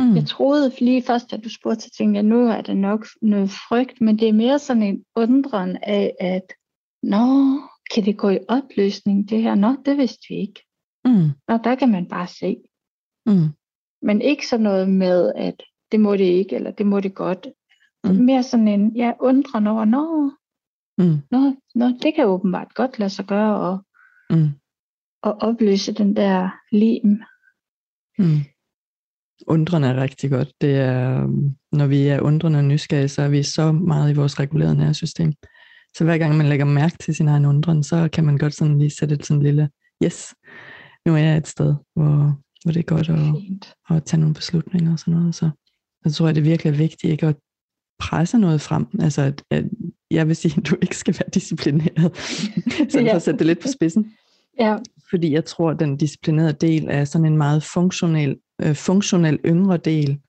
Mm. 0.03 0.15
Jeg 0.17 0.27
troede 0.27 0.73
lige 0.81 1.03
først, 1.03 1.33
at 1.33 1.45
du 1.45 1.49
spurgte, 1.49 1.81
så 1.85 1.91
tænkte 1.91 2.17
jeg, 2.17 2.23
nu 2.23 2.47
er 2.49 2.61
det 2.61 2.77
nok 2.77 3.07
noget 3.23 3.51
frygt, 3.51 4.01
men 4.01 4.19
det 4.19 4.29
er 4.29 4.33
mere 4.33 4.59
sådan 4.59 4.83
en 4.83 5.05
undren 5.17 5.77
af, 5.83 6.15
at 6.21 6.53
nå, 7.03 7.25
kan 7.95 8.05
det 8.05 8.17
gå 8.19 8.29
i 8.31 8.39
opløsning 8.49 9.29
det 9.31 9.43
her? 9.43 9.55
Nå, 9.55 9.77
det 9.85 9.97
vidste 9.99 10.27
vi 10.29 10.35
ikke. 10.35 10.61
Mm. 11.05 11.29
Nå, 11.49 11.57
der 11.65 11.75
kan 11.75 11.91
man 11.91 12.09
bare 12.09 12.27
se. 12.27 12.57
Mm. 13.27 13.49
Men 14.03 14.21
ikke 14.23 14.47
sådan 14.49 14.65
noget 14.65 14.89
med, 14.89 15.33
at 15.37 15.63
det 15.93 16.01
må 16.01 16.13
det 16.13 16.25
ikke, 16.25 16.57
eller 16.57 16.71
det 16.71 16.87
må 16.87 17.01
det 17.01 17.15
godt. 17.15 17.47
Mm. 18.05 18.11
Mere 18.25 18.43
sådan 18.43 18.69
en, 18.69 18.97
ja, 18.97 19.13
undren 19.21 19.67
over, 19.67 19.85
nå, 19.85 20.31
Mm. 20.99 21.19
nå, 21.31 21.55
nå, 21.75 21.87
det 22.03 22.15
kan 22.15 22.27
åbenbart 22.27 22.75
godt 22.75 22.99
lade 22.99 23.11
sig 23.11 23.25
gøre, 23.25 23.57
og, 23.61 23.79
Mm. 24.31 24.49
og 25.23 25.33
opløse 25.41 25.93
den 25.93 26.17
der 26.17 26.51
lim. 26.73 27.23
Mm. 28.19 28.41
Undrende 29.47 29.89
er 29.89 29.97
rigtig 30.03 30.31
godt. 30.31 30.53
Det 30.61 30.77
er, 30.77 31.23
øhm, 31.23 31.51
når 31.73 31.87
vi 31.87 32.07
er 32.07 32.21
undrende 32.21 32.59
og 32.59 32.65
nysgerrige, 32.65 33.09
så 33.09 33.23
er 33.23 33.29
vi 33.29 33.43
så 33.43 33.73
meget 33.73 34.11
i 34.11 34.15
vores 34.15 34.41
regulerede 34.41 34.77
nervesystem. 34.77 35.33
Så 35.97 36.05
hver 36.05 36.19
gang 36.19 36.37
man 36.37 36.47
lægger 36.49 36.65
mærke 36.65 36.97
til 37.01 37.15
sin 37.15 37.29
egen 37.29 37.45
undren, 37.45 37.83
så 37.83 38.09
kan 38.13 38.25
man 38.25 38.39
godt 38.39 38.55
sådan 38.55 38.79
lige 38.79 38.91
sætte 38.91 39.15
et 39.15 39.27
sådan 39.27 39.43
lille 39.43 39.69
yes, 40.05 40.35
nu 41.07 41.15
er 41.15 41.19
jeg 41.19 41.37
et 41.37 41.49
sted, 41.49 41.75
hvor, 41.95 42.39
hvor 42.65 42.73
det 42.73 42.77
er 42.81 42.83
godt 42.83 43.09
at, 43.09 43.19
Fint. 43.19 43.75
at 43.91 44.05
tage 44.05 44.21
nogle 44.21 44.35
beslutninger 44.35 44.93
og 44.93 44.99
sådan 44.99 45.15
noget. 45.15 45.35
Så 45.35 45.51
jeg 46.05 46.13
tror, 46.13 46.29
at 46.29 46.35
det 46.35 46.45
virkelig 46.45 46.73
er 46.73 46.77
vigtigt 46.77 47.13
ikke 47.13 47.27
at 47.27 47.37
presse 47.99 48.39
noget 48.39 48.61
frem. 48.61 48.87
Altså, 49.01 49.23
at, 49.23 49.43
at 49.51 49.65
jeg 50.11 50.29
vil 50.29 50.37
sige, 50.37 50.55
at 50.57 50.67
du 50.71 50.77
ikke 50.83 50.97
skal 50.97 51.15
være 51.15 51.29
disciplineret. 51.35 52.17
så 52.91 52.99
for 52.99 53.01
Ja. 53.01 53.17
at 53.17 53.23
sætte 53.23 53.39
det 53.39 53.47
lidt 53.47 53.61
på 53.61 53.69
spidsen. 53.69 54.13
Ja, 54.61 54.77
Fordi 55.11 55.33
jeg 55.33 55.45
tror, 55.45 55.71
at 55.71 55.81
den 55.81 55.97
disciplinerede 55.97 56.53
del 56.53 56.87
er 56.91 57.05
sådan 57.05 57.25
en 57.27 57.37
meget 57.37 57.63
funktionel, 57.63 58.37
øh, 58.63 58.75
funktionel 58.75 59.39
yngre 59.47 59.77
del, 59.77 60.21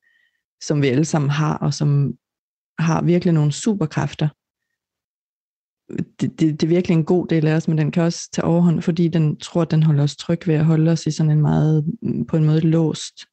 som 0.64 0.82
vi 0.82 0.88
alle 0.88 1.06
sammen 1.06 1.30
har, 1.30 1.58
og 1.58 1.74
som 1.74 2.14
har 2.80 3.02
virkelig 3.02 3.34
nogle 3.34 3.52
superkræfter. 3.52 4.28
Det, 6.22 6.40
det, 6.40 6.62
det 6.62 6.64
er 6.64 6.68
virkelig 6.68 6.96
en 6.96 7.06
god 7.06 7.28
del 7.28 7.48
af 7.48 7.56
os, 7.56 7.68
men 7.68 7.78
den 7.78 7.92
kan 7.92 8.04
også 8.04 8.30
tage 8.34 8.46
overhånd, 8.46 8.82
fordi 8.82 9.08
den 9.08 9.38
tror, 9.38 9.62
at 9.62 9.72
den 9.72 9.84
holder 9.84 10.04
os 10.04 10.16
tryg 10.16 10.48
ved 10.48 10.56
at 10.56 10.66
holde 10.66 10.92
os 10.92 11.08
i 11.08 11.12
sådan 11.12 11.32
en 11.32 11.42
meget, 11.42 11.86
mm, 12.02 12.26
på 12.26 12.38
en 12.38 12.46
måde 12.46 12.62
låst 12.62 13.26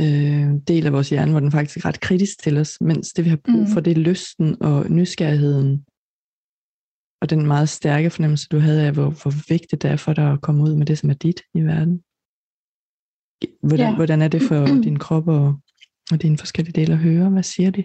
øh, 0.00 0.50
del 0.68 0.86
af 0.86 0.92
vores 0.92 1.10
hjerne, 1.10 1.30
hvor 1.30 1.40
den 1.40 1.52
faktisk 1.52 1.76
er 1.76 1.88
ret 1.88 2.00
kritisk 2.00 2.42
til 2.42 2.58
os, 2.58 2.80
mens 2.80 3.12
det 3.12 3.24
vi 3.24 3.30
har 3.30 3.40
brug 3.44 3.60
Mm. 3.60 3.66
for, 3.66 3.80
det 3.80 3.90
er 3.90 4.00
lysten 4.00 4.62
og 4.62 4.90
nysgerrigheden, 4.90 5.84
og 7.20 7.30
den 7.30 7.46
meget 7.46 7.68
stærke 7.68 8.10
fornemmelse, 8.10 8.48
du 8.48 8.58
havde 8.58 8.86
af, 8.86 8.92
hvor, 8.92 9.10
hvor 9.10 9.48
vigtigt 9.48 9.82
det 9.82 9.90
er 9.90 9.96
for 9.96 10.12
dig 10.12 10.32
at 10.32 10.40
komme 10.40 10.62
ud 10.62 10.74
med 10.74 10.86
det, 10.86 10.98
som 10.98 11.10
er 11.10 11.14
dit 11.14 11.40
i 11.54 11.60
verden. 11.60 12.02
Hvordan, 13.62 13.88
Ja. 13.90 13.94
hvordan 13.96 14.22
er 14.22 14.28
det 14.28 14.42
for 14.42 14.66
din 14.86 14.98
krop 14.98 15.28
og, 15.28 15.54
og 16.12 16.22
dine 16.22 16.38
forskellige 16.38 16.80
dele 16.80 16.92
at 16.92 16.98
høre? 16.98 17.30
Hvad 17.30 17.42
siger 17.42 17.70
de? 17.70 17.82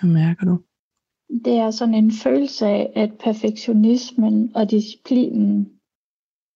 Hvad 0.00 0.10
mærker 0.10 0.44
du? 0.46 0.62
det 1.44 1.52
er 1.52 1.70
sådan 1.70 1.94
en 1.94 2.12
følelse 2.12 2.66
af, 2.66 2.92
at 2.96 3.10
perfektionismen 3.20 4.56
og 4.56 4.70
disciplinen 4.70 5.68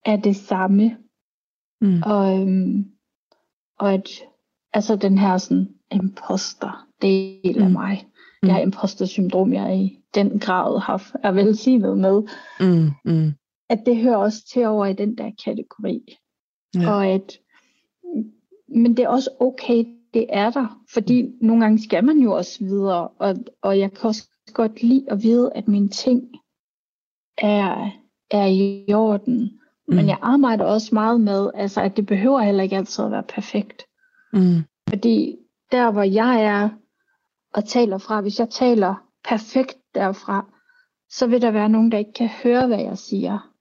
er 0.04 0.16
det 0.16 0.36
samme. 0.36 0.96
Mm. 1.80 2.02
Og, 2.06 2.40
øhm, 2.40 2.84
og 3.78 3.92
at 3.94 4.08
altså 4.72 4.96
den 4.96 5.18
her 5.18 5.38
sådan 5.38 5.68
imposter 5.92 6.88
del 7.02 7.58
af 7.62 7.66
Mm. 7.66 7.72
mig. 7.72 8.06
Det 8.42 8.52
her 8.52 8.60
imposter 8.60 9.06
syndrom, 9.06 9.52
jeg 9.52 9.78
i 9.80 9.98
den 10.14 10.38
grad 10.38 10.80
har, 10.80 11.12
er 11.22 11.32
velsignet 11.32 11.98
med, 11.98 12.22
Mm, 12.60 12.90
mm, 13.12 13.32
at 13.68 13.82
det 13.86 13.96
hører 14.02 14.16
også 14.16 14.46
til 14.52 14.66
over 14.66 14.86
i 14.86 14.92
den 14.92 15.18
der 15.18 15.30
kategori. 15.44 16.16
Ja. 16.74 16.90
Og 16.90 17.06
at, 17.06 17.38
men 18.68 18.96
det 18.96 19.02
er 19.04 19.08
også 19.08 19.30
okay, 19.40 19.84
det 20.14 20.26
er 20.28 20.50
der, 20.50 20.80
fordi 20.92 21.22
mm. 21.22 21.32
nogle 21.40 21.62
gange 21.62 21.82
skal 21.82 22.04
man 22.04 22.18
jo 22.18 22.32
også 22.32 22.64
videre, 22.64 23.08
og, 23.08 23.34
og 23.62 23.78
jeg 23.78 23.92
kan 23.92 24.08
også 24.08 24.28
godt 24.54 24.82
lide 24.82 25.04
at 25.10 25.22
vide, 25.22 25.52
at 25.54 25.68
mine 25.68 25.88
ting 25.88 26.28
er, 27.38 27.90
er 28.30 28.46
i 28.46 28.92
orden. 28.94 29.42
Mm. 29.42 29.94
Men 29.94 30.04
Mm. 30.04 30.08
jeg 30.08 30.18
arbejder 30.22 30.64
også 30.64 30.88
meget 30.94 31.20
med, 31.20 31.50
altså, 31.54 31.80
at 31.80 31.96
det 31.96 32.06
behøver 32.06 32.40
heller 32.40 32.62
ikke 32.62 32.76
altid 32.76 33.04
at 33.04 33.10
være 33.10 33.22
perfekt. 33.22 33.82
Mm, 34.32 34.62
Fordi 34.88 35.36
der, 35.72 35.90
hvor 35.90 36.02
jeg 36.02 36.44
er 36.44 36.68
og 37.54 37.64
taler 37.64 37.98
fra, 37.98 38.20
hvis 38.20 38.38
jeg 38.38 38.48
taler 38.50 38.94
perfekt 39.28 39.78
derfra, 39.94 40.46
så 41.10 41.26
vil 41.26 41.42
der 41.42 41.50
være 41.50 41.68
nogen, 41.68 41.92
der 41.92 41.98
ikke 41.98 42.12
kan 42.12 42.28
høre, 42.28 42.66
hvad 42.66 42.78
jeg 42.80 42.98
siger. 42.98 43.52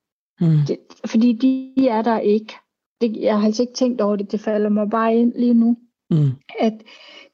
mm, 0.42 0.58
Det, 0.68 0.78
fordi 1.06 1.34
de 1.34 1.88
er 1.88 2.02
der 2.02 2.20
ikke. 2.20 2.54
Det, 3.02 3.18
jeg 3.22 3.40
har 3.40 3.46
altså 3.46 3.64
ikke 3.64 3.74
tænkt 3.74 4.02
over 4.02 4.16
det, 4.16 4.32
det 4.32 4.40
falder 4.40 4.70
mig 4.70 4.90
bare 4.90 5.16
ind 5.16 5.34
lige 5.36 5.54
nu. 5.54 5.78
mm, 6.12 6.30
At 6.60 6.74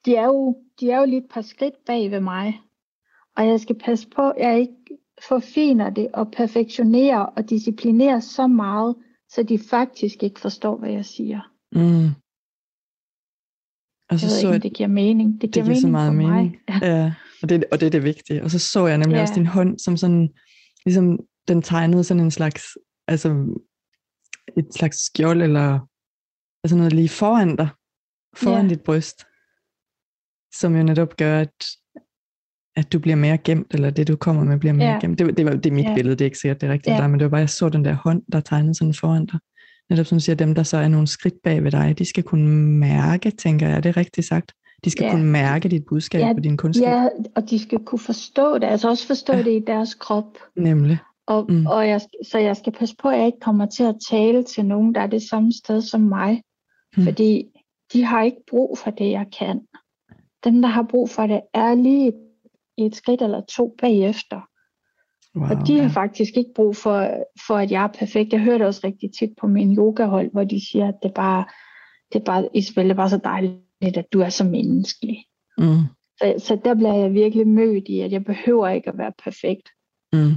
de 0.06 0.16
er 0.16 0.26
jo, 0.26 0.58
de 0.80 0.92
er 0.92 1.00
jo 1.00 1.06
lige 1.06 1.18
et 1.18 1.30
par 1.34 1.42
skridt 1.42 1.74
bag 1.86 2.12
ved 2.12 2.20
mig. 2.20 2.60
Og 3.38 3.48
jeg 3.48 3.60
skal 3.60 3.76
passe 3.80 4.08
på, 4.16 4.30
at 4.30 4.48
jeg 4.48 4.60
ikke 4.60 4.74
forfiner 5.28 5.90
det 5.90 6.08
og 6.14 6.32
perfektionerer 6.32 7.20
og 7.20 7.50
disciplinerer 7.50 8.20
så 8.20 8.48
meget, 8.48 8.96
så 9.30 9.44
de 9.44 9.60
faktisk 9.60 10.24
ikke 10.24 10.40
forstår, 10.40 10.78
hvad 10.78 10.92
jeg 10.92 11.06
siger. 11.06 11.42
mm. 11.72 12.10
Og 14.10 14.12
Jeg 14.12 14.20
så 14.20 14.26
ved 14.26 14.32
så 14.32 14.38
ikke, 14.40 14.48
jeg, 14.48 14.56
om 14.56 14.62
det 14.62 14.74
giver 14.74 14.90
mening. 14.90 15.42
Det 15.42 15.52
giver, 15.52 15.66
giver 15.66 15.76
så 15.76 15.88
mening 15.88 15.92
meget 15.92 16.10
for 16.10 16.14
mig. 16.16 16.44
mening. 16.44 16.58
Ja, 16.82 17.14
og 17.42 17.50
det, 17.50 17.64
og 17.72 17.80
det 17.80 17.86
er 17.86 17.90
det 17.90 18.04
vigtige. 18.04 18.44
Og 18.44 18.52
så 18.52 18.60
så 18.60 18.88
jeg 18.88 18.98
nemlig 18.98 19.16
Ja. 19.16 19.22
også 19.22 19.34
din 19.36 19.46
hånd 19.46 19.80
som 19.80 19.98
sådan, 19.98 20.30
ligesom 20.86 21.20
den 21.48 21.62
tegnede 21.62 22.04
sådan 22.04 22.24
en 22.24 22.32
slags, 22.32 22.64
altså 23.08 23.30
et 24.58 24.74
slags 24.74 24.98
skjold, 25.06 25.42
eller 25.42 25.80
altså 26.64 26.78
noget 26.78 26.94
lige 26.94 27.10
foran 27.10 27.56
dig, 27.56 27.70
foran 28.36 28.64
Ja. 28.66 28.70
dit 28.70 28.82
bryst, 28.82 29.26
som 30.60 30.76
jo 30.76 30.84
netop 30.84 31.18
gør, 31.18 31.40
at, 31.40 31.66
at 32.76 32.94
du 32.94 33.00
bliver 33.00 33.16
mere 33.16 33.38
gemt, 33.38 33.74
eller 33.74 33.90
det 33.90 34.08
du 34.08 34.16
kommer 34.16 34.44
med 34.44 34.60
bliver 34.60 34.74
mere 34.74 34.88
Ja. 34.92 35.00
gemt. 35.00 35.20
Det, 35.20 35.38
det, 35.38 35.46
var, 35.46 35.52
det 35.52 35.66
er 35.66 35.72
mit 35.74 35.86
Ja. 35.86 35.94
billede, 35.96 36.16
det 36.16 36.22
er 36.22 36.26
ikke 36.26 36.38
sikkert, 36.38 36.62
det 36.62 36.68
er 36.70 36.74
rigtigt 36.74 36.94
Ja. 36.96 37.02
dig, 37.02 37.10
men 37.10 37.20
det 37.20 37.26
var 37.26 37.30
bare, 37.30 37.40
jeg 37.40 37.50
så 37.50 37.70
den 37.70 37.86
der 37.86 37.94
hånd, 37.94 38.24
der 38.32 38.40
tegnede 38.40 38.76
sådan 38.76 38.94
foran 38.94 39.26
dig. 39.26 39.40
Netop 39.90 40.06
som 40.06 40.20
siger, 40.20 40.36
dem 40.36 40.56
der 40.56 40.64
så 40.64 40.78
er 40.78 40.88
nogle 40.88 41.08
skridt 41.08 41.34
bag 41.44 41.64
ved 41.64 41.72
dig, 41.72 41.96
de 41.98 42.06
skal 42.06 42.24
kunne 42.24 42.50
mærke, 42.80 43.32
tænker 43.32 43.68
jeg, 43.68 43.78
er 43.78 43.82
det 43.82 43.98
rigtigt 43.98 44.28
sagt? 44.28 44.54
De 44.84 44.90
skal 44.90 45.04
Ja. 45.06 45.12
kunne 45.12 45.26
mærke 45.26 45.70
dit 45.70 45.86
budskab 45.90 46.22
Ja, 46.22 46.34
på 46.34 46.40
din 46.40 46.58
kunskab. 46.58 46.84
Ja, 46.84 47.10
og 47.36 47.50
de 47.50 47.60
skal 47.60 47.80
kunne 47.86 48.00
forstå 48.00 48.58
det. 48.58 48.64
Altså 48.68 48.90
også 48.90 49.08
forstå 49.08 49.34
ja. 49.34 49.44
det 49.44 49.52
i 49.62 49.64
deres 49.68 49.94
krop. 49.94 50.38
Nemlig. 50.56 50.98
Og, 51.28 51.46
Mm. 51.52 51.66
og 51.66 51.88
jeg, 51.88 52.02
så 52.24 52.38
jeg 52.40 52.58
skal 52.58 52.74
passe 52.74 52.96
på, 52.96 53.10
at 53.10 53.18
jeg 53.18 53.26
ikke 53.26 53.40
kommer 53.40 53.66
til 53.66 53.84
at 53.84 53.96
tale 54.10 54.44
til 54.44 54.66
nogen, 54.66 54.96
der 54.96 55.02
er 55.02 55.08
det 55.08 55.22
samme 55.22 55.54
sted 55.54 55.82
som 55.82 56.02
mig. 56.02 56.44
Mm. 56.98 57.04
Fordi 57.04 57.46
de 57.94 58.04
har 58.04 58.24
ikke 58.24 58.44
brug 58.50 58.78
for 58.78 58.92
det, 58.92 59.12
jeg 59.12 59.26
kan. 59.40 59.62
Dem, 60.44 60.62
der 60.62 60.70
har 60.70 60.84
brug 60.90 61.10
for 61.10 61.28
det, 61.28 61.42
er 61.54 61.76
lige 61.76 62.08
et, 62.08 62.16
et 62.78 62.96
skridt 62.96 63.22
eller 63.22 63.42
to 63.42 63.76
bagefter. 63.82 64.42
Wow, 65.36 65.50
Og 65.50 65.68
de 65.68 65.80
har 65.80 65.90
faktisk 65.90 66.38
ikke 66.38 66.52
brug 66.56 66.76
for, 66.76 67.24
for, 67.48 67.56
at 67.58 67.72
jeg 67.72 67.84
er 67.84 67.88
perfekt. 68.00 68.34
Jeg 68.34 68.42
hører 68.42 68.58
det 68.58 68.68
også 68.68 68.82
rigtig 68.84 69.10
tit 69.20 69.30
på 69.42 69.48
min 69.48 69.78
yogahold, 69.78 70.32
hvor 70.32 70.44
de 70.44 70.70
siger, 70.72 70.88
at 70.88 70.96
det 71.04 71.10
er 71.10 71.14
bare, 71.14 71.46
det 72.14 72.24
bare, 72.24 72.50
Isabel, 72.54 72.84
det 72.84 72.92
er 72.92 72.96
bare 72.96 73.10
så 73.10 73.20
dejligt, 73.24 73.58
at 73.82 74.06
du 74.14 74.20
er 74.20 74.30
så 74.30 74.44
menneskelig. 74.44 75.26
Mm, 75.58 75.80
Så, 76.22 76.36
så 76.38 76.60
der 76.66 76.74
bliver 76.74 76.94
jeg 76.94 77.14
virkelig 77.14 77.48
mødt 77.48 77.88
i, 77.88 78.00
at 78.00 78.12
jeg 78.12 78.24
behøver 78.26 78.68
ikke 78.68 78.90
at 78.90 78.98
være 78.98 79.14
perfekt. 79.24 79.70
mm, 80.14 80.32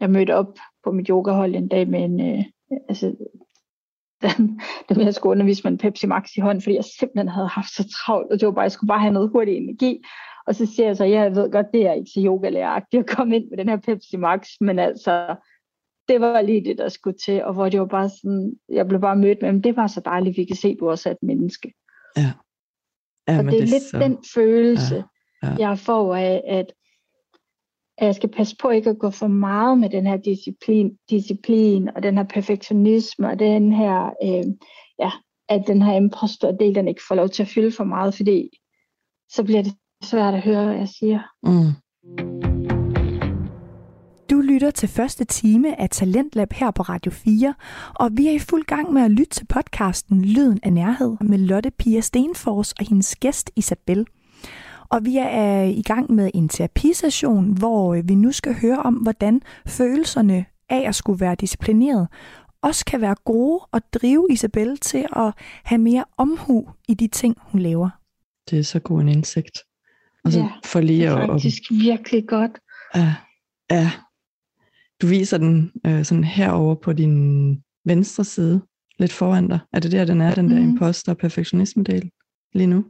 Jeg 0.00 0.10
mødte 0.10 0.34
op 0.34 0.58
på 0.84 0.92
mit 0.92 1.08
yogahold 1.08 1.54
en 1.54 1.68
dag 1.68 1.88
med 1.88 2.04
en, 2.04 2.20
øh, 2.20 2.44
altså, 2.88 3.14
den, 4.22 4.60
den 4.88 5.00
jeg 5.00 5.14
skulle 5.14 5.30
undervise 5.30 5.62
med 5.64 5.72
en 5.72 5.78
Pepsi 5.78 6.06
Max 6.06 6.36
i 6.36 6.40
hånden, 6.40 6.62
fordi 6.62 6.76
jeg 6.76 6.84
simpelthen 6.84 7.28
havde 7.28 7.48
haft 7.48 7.74
så 7.74 7.88
travlt, 7.88 8.32
og 8.32 8.40
det 8.40 8.46
var 8.46 8.52
bare, 8.52 8.62
jeg 8.62 8.72
skulle 8.72 8.88
bare 8.88 9.00
have 9.00 9.12
noget 9.12 9.30
hurtig 9.30 9.56
energi. 9.56 10.02
Og 10.46 10.54
så 10.54 10.66
siger 10.66 10.86
jeg 10.86 10.96
så, 10.96 11.04
ja, 11.04 11.20
jeg 11.20 11.34
ved 11.34 11.50
godt, 11.52 11.66
det 11.72 11.86
er 11.86 11.92
ikke 11.92 12.10
så 12.14 12.20
yogalæragtigt 12.24 13.00
at 13.00 13.16
komme 13.16 13.36
ind 13.36 13.48
med 13.50 13.58
den 13.58 13.68
her 13.68 13.76
Pepsi 13.76 14.16
Max, 14.16 14.48
men 14.60 14.78
altså, 14.78 15.36
det 16.08 16.20
var 16.20 16.42
lige 16.42 16.64
det, 16.64 16.78
der 16.78 16.88
skulle 16.88 17.18
til, 17.18 17.44
og 17.44 17.54
hvor 17.54 17.68
det 17.68 17.80
var 17.80 17.86
bare 17.86 18.08
sådan, 18.08 18.52
jeg 18.68 18.88
blev 18.88 19.00
bare 19.00 19.16
mødt 19.16 19.42
med, 19.42 19.52
"Men 19.52 19.64
det 19.64 19.76
var 19.76 19.86
så 19.86 20.00
dejligt, 20.04 20.36
vi 20.36 20.44
kan 20.44 20.56
se, 20.56 20.76
du 20.80 20.90
også 20.90 21.08
er 21.08 21.12
et 21.12 21.22
menneske. 21.22 21.72
ja, 22.16 22.32
og 23.38 23.44
men 23.44 23.46
det 23.54 23.62
er 23.62 23.66
lidt 23.66 23.82
så, 23.82 23.98
den 23.98 24.18
følelse, 24.34 24.94
Ja, 24.94 25.02
ja, 25.42 25.48
ja. 25.48 25.62
ja. 25.62 25.68
jeg 25.68 25.78
får 25.78 26.16
af, 26.16 26.42
at, 26.46 26.66
at 27.98 28.06
jeg 28.06 28.14
skal 28.14 28.28
passe 28.28 28.56
på 28.62 28.70
ikke 28.70 28.90
at 28.90 28.98
gå 28.98 29.10
for 29.10 29.26
meget 29.26 29.78
med 29.78 29.90
den 29.90 30.06
her 30.06 30.16
disciplin, 30.16 30.90
disciplin 31.10 31.90
og 31.96 32.02
den 32.02 32.16
her 32.16 32.24
perfektionisme, 32.24 33.28
og 33.28 33.38
den 33.38 33.72
her, 33.72 34.10
øh, 34.22 34.44
ja, 34.98 35.10
at 35.48 35.64
den 35.66 35.82
her 35.82 35.92
imposter-del, 35.92 36.74
den 36.74 36.88
ikke 36.88 37.02
får 37.08 37.14
lov 37.14 37.28
til 37.28 37.42
at 37.42 37.48
fylde 37.48 37.72
for 37.72 37.84
meget, 37.84 38.14
fordi 38.14 38.48
så 39.28 39.44
bliver 39.44 39.62
det 39.62 39.72
svært 40.04 40.34
at 40.34 40.42
høre, 40.42 40.64
hvad 40.64 40.76
jeg 40.76 40.88
siger. 40.88 41.20
Mm, 41.42 41.72
Du 44.30 44.40
lytter 44.40 44.70
til 44.70 44.88
første 44.88 45.24
time 45.24 45.80
af 45.80 45.90
Talentlab 45.90 46.52
her 46.52 46.70
på 46.70 46.82
Radio 46.82 47.12
4, 47.12 47.54
og 47.94 48.10
vi 48.12 48.26
er 48.26 48.32
i 48.32 48.38
fuld 48.38 48.64
gang 48.64 48.92
med 48.92 49.02
at 49.02 49.10
lytte 49.10 49.30
til 49.30 49.46
podcasten 49.46 50.24
Lyden 50.24 50.60
af 50.62 50.72
Nærhed 50.72 51.16
med 51.20 51.38
Lotte 51.38 51.70
Pia 51.70 52.00
Stenfors 52.00 52.72
og 52.72 52.86
hendes 52.88 53.16
gæst 53.16 53.50
Isabel. 53.56 54.06
Og 54.90 55.04
vi 55.04 55.16
er 55.20 55.62
i 55.62 55.82
gang 55.82 56.12
med 56.12 56.30
en 56.34 56.48
terapisession, 56.48 57.58
hvor 57.58 58.02
vi 58.02 58.14
nu 58.14 58.32
skal 58.32 58.54
høre 58.60 58.78
om, 58.78 58.94
hvordan 58.94 59.40
følelserne 59.66 60.44
af 60.68 60.88
at 60.88 60.94
skulle 60.94 61.20
være 61.20 61.34
disciplineret 61.34 62.08
også 62.62 62.84
kan 62.84 63.00
være 63.00 63.14
gode 63.24 63.60
og 63.72 63.80
drive 63.94 64.26
Isabel 64.30 64.76
til 64.78 65.06
at 65.16 65.32
have 65.64 65.78
mere 65.78 66.04
omhu 66.18 66.68
i 66.88 66.94
de 66.94 67.08
ting, 67.08 67.36
hun 67.40 67.60
laver. 67.60 67.88
det 68.50 68.58
er 68.58 68.62
så 68.62 68.78
god 68.80 69.00
en 69.00 69.08
indsigt. 69.08 69.58
Og 70.24 70.32
så 70.32 70.38
Ja, 70.38 70.48
for 70.64 70.78
Det 70.80 70.86
lige 70.86 71.04
er 71.04 71.14
at, 71.16 71.22
at 71.22 71.28
faktisk 71.30 71.62
virkelig 71.70 72.24
godt. 72.28 72.50
Ja, 72.94 73.14
ja. 73.70 73.90
Du 75.02 75.06
viser 75.06 75.38
den 75.38 75.72
øh, 75.86 76.04
sådan 76.04 76.24
herover 76.24 76.74
på 76.74 76.92
din 76.92 77.54
venstre 77.84 78.24
side, 78.24 78.60
lidt 78.98 79.12
foran 79.12 79.48
dig. 79.48 79.58
Er 79.72 79.80
det 79.80 79.92
der, 79.92 80.04
den 80.04 80.20
er, 80.20 80.34
den 80.34 80.50
der 80.50 80.60
Mhm. 80.60 80.68
imposter- 80.68 81.12
og 81.12 81.18
perfektionisme-del 81.18 82.10
lige 82.54 82.66
nu? 82.66 82.84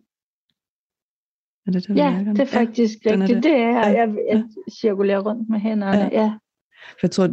Er 1.66 1.70
det 1.70 1.88
du 1.88 1.92
Ja, 1.92 2.24
det 2.30 2.40
er 2.40 2.44
faktisk 2.44 2.98
er 3.06 3.12
rigtigt. 3.12 3.34
der. 3.34 3.40
Det 3.40 3.52
er, 3.60 3.68
Ja, 3.88 4.00
jeg, 4.00 4.16
jeg 4.30 4.44
cirkulerer 4.80 5.20
rundt 5.20 5.48
med 5.50 5.58
hænderne. 5.60 5.96
Ja. 5.98 6.08
Ja. 6.12 6.20
ja. 6.22 6.32
For 6.90 6.98
jeg 7.02 7.10
tror, 7.10 7.28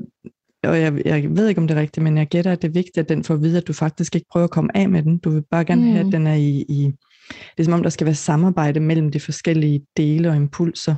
og 0.63 0.79
jeg, 0.81 1.01
jeg 1.05 1.35
ved 1.37 1.47
ikke, 1.47 1.61
om 1.61 1.67
det 1.67 1.77
er 1.77 1.81
rigtigt, 1.81 2.03
men 2.03 2.17
jeg 2.17 2.27
gætter, 2.27 2.51
at 2.51 2.61
det 2.61 2.67
er 2.67 2.71
vigtigt, 2.71 2.97
at 2.97 3.09
den 3.09 3.23
får 3.23 3.33
at 3.33 3.41
vide, 3.41 3.57
at 3.57 3.67
du 3.67 3.73
faktisk 3.73 4.15
ikke 4.15 4.27
prøver 4.31 4.43
at 4.43 4.49
komme 4.51 4.77
af 4.77 4.89
med 4.89 5.03
den. 5.03 5.17
Du 5.17 5.29
vil 5.29 5.43
bare 5.51 5.65
gerne 5.65 5.81
mm. 5.81 5.91
have, 5.91 6.03
Mm. 6.03 6.07
at 6.09 6.13
den 6.13 6.27
er 6.27 6.33
i, 6.33 6.65
i... 6.69 6.91
Det 7.29 7.59
er 7.59 7.63
som 7.63 7.73
om, 7.73 7.83
der 7.83 7.89
skal 7.89 8.05
være 8.05 8.15
samarbejde 8.15 8.79
mellem 8.79 9.11
de 9.11 9.19
forskellige 9.19 9.85
dele 9.97 10.29
og 10.29 10.35
impulser. 10.35 10.95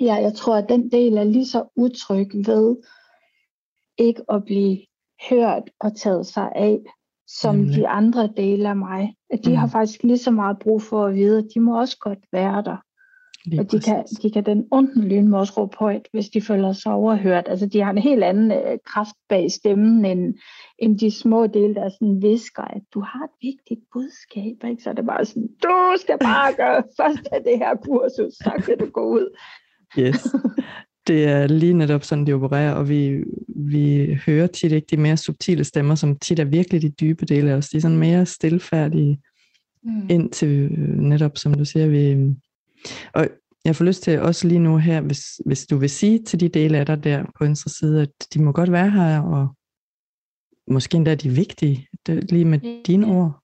Ja, 0.00 0.14
jeg 0.14 0.34
tror, 0.34 0.56
at 0.56 0.68
den 0.68 0.90
del 0.92 1.16
er 1.16 1.24
lige 1.24 1.46
så 1.46 1.72
utryg 1.76 2.28
ved, 2.34 2.76
ikke 3.98 4.22
at 4.32 4.44
blive 4.44 4.78
hørt 5.30 5.62
og 5.80 5.96
taget 5.96 6.26
sig 6.26 6.52
af, 6.56 6.78
som 7.26 7.56
Nemlig. 7.56 7.76
de 7.76 7.88
andre 7.88 8.28
dele 8.36 8.68
af 8.68 8.76
mig. 8.76 9.14
At 9.30 9.44
de 9.44 9.50
mm. 9.50 9.56
har 9.56 9.66
faktisk 9.66 10.02
lige 10.02 10.18
så 10.18 10.30
meget 10.30 10.58
brug 10.58 10.82
for 10.82 11.04
at 11.04 11.14
vide, 11.14 11.38
at 11.38 11.46
de 11.54 11.60
må 11.60 11.80
også 11.80 11.98
godt 11.98 12.18
være 12.32 12.62
der. 12.62 12.76
Lige 13.46 13.60
Og 13.60 13.72
de 13.72 13.80
kan, 13.80 14.04
de 14.22 14.30
kan 14.30 14.46
den 14.46 14.68
onden 14.70 15.08
lyn 15.08 15.28
må 15.28 15.38
også 15.38 15.52
råbe 15.56 15.76
højt, 15.78 16.08
hvis 16.12 16.28
de 16.28 16.40
føler 16.40 16.72
sig 16.72 16.92
overhørt. 16.92 17.48
Altså 17.48 17.66
de 17.66 17.82
har 17.82 17.90
en 17.90 17.98
helt 17.98 18.24
anden 18.24 18.52
øh, 18.52 18.78
kraft 18.86 19.16
bag 19.28 19.50
stemmen, 19.50 20.04
end, 20.04 20.34
end 20.78 20.98
de 20.98 21.10
små 21.10 21.46
dele, 21.46 21.74
der 21.74 21.88
sådan 21.88 22.22
visker, 22.22 22.62
at 22.62 22.82
du 22.94 23.00
har 23.00 23.24
et 23.24 23.36
vigtigt 23.42 23.80
budskab. 23.92 24.70
Ikke? 24.70 24.82
Så 24.82 24.90
er 24.90 24.94
det 24.94 25.06
bare 25.06 25.24
sådan, 25.24 25.48
du 25.62 25.94
skal 26.00 26.18
bare 26.18 26.52
gøre 26.52 26.82
først 27.00 27.28
af 27.32 27.40
det 27.44 27.58
her 27.58 27.74
kursus, 27.74 28.34
så 28.34 28.62
kan 28.66 28.78
du 28.78 28.86
gå 28.90 29.00
ud. 29.00 29.36
Yes. 29.98 30.34
Det 31.06 31.24
er 31.24 31.46
lige 31.46 31.72
netop 31.74 32.04
sådan, 32.04 32.26
de 32.26 32.32
opererer, 32.32 32.72
og 32.74 32.88
vi, 32.88 33.24
vi 33.48 34.14
hører 34.26 34.46
tit 34.46 34.72
ikke 34.72 34.86
de 34.90 34.96
mere 34.96 35.16
subtile 35.16 35.64
stemmer, 35.64 35.94
som 35.94 36.18
tit 36.18 36.38
er 36.38 36.44
virkelig 36.44 36.82
de 36.82 36.90
dybe 36.90 37.26
dele 37.26 37.50
af 37.50 37.56
os. 37.56 37.68
De 37.68 37.76
er 37.76 37.80
sådan 37.80 37.98
mere 37.98 38.26
stilfærdige, 38.26 39.20
Mm. 39.82 40.06
ind 40.10 40.30
til 40.30 40.48
øh, 40.78 40.98
netop, 40.98 41.36
som 41.36 41.54
du 41.54 41.64
siger, 41.64 41.86
vi... 41.88 42.34
Og 43.14 43.28
jeg 43.64 43.76
får 43.76 43.84
lyst 43.84 44.02
til 44.02 44.20
også 44.20 44.48
lige 44.48 44.58
nu 44.58 44.76
her, 44.76 45.00
hvis, 45.00 45.40
hvis 45.46 45.66
du 45.66 45.76
vil 45.76 45.90
sige 45.90 46.22
til 46.22 46.40
de 46.40 46.48
dele 46.48 46.78
af 46.78 46.86
dig 46.86 47.04
der 47.04 47.24
på 47.24 47.44
venstre 47.44 47.70
side, 47.70 48.02
at 48.02 48.10
de 48.34 48.42
må 48.42 48.52
godt 48.52 48.72
være 48.72 48.90
her, 48.90 49.20
og 49.20 49.56
måske 50.70 50.96
endda 50.96 51.14
de 51.14 51.30
vigtige, 51.30 51.88
det, 52.06 52.32
lige 52.32 52.44
med 52.44 52.58
Ja. 52.60 52.80
dine 52.86 53.06
ord. 53.06 53.42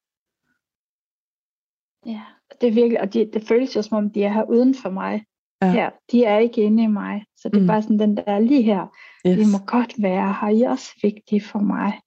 Ja, 2.06 2.22
det 2.60 2.68
er 2.68 2.74
virkelig, 2.74 3.00
og 3.00 3.14
de, 3.14 3.30
det 3.32 3.42
føles 3.48 3.76
jo 3.76 3.82
som 3.82 3.96
om, 3.96 4.10
de 4.10 4.24
er 4.24 4.32
her 4.32 4.44
uden 4.50 4.74
for 4.74 4.90
mig. 4.90 5.24
Ja. 5.66 5.72
Her, 5.72 5.90
de 6.12 6.24
er 6.24 6.38
ikke 6.38 6.60
inde 6.62 6.82
i 6.82 6.86
mig. 6.86 7.24
Så 7.36 7.48
det 7.48 7.56
er 7.56 7.60
Mm. 7.60 7.66
bare 7.66 7.82
sådan, 7.82 7.98
den 7.98 8.16
der 8.16 8.22
er 8.26 8.38
lige 8.40 8.62
her. 8.62 8.86
Yes. 9.26 9.38
I 9.48 9.52
må 9.52 9.58
godt 9.66 9.94
være 10.02 10.36
her. 10.40 10.48
I 10.48 10.62
er 10.62 10.70
også 10.70 10.90
vigtige 11.02 11.40
for 11.40 11.58
mig. 11.58 12.00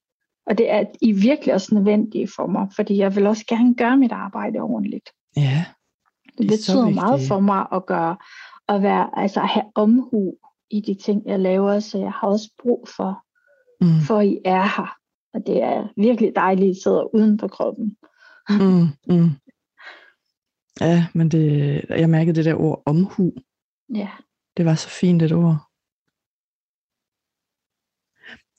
Og 0.47 0.57
det 0.57 0.71
er 0.71 0.83
I 1.01 1.09
er 1.09 1.13
virkelig 1.21 1.53
også 1.53 1.75
nødvendige 1.75 2.27
for 2.35 2.47
mig, 2.47 2.67
fordi 2.75 2.97
jeg 2.97 3.15
vil 3.15 3.27
også 3.27 3.45
gerne 3.47 3.75
gøre 3.75 3.97
mit 3.97 4.11
arbejde 4.11 4.59
ordentligt. 4.59 5.09
Ja, 5.37 5.65
Det 6.37 6.49
De 6.49 6.57
så 6.63 6.73
betyder 6.73 6.89
meget 6.89 7.21
for 7.27 7.39
mig 7.39 7.65
at 7.73 7.85
gøre, 7.85 8.17
at 8.69 8.81
være, 8.81 9.09
altså 9.19 9.41
at 9.41 9.47
have 9.47 9.65
omhu 9.75 10.33
i 10.69 10.81
de 10.81 10.93
ting, 11.03 11.21
jeg 11.25 11.39
laver, 11.39 11.79
så 11.79 11.97
jeg 11.97 12.11
har 12.11 12.27
også 12.27 12.49
brug 12.61 12.87
for, 12.95 13.23
mm, 13.81 14.01
for 14.07 14.21
I 14.21 14.39
er 14.45 14.61
her. 14.63 14.95
Og 15.33 15.47
det 15.47 15.63
er 15.63 15.87
virkelig 15.97 16.31
dejligt, 16.35 16.69
at 16.69 16.77
I 16.77 16.81
sidder 16.83 17.15
uden 17.15 17.37
på 17.37 17.47
kroppen. 17.47 17.97
mm, 18.49 18.87
mm. 19.15 19.29
Ja, 20.81 21.07
men 21.13 21.29
det, 21.29 21.85
jeg 21.89 22.09
mærkede 22.09 22.35
det 22.35 22.45
der 22.45 22.55
ord 22.55 22.83
omhu. 22.85 23.33
Ja. 23.95 24.09
Det 24.57 24.65
var 24.65 24.75
så 24.75 24.89
fint 24.89 25.21
et 25.21 25.31
ord. 25.31 25.57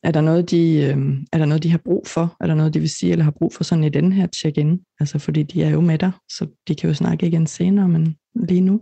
Er 0.02 0.12
der 0.12 0.20
noget, 0.20 0.50
de, 0.50 0.72
øh, 0.74 1.24
er 1.32 1.38
der 1.38 1.46
noget, 1.46 1.62
de 1.62 1.70
har 1.70 1.78
brug 1.78 2.06
for? 2.06 2.36
Er 2.40 2.46
der 2.46 2.54
noget, 2.54 2.74
de 2.74 2.80
vil 2.80 2.90
sige, 2.90 3.12
eller 3.12 3.24
har 3.24 3.30
brug 3.30 3.52
for 3.52 3.64
sådan 3.64 3.84
i 3.84 3.88
den 3.88 4.12
her 4.12 4.26
check-in? 4.26 4.84
Altså, 5.00 5.18
fordi 5.18 5.42
de 5.42 5.62
er 5.62 5.70
jo 5.70 5.80
med 5.80 5.98
dig, 5.98 6.12
så 6.28 6.46
de 6.68 6.74
kan 6.74 6.88
jo 6.88 6.94
snakke 6.94 7.26
igen 7.26 7.46
senere, 7.46 7.88
men 7.88 8.16
lige 8.34 8.60
nu. 8.60 8.80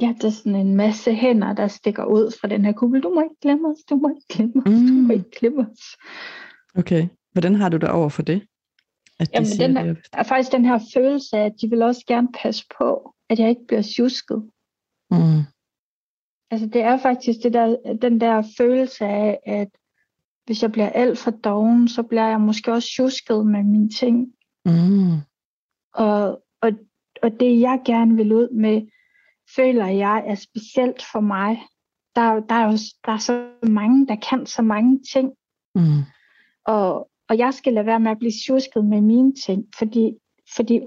Ja, 0.00 0.14
det 0.16 0.24
er 0.24 0.30
sådan 0.30 0.66
en 0.66 0.76
masse 0.76 1.14
hænder, 1.14 1.52
der 1.54 1.68
stikker 1.68 2.04
ud 2.04 2.38
fra 2.40 2.48
den 2.48 2.64
her 2.64 2.72
kuppel. 2.72 3.02
Du 3.02 3.14
må 3.14 3.22
ikke 3.22 3.40
glemme 3.42 3.68
os, 3.68 3.84
du 3.90 3.96
må 3.96 4.08
ikke 4.08 4.26
glemme 4.28 4.62
os, 4.66 4.80
mm. 4.80 4.86
du 4.86 4.92
må 4.92 5.12
ikke 5.12 5.30
glemme 5.30 5.66
os. 5.70 5.96
Okay. 6.74 7.08
Hvordan 7.32 7.54
har 7.54 7.68
du 7.68 7.76
det 7.76 7.88
over 7.88 8.08
for 8.08 8.22
det? 8.22 8.46
At 9.22 9.28
de 9.28 9.32
Jamen, 9.34 9.46
siger 9.46 9.66
den 9.66 9.76
det? 9.76 9.88
er- 9.88 9.94
Der 10.12 10.18
er 10.18 10.22
faktisk 10.22 10.52
den 10.52 10.64
her 10.64 10.78
følelse 10.94 11.36
af, 11.36 11.44
at 11.44 11.52
de 11.60 11.70
vil 11.70 11.82
også 11.82 12.04
gerne 12.06 12.28
passe 12.42 12.64
på, 12.78 13.14
at 13.30 13.38
jeg 13.38 13.48
ikke 13.48 13.66
bliver 13.68 13.82
tjusket. 13.82 14.50
Mm. 15.10 15.40
Altså 16.50 16.66
det 16.66 16.82
er 16.82 16.96
faktisk 16.98 17.38
det 17.42 17.52
der, 17.52 17.76
den 18.02 18.20
der 18.20 18.42
følelse 18.58 19.04
af, 19.04 19.38
at 19.46 19.68
hvis 20.46 20.62
jeg 20.62 20.72
bliver 20.72 20.88
alt 20.90 21.18
for 21.18 21.30
doven, 21.30 21.88
så 21.88 22.02
bliver 22.02 22.28
jeg 22.28 22.40
måske 22.40 22.72
også 22.72 22.88
tjusket 22.96 23.46
med 23.46 23.62
mine 23.62 23.88
ting. 23.90 24.32
Mm. 24.64 25.16
Og, 25.94 26.42
og, 26.62 26.70
og 27.22 27.30
det 27.40 27.60
jeg 27.60 27.80
gerne 27.84 28.16
vil 28.16 28.32
ud 28.32 28.48
med, 28.54 28.82
føler 29.56 29.86
jeg 29.86 30.22
er 30.26 30.34
specielt 30.34 31.02
for 31.12 31.20
mig. 31.20 31.62
Der, 32.16 32.40
der, 32.40 32.54
er 32.54 32.64
jo 32.64 32.72
der 33.06 33.12
er 33.12 33.18
så 33.18 33.48
mange, 33.62 34.06
der 34.06 34.16
kan 34.30 34.46
så 34.46 34.62
mange 34.62 35.00
ting. 35.12 35.32
Mm. 35.74 36.02
Og, 36.66 37.08
og 37.28 37.38
jeg 37.38 37.54
skal 37.54 37.72
lade 37.72 37.86
være 37.86 38.00
med 38.00 38.10
at 38.10 38.18
blive 38.18 38.32
tjusket 38.46 38.84
med 38.84 39.00
mine 39.00 39.32
ting, 39.46 39.64
fordi, 39.78 40.12
fordi 40.56 40.80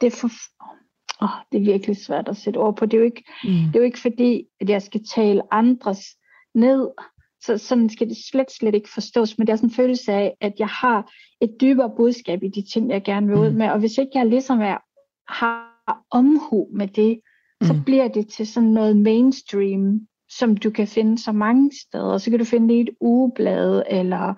det 0.00 0.06
er 0.06 0.10
for... 0.16 0.30
Oh, 1.22 1.28
det 1.52 1.60
er 1.60 1.64
virkelig 1.64 1.96
svært 1.96 2.28
at 2.28 2.36
sætte 2.36 2.58
ord 2.58 2.76
på. 2.76 2.86
Det 2.86 2.94
er 2.94 2.98
jo 2.98 3.04
ikke, 3.04 3.24
Mm. 3.44 3.50
det 3.50 3.76
er 3.76 3.80
jo 3.80 3.84
ikke 3.84 4.00
fordi, 4.00 4.44
at 4.60 4.68
jeg 4.70 4.82
skal 4.82 5.04
tale 5.14 5.42
andres 5.54 6.00
ned. 6.54 6.88
Så 7.42 7.58
sådan 7.58 7.88
skal 7.88 8.08
det 8.08 8.16
slet, 8.30 8.50
slet 8.50 8.74
ikke 8.74 8.88
forstås. 8.88 9.38
Men 9.38 9.46
det 9.46 9.52
er 9.52 9.56
sådan 9.56 9.68
en 9.68 9.74
følelse 9.74 10.12
af, 10.12 10.36
at 10.40 10.52
jeg 10.58 10.68
har 10.68 11.12
et 11.40 11.56
dybere 11.60 11.92
budskab 11.96 12.42
i 12.42 12.48
de 12.48 12.62
ting, 12.72 12.90
jeg 12.90 13.02
gerne 13.04 13.26
vil 13.26 13.36
ud 13.36 13.50
Mm. 13.50 13.56
med. 13.56 13.70
Og 13.70 13.78
hvis 13.78 13.98
ikke 13.98 14.10
jeg 14.14 14.26
ligesom 14.26 14.60
er, 14.60 14.76
har 15.32 16.04
omhu 16.10 16.68
med 16.72 16.88
det, 16.88 17.20
så 17.62 17.72
Mm. 17.72 17.84
bliver 17.84 18.08
det 18.08 18.28
til 18.28 18.46
sådan 18.46 18.68
noget 18.68 18.96
mainstream, 18.96 20.00
som 20.30 20.56
du 20.56 20.70
kan 20.70 20.86
finde 20.88 21.18
så 21.18 21.32
mange 21.32 21.70
steder. 21.82 22.18
Så 22.18 22.30
kan 22.30 22.38
du 22.38 22.44
finde 22.44 22.68
det 22.68 22.74
i 22.74 22.80
et 22.80 22.90
ugeblad, 23.00 23.82
eller 23.90 24.34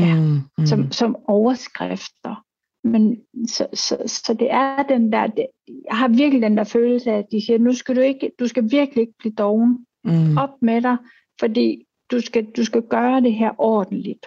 ja, 0.00 0.14
Mm. 0.14 0.40
Mm. 0.58 0.66
som, 0.66 0.92
som 0.92 1.16
overskrifter. 1.28 2.44
Men 2.84 3.16
så, 3.48 3.66
så, 3.74 4.02
så 4.06 4.34
det 4.34 4.50
er 4.50 4.82
den 4.82 5.12
der, 5.12 5.26
det, 5.26 5.46
jeg 5.68 5.96
har 5.96 6.08
virkelig 6.08 6.42
den 6.42 6.56
der 6.56 6.64
følelse 6.64 7.10
af, 7.10 7.18
at 7.18 7.26
de 7.32 7.46
siger, 7.46 7.58
nu 7.58 7.72
skal 7.72 7.96
du 7.96 8.00
ikke, 8.00 8.32
du 8.38 8.48
skal 8.48 8.70
virkelig 8.70 9.00
ikke 9.00 9.14
blive 9.18 9.34
doven. 9.34 9.86
Mm. 10.04 10.36
Op 10.36 10.62
med 10.62 10.82
dig, 10.82 10.96
fordi 11.40 11.84
du 12.10 12.20
skal, 12.20 12.44
du 12.56 12.64
skal 12.64 12.82
gøre 12.82 13.20
det 13.20 13.34
her 13.34 13.52
ordentligt. 13.58 14.26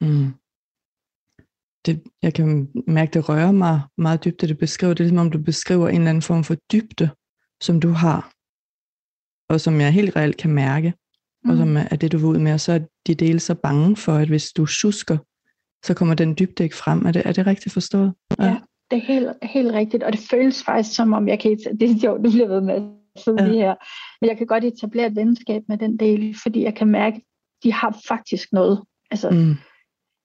Mm. 0.00 0.26
Det, 1.86 2.02
jeg 2.22 2.34
kan 2.34 2.68
mærke, 2.86 3.10
det 3.12 3.28
rører 3.28 3.52
mig 3.52 3.80
meget 3.98 4.24
dybt, 4.24 4.40
det 4.40 4.48
du 4.48 4.54
beskriver. 4.54 4.94
Det 4.94 5.00
er 5.00 5.04
ligesom 5.04 5.26
om, 5.26 5.30
du 5.30 5.42
beskriver 5.42 5.88
en 5.88 5.94
eller 5.94 6.10
anden 6.10 6.22
form 6.22 6.44
for 6.44 6.54
dybde, 6.72 7.10
som 7.60 7.80
du 7.80 7.88
har, 7.88 8.32
og 9.52 9.60
som 9.60 9.80
jeg 9.80 9.92
helt 9.92 10.16
reelt 10.16 10.36
kan 10.36 10.50
mærke, 10.50 10.92
mm. 11.48 11.52
og 11.52 11.58
som 11.66 11.76
er 11.76 11.84
er 11.90 11.96
det, 11.96 12.12
du 12.12 12.16
vil 12.18 12.26
ud 12.26 12.38
med. 12.38 12.52
Og 12.52 12.60
så 12.60 12.72
er 12.72 12.78
de 13.06 13.14
dele 13.14 13.40
så 13.40 13.54
bange 13.54 13.96
for, 13.96 14.12
at 14.12 14.28
hvis 14.28 14.52
du 14.52 14.66
susker, 14.66 15.18
så 15.84 15.94
kommer 15.94 16.14
den 16.14 16.36
dybde 16.38 16.62
ikke 16.64 16.76
frem. 16.76 17.06
Er 17.06 17.12
det, 17.12 17.22
er 17.24 17.32
det 17.32 17.46
rigtigt 17.46 17.72
forstået? 17.72 18.12
Ja. 18.40 18.56
Det 18.90 18.96
er 18.96 19.02
helt, 19.02 19.28
helt 19.42 19.72
rigtigt, 19.72 20.02
og 20.02 20.12
det 20.12 20.20
føles 20.30 20.64
faktisk 20.64 20.96
som 20.96 21.12
om, 21.12 21.28
jeg 21.28 21.40
kan 21.40 21.52
et- 21.52 21.80
det 21.80 21.90
er 21.90 21.98
sjovt, 22.00 22.24
du 22.24 22.30
bliver 22.30 22.48
ved 22.48 22.60
med 22.60 22.74
at 22.74 22.82
sidde 23.24 23.42
Ja. 23.44 23.50
ja. 23.50 23.54
her, 23.58 23.74
men 24.20 24.28
jeg 24.30 24.38
kan 24.38 24.46
godt 24.46 24.64
etablere 24.64 25.06
et 25.06 25.16
venskab 25.16 25.62
med 25.68 25.78
den 25.78 25.96
del, 25.96 26.36
fordi 26.42 26.62
jeg 26.64 26.74
kan 26.74 26.88
mærke, 26.88 27.16
at 27.16 27.22
de 27.62 27.72
har 27.72 28.00
faktisk 28.08 28.52
noget. 28.52 28.82
Altså, 29.10 29.30
mm. 29.30 29.36
Mm. 29.36 29.54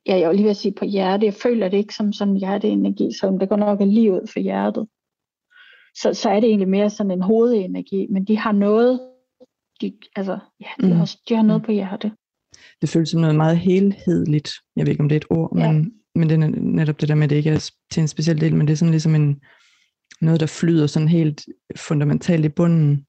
ja, 0.06 0.20
jeg 0.20 0.30
vil 0.30 0.36
lige 0.36 0.46
vil 0.48 0.56
sige 0.56 0.74
på 0.80 0.86
hjerte, 0.86 1.26
jeg 1.26 1.34
føler 1.34 1.70
det 1.70 1.78
ikke 1.78 1.94
som 1.96 2.14
sådan 2.14 2.36
hjerteenergi, 2.38 3.10
som 3.20 3.40
det 3.40 3.50
går 3.50 3.56
nok 3.58 3.82
er 3.82 3.86
lige 3.86 4.12
ud 4.14 4.28
for 4.34 4.40
hjertet. 4.40 4.88
Så, 6.02 6.14
så 6.22 6.30
er 6.30 6.40
det 6.40 6.48
egentlig 6.50 6.70
mere 6.70 6.90
sådan 6.90 7.12
en 7.12 7.22
hovedenergi, 7.22 8.08
men 8.10 8.26
de 8.26 8.38
har 8.38 8.52
noget, 8.52 9.00
de, 9.82 9.94
altså, 10.16 10.40
ja, 10.60 10.68
de, 10.82 10.86
Mm. 10.88 10.92
mm. 10.92 10.98
har, 10.98 11.16
de 11.30 11.36
har 11.36 11.44
noget 11.44 11.64
på 11.64 11.72
hjerte. 11.72 12.12
Det 12.82 12.90
føles 12.90 13.10
som 13.10 13.22
noget 13.22 13.36
meget 13.36 13.58
helhedeligt. 13.58 14.52
Jeg 14.76 14.86
ved 14.86 14.92
ikke, 14.92 15.04
om 15.04 15.10
det 15.10 15.16
er 15.16 15.20
et 15.20 15.26
ord, 15.30 15.58
Ja. 15.58 15.72
men, 15.72 15.94
men 16.16 16.30
det 16.30 16.44
er 16.44 16.48
netop 16.62 17.02
det 17.02 17.10
der 17.10 17.16
med, 17.16 17.24
at 17.24 17.30
det 17.30 17.36
ikke 17.36 17.50
er 17.50 17.72
til 17.92 18.02
en 18.02 18.08
speciel 18.08 18.42
del, 18.42 18.56
men 18.56 18.68
det 18.68 18.74
er 18.74 18.78
sådan 18.78 18.92
ligesom 18.92 19.16
en, 19.16 19.42
noget, 20.22 20.40
der 20.40 20.46
flyder 20.46 20.88
sådan 20.88 21.08
helt 21.08 21.46
fundamentalt 21.76 22.46
i 22.46 22.50
bunden, 22.50 23.06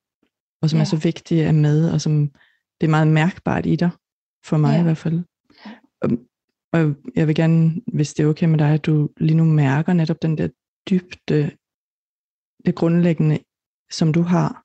og 0.63 0.71
som 0.71 0.77
ja. 0.77 0.81
er 0.81 0.85
så 0.85 0.97
vigtigt 0.97 1.47
at 1.47 1.55
med, 1.55 1.91
og 1.91 2.01
som 2.01 2.31
det 2.81 2.87
er 2.87 2.91
meget 2.91 3.09
mærkbart 3.09 3.67
i 3.67 3.77
dig, 3.77 3.91
for 4.45 4.57
mig. 4.57 4.75
Ja. 4.75 4.81
i 4.81 4.83
hvert 4.83 4.97
fald. 4.97 5.23
Og, 6.03 6.11
og 6.73 6.95
jeg 7.17 7.27
vil 7.27 7.35
gerne, 7.35 7.81
hvis 7.93 8.15
det 8.15 8.23
er 8.25 8.29
okay 8.29 8.47
med 8.47 8.59
dig, 8.59 8.71
at 8.71 8.87
du 8.87 9.09
lige 9.17 9.37
nu 9.37 9.45
mærker 9.45 9.93
netop 9.93 10.23
den 10.23 10.39
der 10.39 10.49
dybde, 10.91 11.51
det 12.67 12.75
grundlæggende, 12.75 13.39
som 13.91 14.13
du 14.13 14.23
har, 14.23 14.64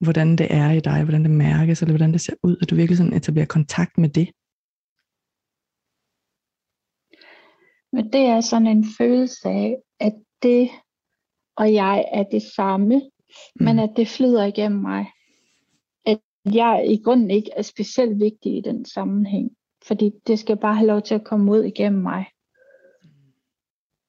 hvordan 0.00 0.36
det 0.36 0.46
er 0.50 0.70
i 0.70 0.80
dig, 0.80 1.02
hvordan 1.02 1.22
det 1.22 1.30
mærkes, 1.30 1.82
eller 1.82 1.92
hvordan 1.92 2.12
det 2.12 2.20
ser 2.20 2.34
ud, 2.42 2.56
at 2.62 2.70
du 2.70 2.74
virkelig 2.74 2.98
sådan 2.98 3.12
etablerer 3.12 3.46
kontakt 3.46 3.98
med 3.98 4.08
det. 4.08 4.28
Men 7.92 8.12
det 8.12 8.20
er 8.20 8.40
sådan 8.40 8.66
en 8.66 8.84
følelse 8.98 9.48
af, 9.48 9.76
at 10.00 10.14
det 10.42 10.70
og 11.60 11.74
jeg 11.74 12.04
er 12.12 12.22
det 12.22 12.42
samme, 12.42 12.96
mm. 12.96 13.64
men 13.64 13.78
at 13.78 13.90
det 13.96 14.08
flyder 14.08 14.44
igennem 14.44 14.80
mig. 14.80 15.06
At 16.06 16.20
jeg 16.54 16.84
i 16.88 17.02
grunden 17.02 17.30
ikke 17.30 17.50
er 17.56 17.62
specielt 17.62 18.20
vigtig 18.20 18.56
i 18.56 18.60
den 18.60 18.84
sammenhæng, 18.84 19.50
fordi 19.86 20.10
det 20.26 20.38
skal 20.38 20.56
bare 20.56 20.74
have 20.74 20.86
lov 20.86 21.02
til 21.02 21.14
at 21.14 21.24
komme 21.24 21.52
ud 21.52 21.62
igennem 21.62 22.02
mig. 22.02 22.26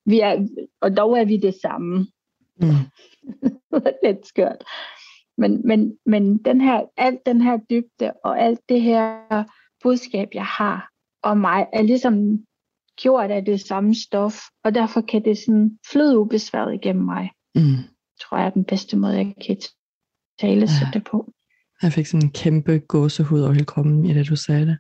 Vi 0.06 0.20
er, 0.20 0.48
og 0.82 0.98
dog 0.98 1.20
er 1.20 1.26
vi 1.26 1.38
det 1.38 1.56
samme. 1.62 2.08
Mm. 2.56 2.68
lidt 4.04 4.28
skørt. 4.28 4.64
Men, 5.38 5.68
men, 5.68 5.98
men 6.06 6.38
den 6.38 6.62
her, 6.62 6.82
alt 6.98 7.20
den 7.26 7.42
her 7.42 7.58
dybde 7.70 8.14
og 8.24 8.40
alt 8.40 8.60
det 8.70 8.82
her 8.82 9.44
budskab, 9.84 10.30
jeg 10.34 10.46
har 10.46 10.90
om 11.24 11.38
mig, 11.38 11.68
er 11.74 11.82
ligesom 11.82 12.40
gjort 13.02 13.32
af 13.32 13.46
det 13.46 13.62
samme 13.62 13.96
stof, 13.96 14.42
og 14.64 14.76
derfor 14.76 15.02
kan 15.02 15.26
det 15.26 15.38
sådan 15.38 15.80
flyde 15.92 16.20
ubesværet 16.20 16.74
igennem 16.74 17.06
mig, 17.06 17.32
Mm. 17.56 17.62
tror 18.22 18.38
jeg 18.38 18.46
er 18.46 18.50
den 18.50 18.64
bedste 18.64 18.98
måde, 18.98 19.14
jeg 19.14 19.34
kan 19.48 19.58
tale 20.40 20.62
Ja. 20.62 20.90
det 20.94 21.04
på. 21.04 21.34
Jeg 21.82 21.92
fik 21.94 22.06
sådan 22.06 22.26
en 22.28 22.32
kæmpe 22.32 22.80
gåsehud 22.80 23.42
over 23.42 23.52
hele 23.52 23.66
kroppen 23.66 24.06
i 24.06 24.14
det, 24.14 24.30
du 24.30 24.36
sagde 24.36 24.66
det. 24.66 24.78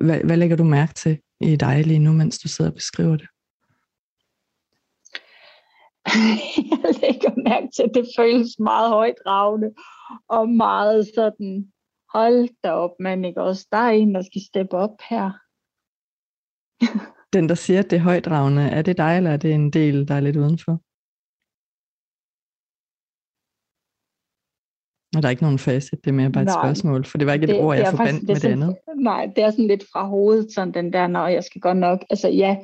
Hvad, 0.00 0.20
hvad 0.24 0.36
lægger 0.36 0.56
du 0.56 0.64
mærke 0.64 0.94
til 0.94 1.18
i 1.40 1.56
dig 1.56 1.86
lige 1.86 1.98
nu, 1.98 2.12
mens 2.12 2.38
du 2.38 2.48
sidder 2.48 2.70
og 2.70 2.74
beskriver 2.74 3.16
det? 3.16 3.26
jeg 6.70 6.94
lægger 7.02 7.32
mærke 7.48 7.68
til, 7.74 7.82
at 7.82 7.94
det 7.94 8.06
føles 8.18 8.58
meget 8.58 8.90
højdragende 8.90 9.70
og 10.28 10.48
meget 10.48 11.10
sådan, 11.14 11.72
hold 12.14 12.48
da 12.64 12.70
op, 12.70 12.94
man 13.00 13.24
ikke 13.24 13.42
også, 13.42 13.66
der 13.72 13.78
er 13.78 13.90
en, 13.90 14.14
der 14.14 14.22
skal 14.22 14.42
steppe 14.50 14.76
op 14.76 14.96
her. 15.10 15.30
Den, 17.32 17.48
der 17.48 17.54
siger, 17.54 17.78
at 17.78 17.90
det 17.90 17.96
er 17.96 18.00
højdragende, 18.00 18.62
er 18.62 18.82
det 18.82 18.96
dig, 18.96 19.16
eller 19.16 19.30
er 19.30 19.36
det 19.36 19.52
en 19.54 19.70
del, 19.70 20.08
der 20.08 20.14
er 20.14 20.20
lidt 20.20 20.36
udenfor? 20.36 20.80
Og 25.16 25.22
der 25.22 25.28
er 25.28 25.30
ikke 25.30 25.42
nogen 25.42 25.58
facit, 25.58 26.04
det 26.04 26.10
er 26.10 26.14
mere 26.14 26.32
bare 26.32 26.42
et 26.42 26.46
nej, 26.46 26.62
spørgsmål, 26.62 27.04
for 27.04 27.18
det 27.18 27.26
var 27.26 27.32
ikke 27.32 27.50
et 27.50 27.60
ord, 27.64 27.76
jeg 27.76 27.90
forbandt 27.90 28.28
med 28.28 28.34
det 28.34 28.44
andet. 28.44 28.76
Nej, 28.96 29.32
det 29.36 29.44
er 29.44 29.50
sådan 29.50 29.66
lidt 29.66 29.84
fra 29.92 30.06
hovedet, 30.06 30.52
sådan 30.52 30.74
den 30.74 30.92
der, 30.92 31.06
når 31.06 31.26
jeg 31.26 31.44
skal 31.44 31.60
godt 31.60 31.76
nok, 31.76 32.04
altså 32.10 32.28
ja, 32.28 32.56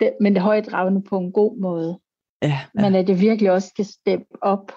det, 0.00 0.12
men 0.20 0.34
det 0.34 0.42
højdragende 0.42 1.02
på 1.02 1.18
en 1.18 1.32
god 1.32 1.60
måde. 1.60 2.00
Ja, 2.42 2.48
ja. 2.48 2.82
Men 2.82 2.94
at 2.94 3.06
det 3.06 3.20
virkelig 3.20 3.50
også 3.50 3.68
skal 3.68 3.84
steppe 3.84 4.42
op, 4.42 4.72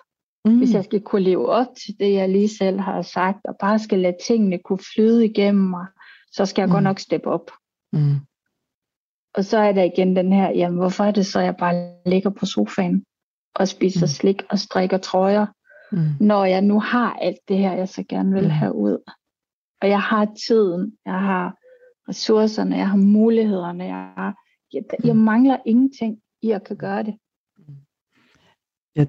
mm. 0.46 0.58
hvis 0.58 0.74
jeg 0.74 0.84
skal 0.84 1.02
kunne 1.02 1.22
leve 1.22 1.50
op 1.50 1.68
til 1.86 1.96
det, 2.00 2.14
jeg 2.14 2.30
lige 2.30 2.58
selv 2.58 2.80
har 2.80 3.02
sagt, 3.02 3.46
og 3.46 3.56
bare 3.60 3.80
skal 3.80 4.00
lade 4.00 4.18
tingene 4.28 4.60
kunne 4.66 4.84
flyde 4.96 5.26
igennem 5.26 5.70
mig, 5.70 5.86
så 6.32 6.46
skal 6.46 6.62
jeg 6.62 6.68
mm. 6.68 6.72
godt 6.72 6.84
nok 6.84 7.00
steppe 7.00 7.30
op. 7.30 7.52
Mm. 7.94 8.16
Og 9.34 9.46
så 9.46 9.58
er 9.58 9.72
der 9.72 9.84
igen 9.84 10.16
den 10.16 10.34
her, 10.34 10.50
jamen 10.50 10.80
hvorfor 10.80 11.04
er 11.04 11.12
det 11.12 11.26
så, 11.26 11.40
jeg 11.40 11.56
bare 11.58 11.96
ligger 12.06 12.30
på 12.30 12.46
sofaen 12.46 13.06
og 13.56 13.68
spiser 13.68 14.06
mm. 14.06 14.08
slik 14.08 14.44
og 14.50 14.60
strikker 14.60 14.98
trøjer, 14.98 15.46
mm. 15.92 16.10
når 16.20 16.46
jeg 16.46 16.62
nu 16.62 16.80
har 16.80 17.14
alt 17.14 17.40
det 17.48 17.58
her, 17.58 17.74
jeg 17.74 17.90
så 17.90 18.04
gerne 18.10 18.34
vil 18.34 18.44
mm. 18.44 18.50
have 18.50 18.76
ud. 18.76 19.12
Og 19.82 19.90
jeg 19.90 20.02
har 20.02 20.28
tiden, 20.48 20.98
jeg 21.06 21.20
har 21.20 21.56
ressourcerne, 22.10 22.78
jeg 22.78 22.90
har 22.90 22.98
mulighederne, 22.98 23.84
jeg, 23.84 24.14
har, 24.18 24.36
jeg, 24.74 24.84
jeg 25.04 25.16
mm. 25.16 25.22
mangler 25.22 25.58
ingenting 25.66 26.20
i 26.42 26.52
at 26.52 26.64
kan 26.64 26.78
gøre 26.78 27.04
det. 27.04 27.18
Ja, 28.96 29.06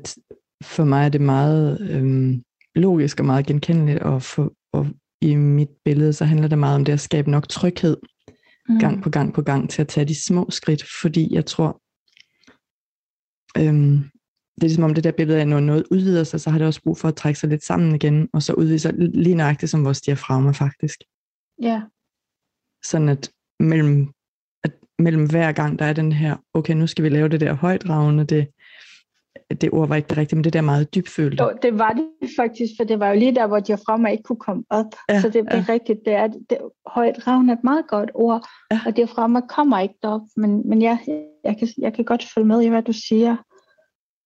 for 0.62 0.84
mig 0.84 1.04
er 1.04 1.08
det 1.08 1.20
meget 1.20 1.90
øhm, 1.90 2.42
logisk 2.74 3.20
og 3.20 3.26
meget 3.26 3.46
genkendeligt, 3.46 3.98
og, 3.98 4.22
for, 4.22 4.52
og 4.72 4.86
i 5.20 5.34
mit 5.34 5.70
billede, 5.84 6.12
så 6.12 6.24
handler 6.24 6.48
det 6.48 6.58
meget 6.58 6.74
om 6.74 6.84
det 6.84 6.92
at 6.92 7.00
skabe 7.00 7.30
nok 7.30 7.48
tryghed, 7.48 7.96
mm. 8.68 8.78
gang 8.78 9.02
på 9.02 9.10
gang 9.10 9.34
på 9.34 9.42
gang, 9.42 9.70
til 9.70 9.82
at 9.82 9.88
tage 9.88 10.08
de 10.08 10.24
små 10.24 10.50
skridt, 10.50 10.84
fordi 11.00 11.34
jeg 11.34 11.46
tror, 11.46 11.80
øhm, 13.58 14.10
det 14.54 14.62
er 14.62 14.66
ligesom 14.66 14.84
om 14.84 14.94
det 14.94 15.04
der 15.04 15.12
billede 15.12 15.40
af, 15.40 15.48
når 15.48 15.60
noget 15.60 15.84
udvider 15.90 16.24
sig, 16.24 16.40
så 16.40 16.50
har 16.50 16.58
det 16.58 16.66
også 16.66 16.82
brug 16.82 16.98
for 16.98 17.08
at 17.08 17.16
trække 17.16 17.40
sig 17.40 17.48
lidt 17.48 17.64
sammen 17.64 17.94
igen, 17.94 18.28
og 18.32 18.42
så 18.42 18.52
udvide 18.52 18.78
sig 18.78 18.92
lige 18.96 19.34
nøjagtigt 19.34 19.70
som 19.70 19.84
vores 19.84 20.00
diafragma 20.00 20.50
faktisk. 20.50 20.98
Ja. 21.62 21.82
Sådan 22.84 23.08
at 23.08 23.30
mellem, 23.60 24.12
at 24.64 24.72
mellem 24.98 25.30
hver 25.30 25.52
gang, 25.52 25.78
der 25.78 25.84
er 25.84 25.92
den 25.92 26.12
her, 26.12 26.36
okay, 26.54 26.74
nu 26.74 26.86
skal 26.86 27.04
vi 27.04 27.08
lave 27.08 27.28
det 27.28 27.40
der 27.40 27.52
højdragende, 27.52 28.24
det, 28.24 28.48
det 29.60 29.70
ord 29.72 29.88
var 29.88 29.96
ikke 29.96 30.08
det 30.08 30.16
rigtige, 30.16 30.36
men 30.36 30.44
det 30.44 30.52
der 30.52 30.60
meget 30.60 30.94
dybfølte. 30.94 31.44
Jo, 31.44 31.52
det 31.62 31.78
var 31.78 31.92
det 31.92 32.30
faktisk, 32.36 32.72
for 32.78 32.84
det 32.84 33.00
var 33.00 33.08
jo 33.08 33.18
lige 33.18 33.34
der, 33.34 33.46
hvor 33.46 33.60
diafragma 33.60 34.08
ikke 34.08 34.22
kunne 34.22 34.40
komme 34.40 34.64
op. 34.70 34.86
Ja, 35.08 35.20
så 35.20 35.28
det 35.28 35.46
er 35.48 35.56
ja. 35.56 35.64
rigtigt, 35.68 35.98
det 36.04 36.12
er 36.12 36.26
det, 36.26 36.58
højt 36.86 37.26
ravn 37.26 37.48
er 37.48 37.52
et 37.52 37.64
meget 37.64 37.86
godt 37.88 38.10
ord, 38.14 38.46
ja. 38.70 38.80
og 38.86 38.96
diafragma 38.96 39.40
kommer 39.40 39.78
ikke 39.78 39.94
op, 40.02 40.20
men, 40.36 40.68
men 40.68 40.82
ja, 40.82 40.98
jeg, 41.44 41.56
kan, 41.58 41.68
jeg 41.78 41.94
kan 41.94 42.04
godt 42.04 42.24
følge 42.34 42.46
med 42.46 42.62
i, 42.62 42.68
hvad 42.68 42.82
du 42.82 42.92
siger, 42.92 43.36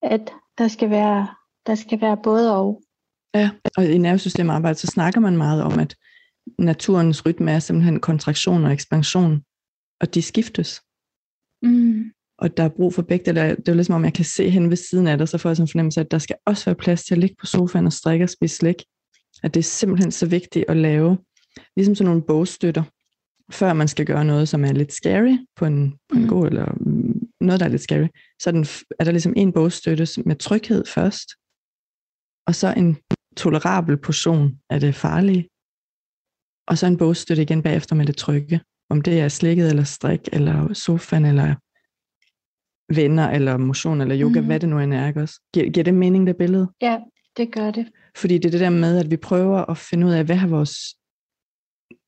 at 0.02 0.32
der 0.59 0.68
skal 0.68 0.90
være, 0.90 1.28
der 1.66 1.74
skal 1.74 2.00
være 2.00 2.16
både 2.16 2.56
og. 2.56 2.82
Ja, 3.34 3.50
og 3.76 3.84
i 3.84 3.98
nervesystemarbejde, 3.98 4.78
så 4.78 4.86
snakker 4.86 5.20
man 5.20 5.36
meget 5.36 5.62
om, 5.62 5.78
at 5.78 5.96
naturens 6.59 7.26
rytme 7.26 7.50
er 7.50 7.59
simpelthen 7.59 8.00
kontraktion 8.00 8.64
og 8.64 8.72
ekspansion, 8.72 9.42
og 10.00 10.14
de 10.14 10.22
skiftes. 10.22 10.82
Mm 11.62 12.12
og 12.39 12.57
der 12.57 12.62
er 12.62 12.68
brug 12.68 12.95
for 12.95 13.03
begge 13.03 13.24
dele. 13.24 13.41
Det 13.41 13.68
er 13.68 13.72
jo 13.72 13.74
ligesom 13.74 13.95
om, 13.95 14.05
jeg 14.05 14.14
kan 14.14 14.24
se 14.24 14.51
hen 14.51 14.70
ved 14.70 14.76
siden 14.76 15.07
af 15.07 15.18
dig, 15.18 15.28
så 15.28 15.39
får 15.39 15.49
jeg 15.49 15.57
sådan 15.57 15.64
en 15.64 15.68
fornemmelse 15.68 16.01
af, 16.01 16.05
at 16.05 16.11
der 16.11 16.18
skal 16.18 16.36
også 16.47 16.64
være 16.64 16.74
plads 16.74 17.05
til 17.05 17.14
at 17.14 17.18
ligge 17.18 17.36
på 17.41 17.47
sofaen 17.47 17.86
og 17.86 17.93
strikke 17.93 18.24
og 18.24 18.28
spise 18.28 18.57
slik. 18.57 18.84
At 19.43 19.55
det 19.55 19.61
er 19.61 19.64
simpelthen 19.64 20.12
så 20.12 20.26
vigtigt 20.26 20.64
at 20.68 20.76
lave, 20.76 21.18
ligesom 21.76 21.95
sådan 21.95 22.09
nogle 22.09 22.22
bogstøtter, 22.22 22.82
før 23.53 23.72
man 23.72 23.89
skal 23.89 24.07
gøre 24.07 24.24
noget, 24.24 24.49
som 24.49 24.64
er 24.64 24.72
lidt 24.72 24.93
scary 24.93 25.36
på 25.57 25.64
en, 25.64 25.95
på 26.09 26.16
en 26.16 26.22
mm. 26.22 26.28
god, 26.28 26.47
eller 26.47 26.66
noget, 27.41 27.61
der 27.61 27.66
er 27.66 27.70
lidt 27.70 27.82
scary, 27.82 28.07
så 28.43 28.51
er, 28.51 28.53
den, 28.53 28.66
er 29.01 29.05
der 29.05 29.11
ligesom 29.11 29.32
en 29.36 29.53
bogstøtte 29.53 30.07
med 30.26 30.36
tryghed 30.36 30.84
først, 30.86 31.28
og 32.47 32.55
så 32.55 32.74
en 32.76 32.97
tolerabel 33.36 33.97
portion 33.97 34.59
af 34.70 34.80
det 34.80 34.95
farlige, 34.95 35.49
og 36.68 36.78
så 36.78 36.86
en 36.86 36.97
bogstøtte 36.97 37.43
igen 37.43 37.62
bagefter 37.62 37.97
med 37.97 38.07
det 38.07 38.16
trygge. 38.16 38.61
Om 38.91 39.03
det 39.03 39.20
er 39.20 39.28
slikket, 39.28 39.68
eller 39.68 39.84
strik, 39.84 40.20
eller 40.32 40.74
sofaen, 40.74 41.24
eller 41.24 41.55
venner, 42.95 43.30
eller 43.30 43.57
motion, 43.57 44.01
eller 44.01 44.20
yoga, 44.20 44.41
mm. 44.41 44.47
hvad 44.47 44.61
det 44.61 44.68
nu 44.68 44.78
end 44.78 44.95
er, 44.95 45.09
ikke 45.09 45.22
også? 45.22 45.41
Giver, 45.55 45.70
giver 45.70 45.84
det 45.84 45.95
mening, 45.95 46.26
det 46.26 46.36
billede? 46.36 46.68
Ja, 46.80 46.99
det 47.36 47.53
gør 47.53 47.70
det. 47.70 47.86
Fordi 48.16 48.34
det 48.34 48.45
er 48.45 48.51
det 48.51 48.61
der 48.61 48.70
med, 48.70 48.99
at 48.99 49.11
vi 49.11 49.16
prøver 49.16 49.70
at 49.70 49.78
finde 49.78 50.07
ud 50.07 50.12
af, 50.12 50.24
hvad 50.24 50.36
har 50.36 50.49
vores, 50.49 50.74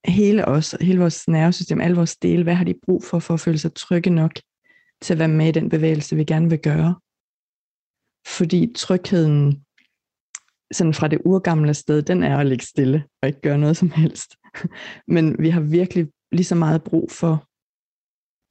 hele 0.05 0.45
os, 0.45 0.77
hele 0.81 1.01
vores 1.01 1.29
nervesystem, 1.29 1.81
alle 1.81 1.97
vores 1.97 2.17
dele, 2.17 2.43
hvad 2.43 2.55
har 2.55 2.65
de 2.65 2.75
brug 2.87 3.05
for, 3.05 3.19
for 3.19 3.35
at 3.35 3.41
føle 3.41 3.59
sig 3.59 3.75
trygge 3.75 4.11
nok 4.11 4.33
til 5.03 5.15
at 5.15 5.19
være 5.19 5.29
med 5.29 5.49
i 5.49 5.53
den 5.53 5.69
bevægelse, 5.69 6.17
vi 6.17 6.25
gerne 6.25 6.51
vil 6.51 6.59
gøre. 6.59 6.95
Fordi 8.27 8.73
trygheden, 8.75 9.65
sådan 10.73 10.95
fra 10.95 11.09
det 11.09 11.21
urgamle 11.25 11.75
sted, 11.75 12.03
den 12.03 12.23
er 12.23 12.39
at 12.39 12.47
ligge 12.47 12.65
stille 12.65 13.05
og 13.23 13.29
ikke 13.29 13.41
gøre 13.41 13.59
noget 13.59 13.77
som 13.77 13.91
helst. 13.91 14.37
Men 15.15 15.37
vi 15.39 15.49
har 15.51 15.61
virkelig 15.61 16.09
lige 16.33 16.45
så 16.45 16.55
meget 16.55 16.85
brug 16.85 17.11
for 17.11 17.47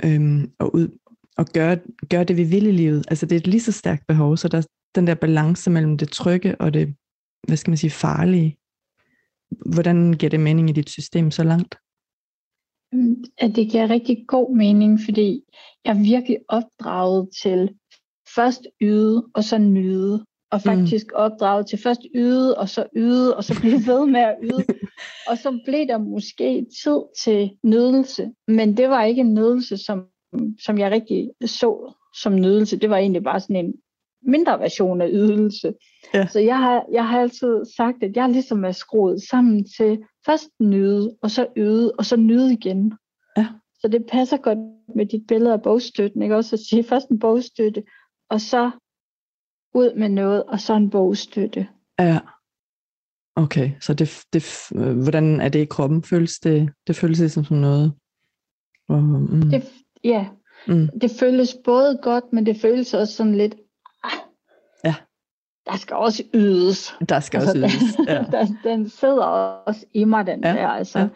øhm, 0.06 0.52
at, 0.60 0.70
ud, 0.74 0.98
at 1.40 1.54
gøre, 1.54 1.78
gøre 2.10 2.24
det, 2.24 2.38
vi 2.38 2.44
vil 2.44 2.68
i 2.68 2.72
livet. 2.72 3.06
Altså 3.08 3.26
det 3.26 3.36
er 3.36 3.40
et 3.40 3.48
lige 3.48 3.62
så 3.62 3.72
stærkt 3.72 4.08
behov, 4.08 4.38
så 4.38 4.48
der 4.48 4.58
er 4.58 4.66
den 4.96 5.08
der 5.08 5.16
balance 5.16 5.70
mellem 5.70 5.98
det 5.98 6.12
trygge 6.12 6.62
og 6.62 6.74
det, 6.74 6.96
hvad 7.48 7.58
skal 7.58 7.72
man 7.72 7.78
sige, 7.78 7.92
farlige. 7.92 8.58
Hvordan 9.74 10.14
giver 10.14 10.30
det 10.30 10.40
mening 10.40 10.70
i 10.70 10.74
dit 10.74 10.90
system 10.90 11.32
så 11.32 11.44
langt? 11.44 11.76
At 13.38 13.56
det 13.56 13.72
giver 13.72 13.90
rigtig 13.90 14.26
god 14.28 14.56
mening, 14.56 15.00
fordi 15.06 15.42
jeg 15.86 15.92
er 15.92 16.04
virkelig 16.04 16.38
opdraget 16.48 17.30
til 17.44 17.70
først 18.36 18.68
yde 18.82 19.26
og 19.34 19.44
så 19.44 19.58
nyde. 19.58 20.26
Og 20.52 20.62
mm. 20.66 20.70
faktisk 20.70 21.06
mm. 21.06 21.16
opdraget 21.16 21.68
til 21.68 21.80
først 21.80 22.02
yde 22.16 22.58
og 22.58 22.70
så 22.70 22.86
yde, 22.96 23.38
og 23.38 23.44
så 23.44 23.60
blive 23.60 23.82
ved 23.86 24.06
med 24.06 24.22
at 24.22 24.36
yde. 24.44 24.66
og 25.30 25.38
så 25.38 25.62
blev 25.66 25.88
der 25.88 25.98
måske 25.98 26.66
tid 26.84 27.00
til 27.24 27.52
nydelse, 27.64 28.32
men 28.48 28.78
det 28.78 28.90
var 28.90 29.04
ikke 29.04 29.22
en 29.22 29.34
nydelse, 29.34 29.78
som 29.78 30.08
som 30.66 30.78
jeg 30.78 30.92
rigtig 30.92 31.32
så 31.46 31.94
som 32.22 32.36
nydelse, 32.36 32.80
det 32.80 32.90
var 32.90 32.98
egentlig 32.98 33.24
bare 33.24 33.40
sådan 33.40 33.56
en 33.56 33.74
mindre 34.22 34.60
version 34.60 35.02
af 35.02 35.10
ydelse. 35.12 35.74
Ja. 36.14 36.28
Så 36.28 36.40
jeg 36.40 36.58
har, 36.58 36.86
jeg 36.92 37.08
har 37.08 37.22
altid 37.22 37.66
sagt, 37.78 38.04
at 38.04 38.16
jeg 38.16 38.30
ligesom 38.30 38.66
er 38.66 38.72
skruet 38.72 39.22
sammen 39.22 39.66
til 39.78 40.04
først 40.26 40.50
nyde, 40.60 41.16
og 41.22 41.32
så 41.32 41.48
yde, 41.58 41.92
og 41.98 42.06
så 42.06 42.16
nyde 42.16 42.54
igen. 42.54 42.94
Ja. 43.38 43.48
Så 43.80 43.88
det 43.88 44.06
passer 44.12 44.38
godt 44.38 44.60
med 44.96 45.06
dit 45.06 45.28
billede 45.28 45.54
af 45.54 45.62
bogstøtten, 45.62 46.22
ikke? 46.22 46.36
Også 46.36 46.56
at 46.56 46.60
sige 46.60 46.84
først 46.84 47.10
en 47.10 47.20
bogstøtte, 47.20 47.84
og 48.30 48.42
så 48.42 48.72
ud 49.74 49.94
med 49.96 50.10
noget, 50.10 50.44
og 50.44 50.60
så 50.60 50.74
en 50.74 50.90
bogstøtte. 50.90 51.68
Ja. 52.00 52.20
Okay, 53.36 53.72
så 53.82 53.94
det, 53.94 54.24
det, 54.34 54.44
hvordan 55.04 55.42
er 55.42 55.50
det 55.50 55.60
i 55.60 55.66
kroppen? 55.66 56.04
Føles 56.04 56.40
det, 56.40 56.70
det 56.88 56.96
føles 56.96 57.20
det 57.20 57.32
som 57.32 57.46
noget? 57.50 57.94
Mm. 58.90 59.50
Det, 59.52 59.64
Ja, 60.04 60.28
mm. 60.68 60.90
det 61.02 61.12
føles 61.20 61.58
både 61.64 62.00
godt, 62.02 62.24
men 62.34 62.46
det 62.46 62.62
føles 62.62 62.94
også 62.94 63.14
sådan 63.14 63.36
lidt, 63.36 63.56
ah, 64.04 64.12
ja. 64.86 64.96
der 65.66 65.78
skal 65.78 65.96
også 65.96 66.24
ydes. 66.34 66.96
Der 67.10 67.20
skal 67.20 67.40
altså, 67.40 67.64
også 67.64 67.78
ydes, 67.78 68.08
ja. 68.08 68.24
den, 68.38 68.58
den 68.64 68.90
sidder 68.90 69.24
også 69.24 69.86
i 69.94 70.04
mig, 70.04 70.28
den 70.28 70.44
ja. 70.44 70.54
der, 70.54 70.68
altså, 70.68 71.00
ja. 71.00 71.08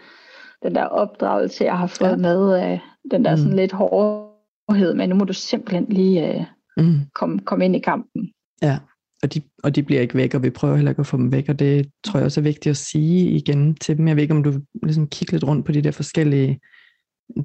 den 0.63 0.75
der 0.75 0.83
opdragelse, 0.83 1.63
jeg 1.63 1.77
har 1.77 1.87
fået 1.87 2.09
ja. 2.09 2.15
med, 2.15 2.53
af 2.53 2.81
den 3.11 3.25
der 3.25 3.31
mm. 3.31 3.37
sådan 3.37 3.55
lidt 3.55 3.71
hårdhed, 3.71 4.93
men 4.93 5.09
nu 5.09 5.15
må 5.15 5.25
du 5.25 5.33
simpelthen 5.33 5.85
lige 5.89 6.47
uh, 6.77 6.85
mm. 6.85 6.99
komme 7.15 7.39
kom 7.39 7.61
ind 7.61 7.75
i 7.75 7.79
kampen. 7.79 8.31
Ja, 8.61 8.79
og 9.23 9.33
de, 9.33 9.41
og 9.63 9.75
de 9.75 9.83
bliver 9.83 10.01
ikke 10.01 10.15
væk, 10.15 10.33
og 10.33 10.43
vi 10.43 10.49
prøver 10.49 10.75
heller 10.75 10.91
ikke 10.91 10.99
at 10.99 11.07
få 11.07 11.17
dem 11.17 11.31
væk, 11.31 11.49
og 11.49 11.59
det 11.59 11.89
tror 12.03 12.19
jeg 12.19 12.25
også 12.25 12.39
er 12.41 12.43
vigtigt 12.43 12.71
at 12.71 12.77
sige 12.77 13.29
igen 13.29 13.75
til 13.75 13.97
dem. 13.97 14.07
Jeg 14.07 14.15
ved 14.15 14.23
ikke, 14.23 14.33
om 14.33 14.43
du 14.43 14.53
ligesom 14.83 15.07
kigger 15.07 15.33
lidt 15.33 15.43
rundt 15.43 15.65
på 15.65 15.71
de 15.71 15.81
der 15.81 15.91
forskellige 15.91 16.59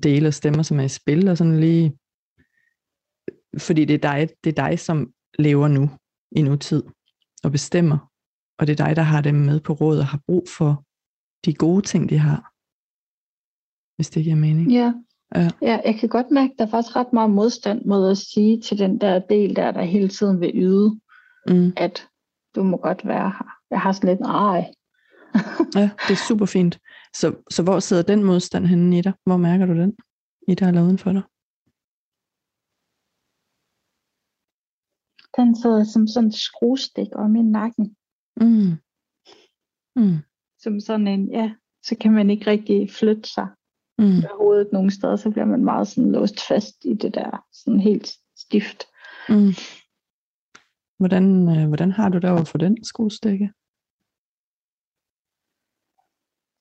dele 0.03 0.29
og 0.29 0.35
stemmer, 0.35 0.63
som 0.63 0.81
er 0.81 0.85
i 0.85 0.89
spil, 0.89 1.29
og 1.29 1.39
sådan 1.39 1.61
lige, 1.61 1.99
fordi 3.59 3.85
det 3.85 3.95
er 3.95 4.13
dig, 4.13 4.29
det 4.45 4.59
er 4.59 4.69
dig 4.69 4.79
som 4.79 5.13
lever 5.39 5.69
nu, 5.69 5.91
i 6.33 6.43
nutid, 6.43 6.83
og 7.45 7.53
bestemmer, 7.53 8.11
og 8.59 8.67
det 8.67 8.81
er 8.81 8.87
dig, 8.87 8.97
der 8.97 9.03
har 9.03 9.21
dem 9.21 9.35
med 9.35 9.61
på 9.61 9.73
råd, 9.73 9.99
og 9.99 10.07
har 10.07 10.21
brug 10.27 10.45
for 10.49 10.85
de 11.45 11.55
gode 11.55 11.83
ting, 11.83 12.09
de 12.11 12.19
har, 12.19 12.53
hvis 13.97 14.11
det 14.11 14.25
giver 14.25 14.37
mening. 14.37 14.73
Ja. 14.73 14.93
Ja. 15.35 15.49
ja, 15.63 15.81
jeg 15.85 15.97
kan 16.01 16.09
godt 16.09 16.31
mærke, 16.31 16.53
at 16.53 16.59
der 16.59 16.67
er 16.67 16.71
faktisk 16.71 16.97
ret 16.97 17.13
meget 17.13 17.31
modstand 17.31 17.85
mod 17.85 18.11
at 18.11 18.19
sige 18.19 18.61
til 18.61 18.79
den 18.79 19.01
der 19.01 19.19
del, 19.19 19.57
der 19.57 19.71
der 19.71 19.83
hele 19.83 20.09
tiden 20.09 20.41
vil 20.41 20.53
yde, 20.55 21.01
mm. 21.49 21.73
at 21.77 22.09
du 22.55 22.63
må 22.63 22.77
godt 22.77 23.07
være 23.07 23.31
her. 23.31 23.51
Jeg 23.71 23.81
har 23.81 23.93
sådan 23.93 24.11
lidt, 24.11 24.21
ej, 24.21 24.73
ja, 25.75 25.91
det 26.07 26.13
er 26.15 26.27
super 26.29 26.47
fint. 26.47 26.79
Så, 27.15 27.27
så 27.51 27.63
hvor 27.63 27.81
sidder 27.81 28.03
den 28.03 28.25
modstand 28.25 28.67
henne 28.67 28.99
i 28.99 29.01
dig? 29.01 29.13
Hvor 29.27 29.37
mærker 29.37 29.67
du 29.67 29.73
den? 29.73 29.97
I 30.49 30.55
dig 30.55 30.69
eller 30.69 30.83
uden 30.83 30.99
for 30.99 31.13
dig? 31.13 31.23
Den 35.37 35.57
sidder 35.63 35.85
som 35.85 36.07
sådan 36.07 36.29
et 36.29 36.35
skruestik 36.35 37.09
om 37.13 37.37
i 37.37 37.43
nakken. 37.43 37.97
Mm. 38.41 38.73
Mm. 39.97 40.19
Som 40.59 40.81
sådan 40.81 41.07
en, 41.07 41.31
ja, 41.33 41.55
så 41.83 41.97
kan 42.01 42.13
man 42.13 42.31
ikke 42.31 42.47
rigtig 42.51 42.91
flytte 42.91 43.29
sig 43.29 43.49
Mm. 44.01 44.05
med 44.05 44.29
hovedet 44.41 44.73
nogen 44.73 44.91
steder, 44.91 45.17
så 45.17 45.31
bliver 45.31 45.45
man 45.45 45.65
meget 45.65 45.89
sådan 45.89 46.13
låst 46.13 46.41
fast 46.49 46.85
i 46.85 46.95
det 46.95 47.15
der, 47.15 47.45
sådan 47.53 47.81
helt 47.81 48.09
stift. 48.37 48.85
Mm. 49.29 49.53
Hvordan, 50.99 51.25
øh, 51.49 51.69
hvordan 51.69 51.93
har 51.93 52.09
du 52.09 52.19
det 52.19 52.31
over 52.31 52.45
for 52.45 52.59
den 52.59 52.85
skruestikke? 52.85 53.53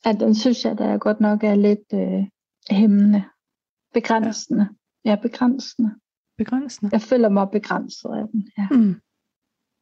Ja, 0.06 0.12
den 0.12 0.36
synes 0.36 0.66
jeg, 0.66 0.78
der 0.78 0.98
godt 0.98 1.20
nok 1.20 1.44
er 1.44 1.56
lidt 1.56 1.94
øh, 1.94 2.24
hæmmende. 2.78 3.24
Begrænsende. 3.94 4.70
Ja. 5.06 5.10
ja, 5.10 5.16
begrænsende. 5.22 5.96
Begrænsende? 6.38 6.90
Jeg 6.94 7.02
føler 7.02 7.30
mig 7.30 7.48
begrænset 7.52 8.10
af 8.10 8.28
den, 8.32 8.52
ja. 8.58 8.68
Mm. 8.72 8.96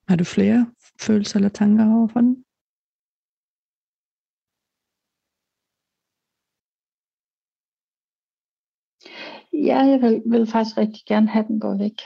Har 0.07 0.15
du 0.15 0.23
flere 0.23 0.71
følelser 1.01 1.35
eller 1.35 1.49
tanker 1.49 1.85
over 1.95 2.07
for 2.07 2.21
den? 2.21 2.45
Ja, 9.53 9.77
jeg 9.77 10.01
vil, 10.01 10.21
vil 10.25 10.47
faktisk 10.47 10.77
rigtig 10.77 11.01
gerne 11.07 11.27
have, 11.27 11.43
at 11.43 11.47
den 11.47 11.59
går 11.59 11.77
væk. 11.77 12.01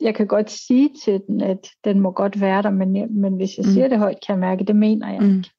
Jeg 0.00 0.14
kan 0.14 0.26
godt 0.26 0.50
sige 0.50 0.90
til 1.04 1.22
den, 1.26 1.40
at 1.40 1.68
den 1.84 2.00
må 2.00 2.10
godt 2.12 2.40
være 2.40 2.62
der, 2.62 2.70
men, 2.70 2.96
jeg, 2.96 3.08
men 3.08 3.36
hvis 3.36 3.58
jeg 3.58 3.64
Mm. 3.66 3.72
siger 3.72 3.88
det 3.88 3.98
højt, 3.98 4.18
kan 4.26 4.32
jeg 4.32 4.40
mærke, 4.40 4.60
at 4.60 4.66
det 4.68 4.76
mener 4.76 5.12
jeg 5.12 5.20
Mm. 5.22 5.36
ikke. 5.36 5.50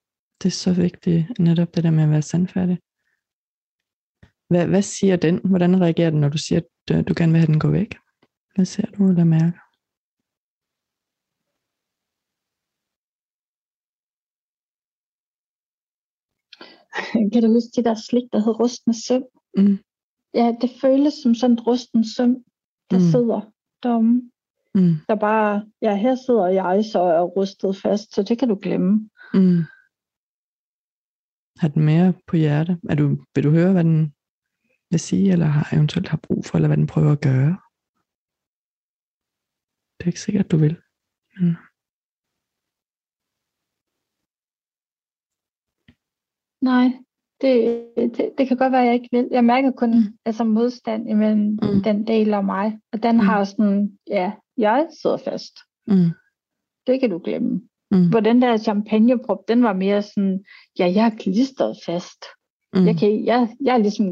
Det 0.44 0.50
er 0.50 0.60
så 0.66 0.74
vigtigt, 0.74 1.40
netop 1.40 1.76
det 1.76 1.84
der 1.84 1.92
med 1.92 2.04
at 2.04 2.10
være 2.10 2.22
sandfærdig. 2.22 2.78
Hvad, 4.50 4.68
hvad 4.68 4.82
siger 4.82 5.16
den? 5.16 5.42
Hvordan 5.44 5.82
reagerer 5.82 6.10
den, 6.10 6.20
når 6.20 6.30
du 6.30 6.38
siger, 6.38 6.60
at 6.60 6.96
øh, 6.96 7.08
du 7.08 7.14
gerne 7.18 7.32
vil 7.32 7.40
have 7.42 7.48
den 7.48 7.60
gå 7.60 7.70
væk? 7.70 7.96
Hvad 8.56 8.66
ser 8.66 8.86
du 8.86 9.10
eller 9.10 9.24
mærker? 9.24 9.60
Kan 17.34 17.44
du 17.44 17.54
huske 17.54 17.72
de 17.76 17.84
der 17.84 17.96
slik, 17.96 18.24
der 18.34 18.40
hed 18.40 18.60
rustne 18.60 18.94
søm? 18.94 19.24
Mm. 19.58 19.78
Ja, 20.34 20.56
det 20.62 20.70
føles 20.82 21.14
som 21.14 21.36
sådan 21.36 21.54
et 21.54 21.68
rusten 21.68 22.06
søm, 22.16 22.36
der 22.92 22.98
Mm. 23.00 23.12
sidder 23.12 23.42
deromme. 23.84 24.32
Mm. 24.76 24.96
Der 25.10 25.16
bare, 25.16 25.66
ja, 25.82 25.96
her 25.96 26.16
sidder 26.26 26.48
jeg 26.48 26.86
så 26.92 27.00
er 27.00 27.22
rustet 27.22 27.78
fast, 27.78 28.16
så 28.16 28.24
det 28.24 28.40
kan 28.40 28.48
du 28.50 28.56
glemme. 28.62 29.10
Mm. 29.34 29.62
Har 31.60 31.68
den 31.68 31.86
mere 31.86 32.14
på 32.28 32.36
hjerte? 32.36 32.78
Er 32.90 32.96
du, 32.96 33.06
vil 33.36 33.44
du 33.44 33.50
høre, 33.50 33.72
hvad 33.72 33.84
den 33.84 34.14
vil 34.92 35.00
sige, 35.00 35.32
eller 35.32 35.46
har 35.46 35.76
eventuelt 35.76 36.08
har 36.08 36.20
brug 36.28 36.46
for, 36.46 36.56
eller 36.56 36.68
hvad 36.68 36.78
den 36.78 36.88
prøver 36.88 37.12
at 37.12 37.22
gøre? 37.22 37.52
Det 39.98 40.04
er 40.04 40.08
ikke 40.14 40.26
sikkert, 40.28 40.52
du 40.52 40.58
vil. 40.58 40.76
Men 41.36 41.50
Nej, 46.62 46.88
det, 47.42 47.56
det, 47.98 48.34
det 48.38 48.48
kan 48.48 48.58
godt 48.58 48.72
være, 48.72 48.82
at 48.82 48.88
jeg 48.88 48.94
ikke 48.96 49.10
vil. 49.12 49.28
Jeg 49.32 49.44
mærker 49.46 49.72
kun 49.72 49.90
Mm. 49.90 50.18
altså 50.26 50.44
modstand 50.44 51.10
imellem 51.10 51.48
Mm. 51.50 51.82
den 51.84 52.08
del 52.08 52.34
af 52.34 52.44
mig. 52.44 52.80
Og 52.94 53.04
den 53.04 53.16
mm. 53.16 53.20
har 53.30 53.44
sådan, 53.44 54.00
ja, 54.08 54.34
jeg 54.58 54.90
sidder 55.02 55.18
fast. 55.18 55.54
mm. 55.88 56.10
Det 56.88 57.00
kan 57.00 57.10
du 57.10 57.20
glemme. 57.24 57.70
Mm. 57.96 58.10
Hvor 58.10 58.20
den 58.20 58.42
der 58.42 58.58
champagneprop, 58.58 59.48
den 59.48 59.64
var 59.64 59.74
mere 59.74 60.02
sådan, 60.02 60.46
ja, 60.80 60.92
jeg 60.96 61.06
er 61.06 61.18
klistret 61.18 61.78
fast. 61.86 62.26
Mm. 62.74 62.86
Jeg, 62.86 62.98
kan, 63.00 63.26
jeg, 63.26 63.56
jeg, 63.62 63.74
er 63.74 63.78
ligesom, 63.78 64.06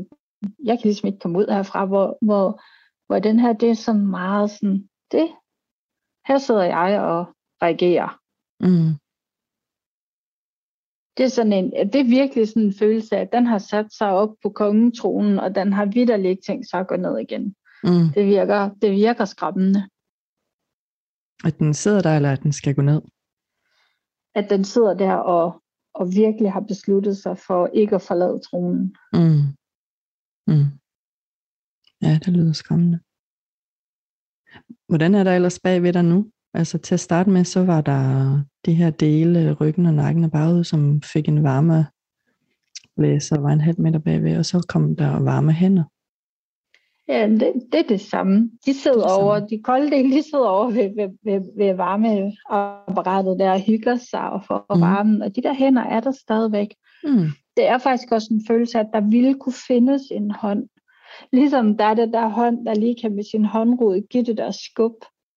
jeg 0.64 0.80
kan 0.80 0.84
ligesom 0.84 1.08
ikke 1.08 1.20
komme 1.20 1.40
ud 1.40 1.48
herfra, 1.50 1.86
hvor, 1.86 2.18
hvor, 2.22 2.62
hvor 3.08 3.20
den 3.20 3.40
her, 3.40 3.54
det 3.54 3.70
er 3.70 3.74
sådan 3.74 4.08
meget 4.08 4.52
sådan, 4.52 4.90
det, 5.12 5.28
her 6.28 6.38
sidder 6.38 6.64
jeg 6.64 7.02
og 7.02 7.26
reagerer. 7.62 8.20
Mm. 8.60 8.94
Det 11.18 11.24
er, 11.24 11.30
sådan 11.30 11.54
en, 11.54 11.72
det 11.72 11.96
er 11.96 12.10
virkelig 12.10 12.48
sådan 12.48 12.64
en 12.64 12.74
følelse 12.74 13.18
af, 13.18 13.22
at 13.22 13.34
den 13.34 13.46
har 13.46 13.58
sat 13.58 13.94
sig 13.94 14.10
op 14.10 14.30
på 14.44 14.50
kongetronen, 14.50 15.40
og 15.40 15.56
den 15.56 15.74
har 15.74 15.86
vidderligt 15.86 16.30
ikke 16.30 16.44
tænkt 16.46 16.70
sig 16.70 16.80
at 16.80 16.88
gå 16.88 16.96
ned 16.96 17.18
igen. 17.18 17.56
Mm. 17.84 18.10
Det 18.16 18.26
virker, 18.26 18.70
det 18.82 18.92
virker 18.92 19.26
skræmmende, 19.26 19.90
At 21.46 21.60
den 21.60 21.74
sidder 21.74 22.02
der, 22.02 22.16
eller 22.16 22.32
at 22.32 22.44
den 22.44 22.54
skal 22.54 22.76
gå 22.76 22.82
ned? 22.82 23.02
At 24.36 24.50
den 24.50 24.64
sidder 24.64 24.94
der 24.94 25.14
og, 25.14 25.64
og 25.94 26.08
virkelig 26.08 26.52
har 26.52 26.60
besluttet 26.60 27.18
sig 27.18 27.38
for 27.38 27.68
ikke 27.68 27.96
at 27.96 28.02
forlade 28.02 28.40
tronen. 28.40 28.96
Mm. 29.14 29.42
Mm. 30.48 30.70
Ja, 32.02 32.20
det 32.26 32.34
lyder 32.34 32.54
skræmmende. 32.54 33.00
Hvordan 34.90 35.16
er 35.16 35.24
der 35.24 35.36
ellers 35.36 35.60
bagved 35.60 35.94
dig 35.94 36.06
nu? 36.06 36.32
Altså 36.54 36.78
til 36.78 36.94
at 36.94 37.00
starte 37.00 37.30
med, 37.30 37.44
så 37.44 37.66
var 37.66 37.82
der 37.82 38.44
de 38.66 38.74
her 38.74 38.90
dele, 38.90 39.54
ryggen 39.54 39.86
og 39.86 39.94
nakken 39.94 40.24
og 40.24 40.32
baget, 40.32 40.66
som 40.66 41.02
fik 41.02 41.28
en 41.28 41.44
varme 41.44 41.86
blæser, 42.98 43.40
var 43.40 43.50
en 43.50 43.62
halv 43.62 43.82
meter 43.82 44.00
bagved, 44.00 44.38
og 44.38 44.46
så 44.46 44.66
kom 44.70 44.96
der 44.96 45.20
varme 45.20 45.52
hænder. 45.52 45.84
Ja, 47.08 47.28
det, 47.28 47.54
det 47.72 47.80
er 47.80 47.88
det 47.88 48.02
samme. 48.02 48.52
De 48.66 48.74
sidder 48.74 48.98
Det 48.98 49.12
er 49.12 49.16
over, 49.16 49.36
samme. 49.36 49.48
de 49.50 49.64
kolde 49.64 49.92
dele, 49.92 50.16
de 50.16 50.24
sidder 50.24 50.48
over 50.48 50.66
ved, 50.66 50.96
ved, 50.96 51.10
ved, 51.24 51.58
ved 51.58 51.74
varmeapparatet 51.74 53.40
der 53.40 53.52
og 53.52 53.60
hygger 53.60 53.96
sig 53.96 54.30
og 54.30 54.46
får 54.46 54.76
mm. 54.76 54.82
varmen, 54.82 55.22
og 55.22 55.36
de 55.36 55.42
der 55.42 55.54
hænder 55.54 55.82
er 55.84 56.00
der 56.00 56.12
stadigvæk. 56.12 56.76
Mm. 57.04 57.28
det 57.58 57.68
er 57.68 57.78
faktisk 57.78 58.12
også 58.12 58.28
en 58.32 58.44
følelse 58.48 58.78
af, 58.80 58.84
at 58.84 58.90
der 58.94 59.02
ville 59.02 59.34
kunne 59.40 59.54
findes 59.68 60.02
en 60.12 60.32
hånd. 60.32 60.70
Ligesom 61.32 61.78
der 61.78 61.86
er 61.86 61.94
det 61.94 62.14
der 62.14 62.28
hånd, 62.28 62.66
der 62.66 62.74
lige 62.74 62.96
kan 63.02 63.16
med 63.16 63.24
sin 63.24 63.46
håndrod 63.46 64.08
give 64.10 64.24
det 64.24 64.38
der 64.38 64.52
skub, 64.52 64.96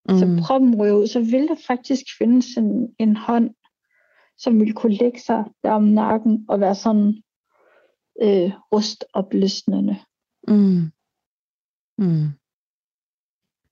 mm. 0.09 0.19
så 0.19 0.43
proppen 0.47 0.75
ryger 0.75 0.95
ud, 0.95 1.07
så 1.07 1.21
vil 1.21 1.49
der 1.49 1.57
faktisk 1.67 2.05
findes 2.19 2.47
en, 2.57 2.89
en 2.99 3.17
hånd, 3.17 3.51
som 4.39 4.61
vil 4.61 4.73
kunne 4.73 4.95
lægge 4.95 5.21
sig 5.21 5.45
der 5.63 5.71
om 5.71 5.83
nakken 5.83 6.45
og 6.49 6.61
være 6.61 6.75
sådan 6.75 7.23
øh, 8.23 8.51
rustopløsnende. 8.73 9.97
Mm. 10.49 10.91
Mm. 11.99 12.27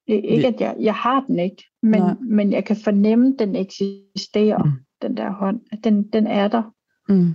I- 0.06 0.12
Ikke 0.12 0.46
at 0.48 0.60
jeg, 0.60 0.76
jeg 0.80 0.94
har 0.94 1.20
den 1.20 1.38
ikke, 1.38 1.64
men, 1.82 2.00
Nej. 2.00 2.14
men 2.20 2.52
jeg 2.52 2.64
kan 2.64 2.76
fornemme, 2.84 3.32
at 3.32 3.38
den 3.38 3.56
eksisterer, 3.56 4.62
Mm. 4.64 4.70
den 5.02 5.16
der 5.16 5.30
hånd. 5.30 5.60
Den, 5.84 6.08
den 6.12 6.26
er 6.26 6.48
der. 6.48 6.62
Mm. 7.08 7.34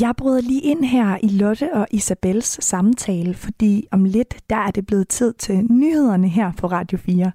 Jeg 0.00 0.14
bryder 0.18 0.40
lige 0.40 0.60
ind 0.60 0.84
her 0.84 1.18
i 1.22 1.28
Lotte 1.28 1.72
og 1.74 1.86
Isabels 1.90 2.64
samtale, 2.64 3.34
fordi 3.34 3.86
om 3.90 4.04
lidt, 4.04 4.36
der 4.50 4.56
er 4.56 4.70
det 4.70 4.86
blevet 4.86 5.08
tid 5.08 5.32
til 5.32 5.66
nyhederne 5.72 6.28
her 6.28 6.52
på 6.60 6.66
Radio 6.66 6.98
4. 6.98 7.32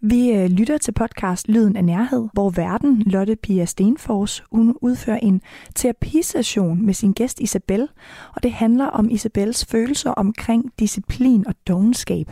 Vi 0.00 0.30
øh, 0.30 0.50
lytter 0.50 0.78
til 0.78 0.92
podcast 0.92 1.48
Lyden 1.48 1.76
af 1.76 1.84
Nærhed, 1.84 2.28
hvor 2.32 2.50
verden 2.50 3.02
Lotte 3.06 3.36
Pia 3.36 3.64
Stenfors 3.64 4.44
hun 4.52 4.76
udfører 4.80 5.18
en 5.18 5.42
terapisession 5.74 6.86
med 6.86 6.94
sin 6.94 7.12
gæst 7.12 7.40
Isabel, 7.40 7.88
og 8.34 8.42
det 8.42 8.52
handler 8.52 8.86
om 8.86 9.10
Isabels 9.10 9.66
følelser 9.66 10.10
omkring 10.10 10.72
disciplin 10.78 11.46
og 11.46 11.54
dogenskab. 11.68 12.30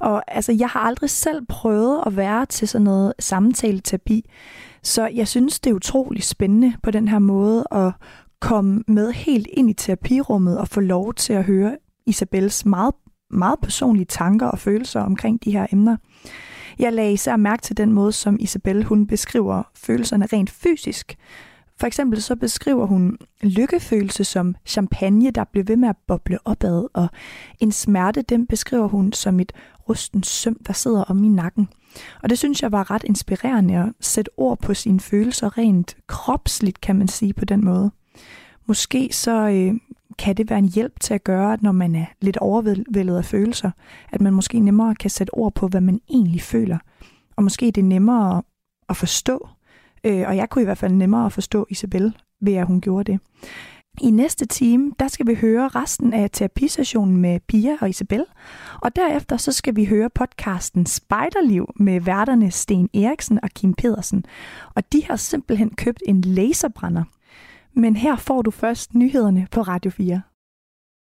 Og 0.00 0.22
altså, 0.36 0.52
jeg 0.52 0.68
har 0.68 0.80
aldrig 0.80 1.10
selv 1.10 1.46
prøvet 1.48 2.02
at 2.06 2.16
være 2.16 2.46
til 2.46 2.68
sådan 2.68 2.84
noget 2.84 3.12
samtaleterapi, 3.18 4.30
så 4.82 5.06
jeg 5.06 5.28
synes, 5.28 5.60
det 5.60 5.70
er 5.70 5.74
utrolig 5.74 6.22
spændende 6.22 6.74
på 6.82 6.90
den 6.90 7.08
her 7.08 7.18
måde 7.18 7.64
at 7.72 7.92
komme 8.40 8.84
med 8.88 9.12
helt 9.12 9.48
ind 9.52 9.70
i 9.70 9.74
terapirummet 9.74 10.58
og 10.58 10.68
få 10.68 10.80
lov 10.80 11.14
til 11.14 11.32
at 11.32 11.44
høre 11.44 11.76
Isabels 12.06 12.66
meget, 12.66 12.94
meget 13.30 13.58
personlige 13.62 14.06
tanker 14.06 14.46
og 14.46 14.58
følelser 14.58 15.00
omkring 15.00 15.44
de 15.44 15.52
her 15.52 15.66
emner. 15.72 15.96
Jeg 16.78 16.92
lagde 16.92 17.12
især 17.12 17.36
mærke 17.36 17.62
til 17.62 17.76
den 17.76 17.92
måde, 17.92 18.12
som 18.12 18.36
Isabel 18.40 18.84
hun 18.84 19.06
beskriver 19.06 19.62
følelserne 19.74 20.26
rent 20.32 20.50
fysisk. 20.50 21.16
For 21.80 21.86
eksempel 21.86 22.22
så 22.22 22.36
beskriver 22.36 22.86
hun 22.86 23.18
lykkefølelse 23.42 24.24
som 24.24 24.54
champagne, 24.66 25.30
der 25.30 25.44
bliver 25.44 25.64
ved 25.64 25.76
med 25.76 25.88
at 25.88 25.96
boble 26.06 26.38
opad, 26.44 26.86
og 26.94 27.08
en 27.60 27.72
smerte, 27.72 28.22
den 28.22 28.46
beskriver 28.46 28.88
hun 28.88 29.12
som 29.12 29.40
et 29.40 29.52
rusten 29.88 30.22
søm, 30.22 30.56
der 30.66 30.72
sidder 30.72 31.04
om 31.04 31.24
i 31.24 31.28
nakken. 31.28 31.68
Og 32.22 32.30
det 32.30 32.38
synes 32.38 32.62
jeg 32.62 32.72
var 32.72 32.90
ret 32.90 33.04
inspirerende 33.04 33.76
at 33.76 33.92
sætte 34.00 34.30
ord 34.36 34.58
på 34.58 34.74
sine 34.74 35.00
følelser 35.00 35.58
rent 35.58 35.96
kropsligt, 36.06 36.80
kan 36.80 36.96
man 36.96 37.08
sige 37.08 37.32
på 37.32 37.44
den 37.44 37.64
måde. 37.64 37.90
Måske 38.66 39.08
så 39.12 39.48
øh, 39.48 39.74
kan 40.18 40.36
det 40.36 40.50
være 40.50 40.58
en 40.58 40.68
hjælp 40.68 41.00
til 41.00 41.14
at 41.14 41.24
gøre, 41.24 41.52
at 41.52 41.62
når 41.62 41.72
man 41.72 41.94
er 41.94 42.06
lidt 42.20 42.36
overvældet 42.36 43.16
af 43.16 43.24
følelser, 43.24 43.70
at 44.12 44.20
man 44.20 44.32
måske 44.32 44.60
nemmere 44.60 44.94
kan 44.94 45.10
sætte 45.10 45.34
ord 45.34 45.54
på, 45.54 45.68
hvad 45.68 45.80
man 45.80 46.00
egentlig 46.10 46.42
føler. 46.42 46.78
Og 47.36 47.42
måske 47.42 47.68
er 47.68 47.72
det 47.72 47.84
nemmere 47.84 48.42
at 48.88 48.96
forstå. 48.96 49.48
Øh, 50.04 50.24
og 50.28 50.36
jeg 50.36 50.50
kunne 50.50 50.62
i 50.62 50.64
hvert 50.64 50.78
fald 50.78 50.92
nemmere 50.92 51.26
at 51.26 51.32
forstå 51.32 51.66
Isabel, 51.70 52.16
ved 52.40 52.54
at 52.54 52.66
hun 52.66 52.80
gjorde 52.80 53.12
det. 53.12 53.20
I 54.00 54.10
næste 54.10 54.46
time, 54.46 54.92
der 54.98 55.08
skal 55.08 55.26
vi 55.26 55.34
høre 55.34 55.68
resten 55.68 56.12
af 56.12 56.30
terapisessionen 56.32 57.16
med 57.16 57.40
Pia 57.40 57.76
og 57.80 57.88
Isabel, 57.88 58.24
og 58.82 58.96
derefter 58.96 59.36
så 59.36 59.52
skal 59.52 59.76
vi 59.76 59.84
høre 59.84 60.10
podcasten 60.10 60.86
Spejderliv 60.86 61.70
med 61.76 62.00
værterne 62.00 62.50
Sten 62.50 62.88
Eriksen 62.94 63.40
og 63.42 63.50
Kim 63.50 63.74
Pedersen, 63.74 64.24
og 64.74 64.92
de 64.92 65.04
har 65.04 65.16
simpelthen 65.16 65.70
købt 65.70 66.02
en 66.06 66.20
laserbrænder. 66.20 67.04
Men 67.76 67.96
her 67.96 68.16
får 68.16 68.42
du 68.42 68.50
først 68.50 68.94
nyhederne 68.94 69.46
på 69.50 69.62
Radio 69.62 69.90
4. 69.90 70.22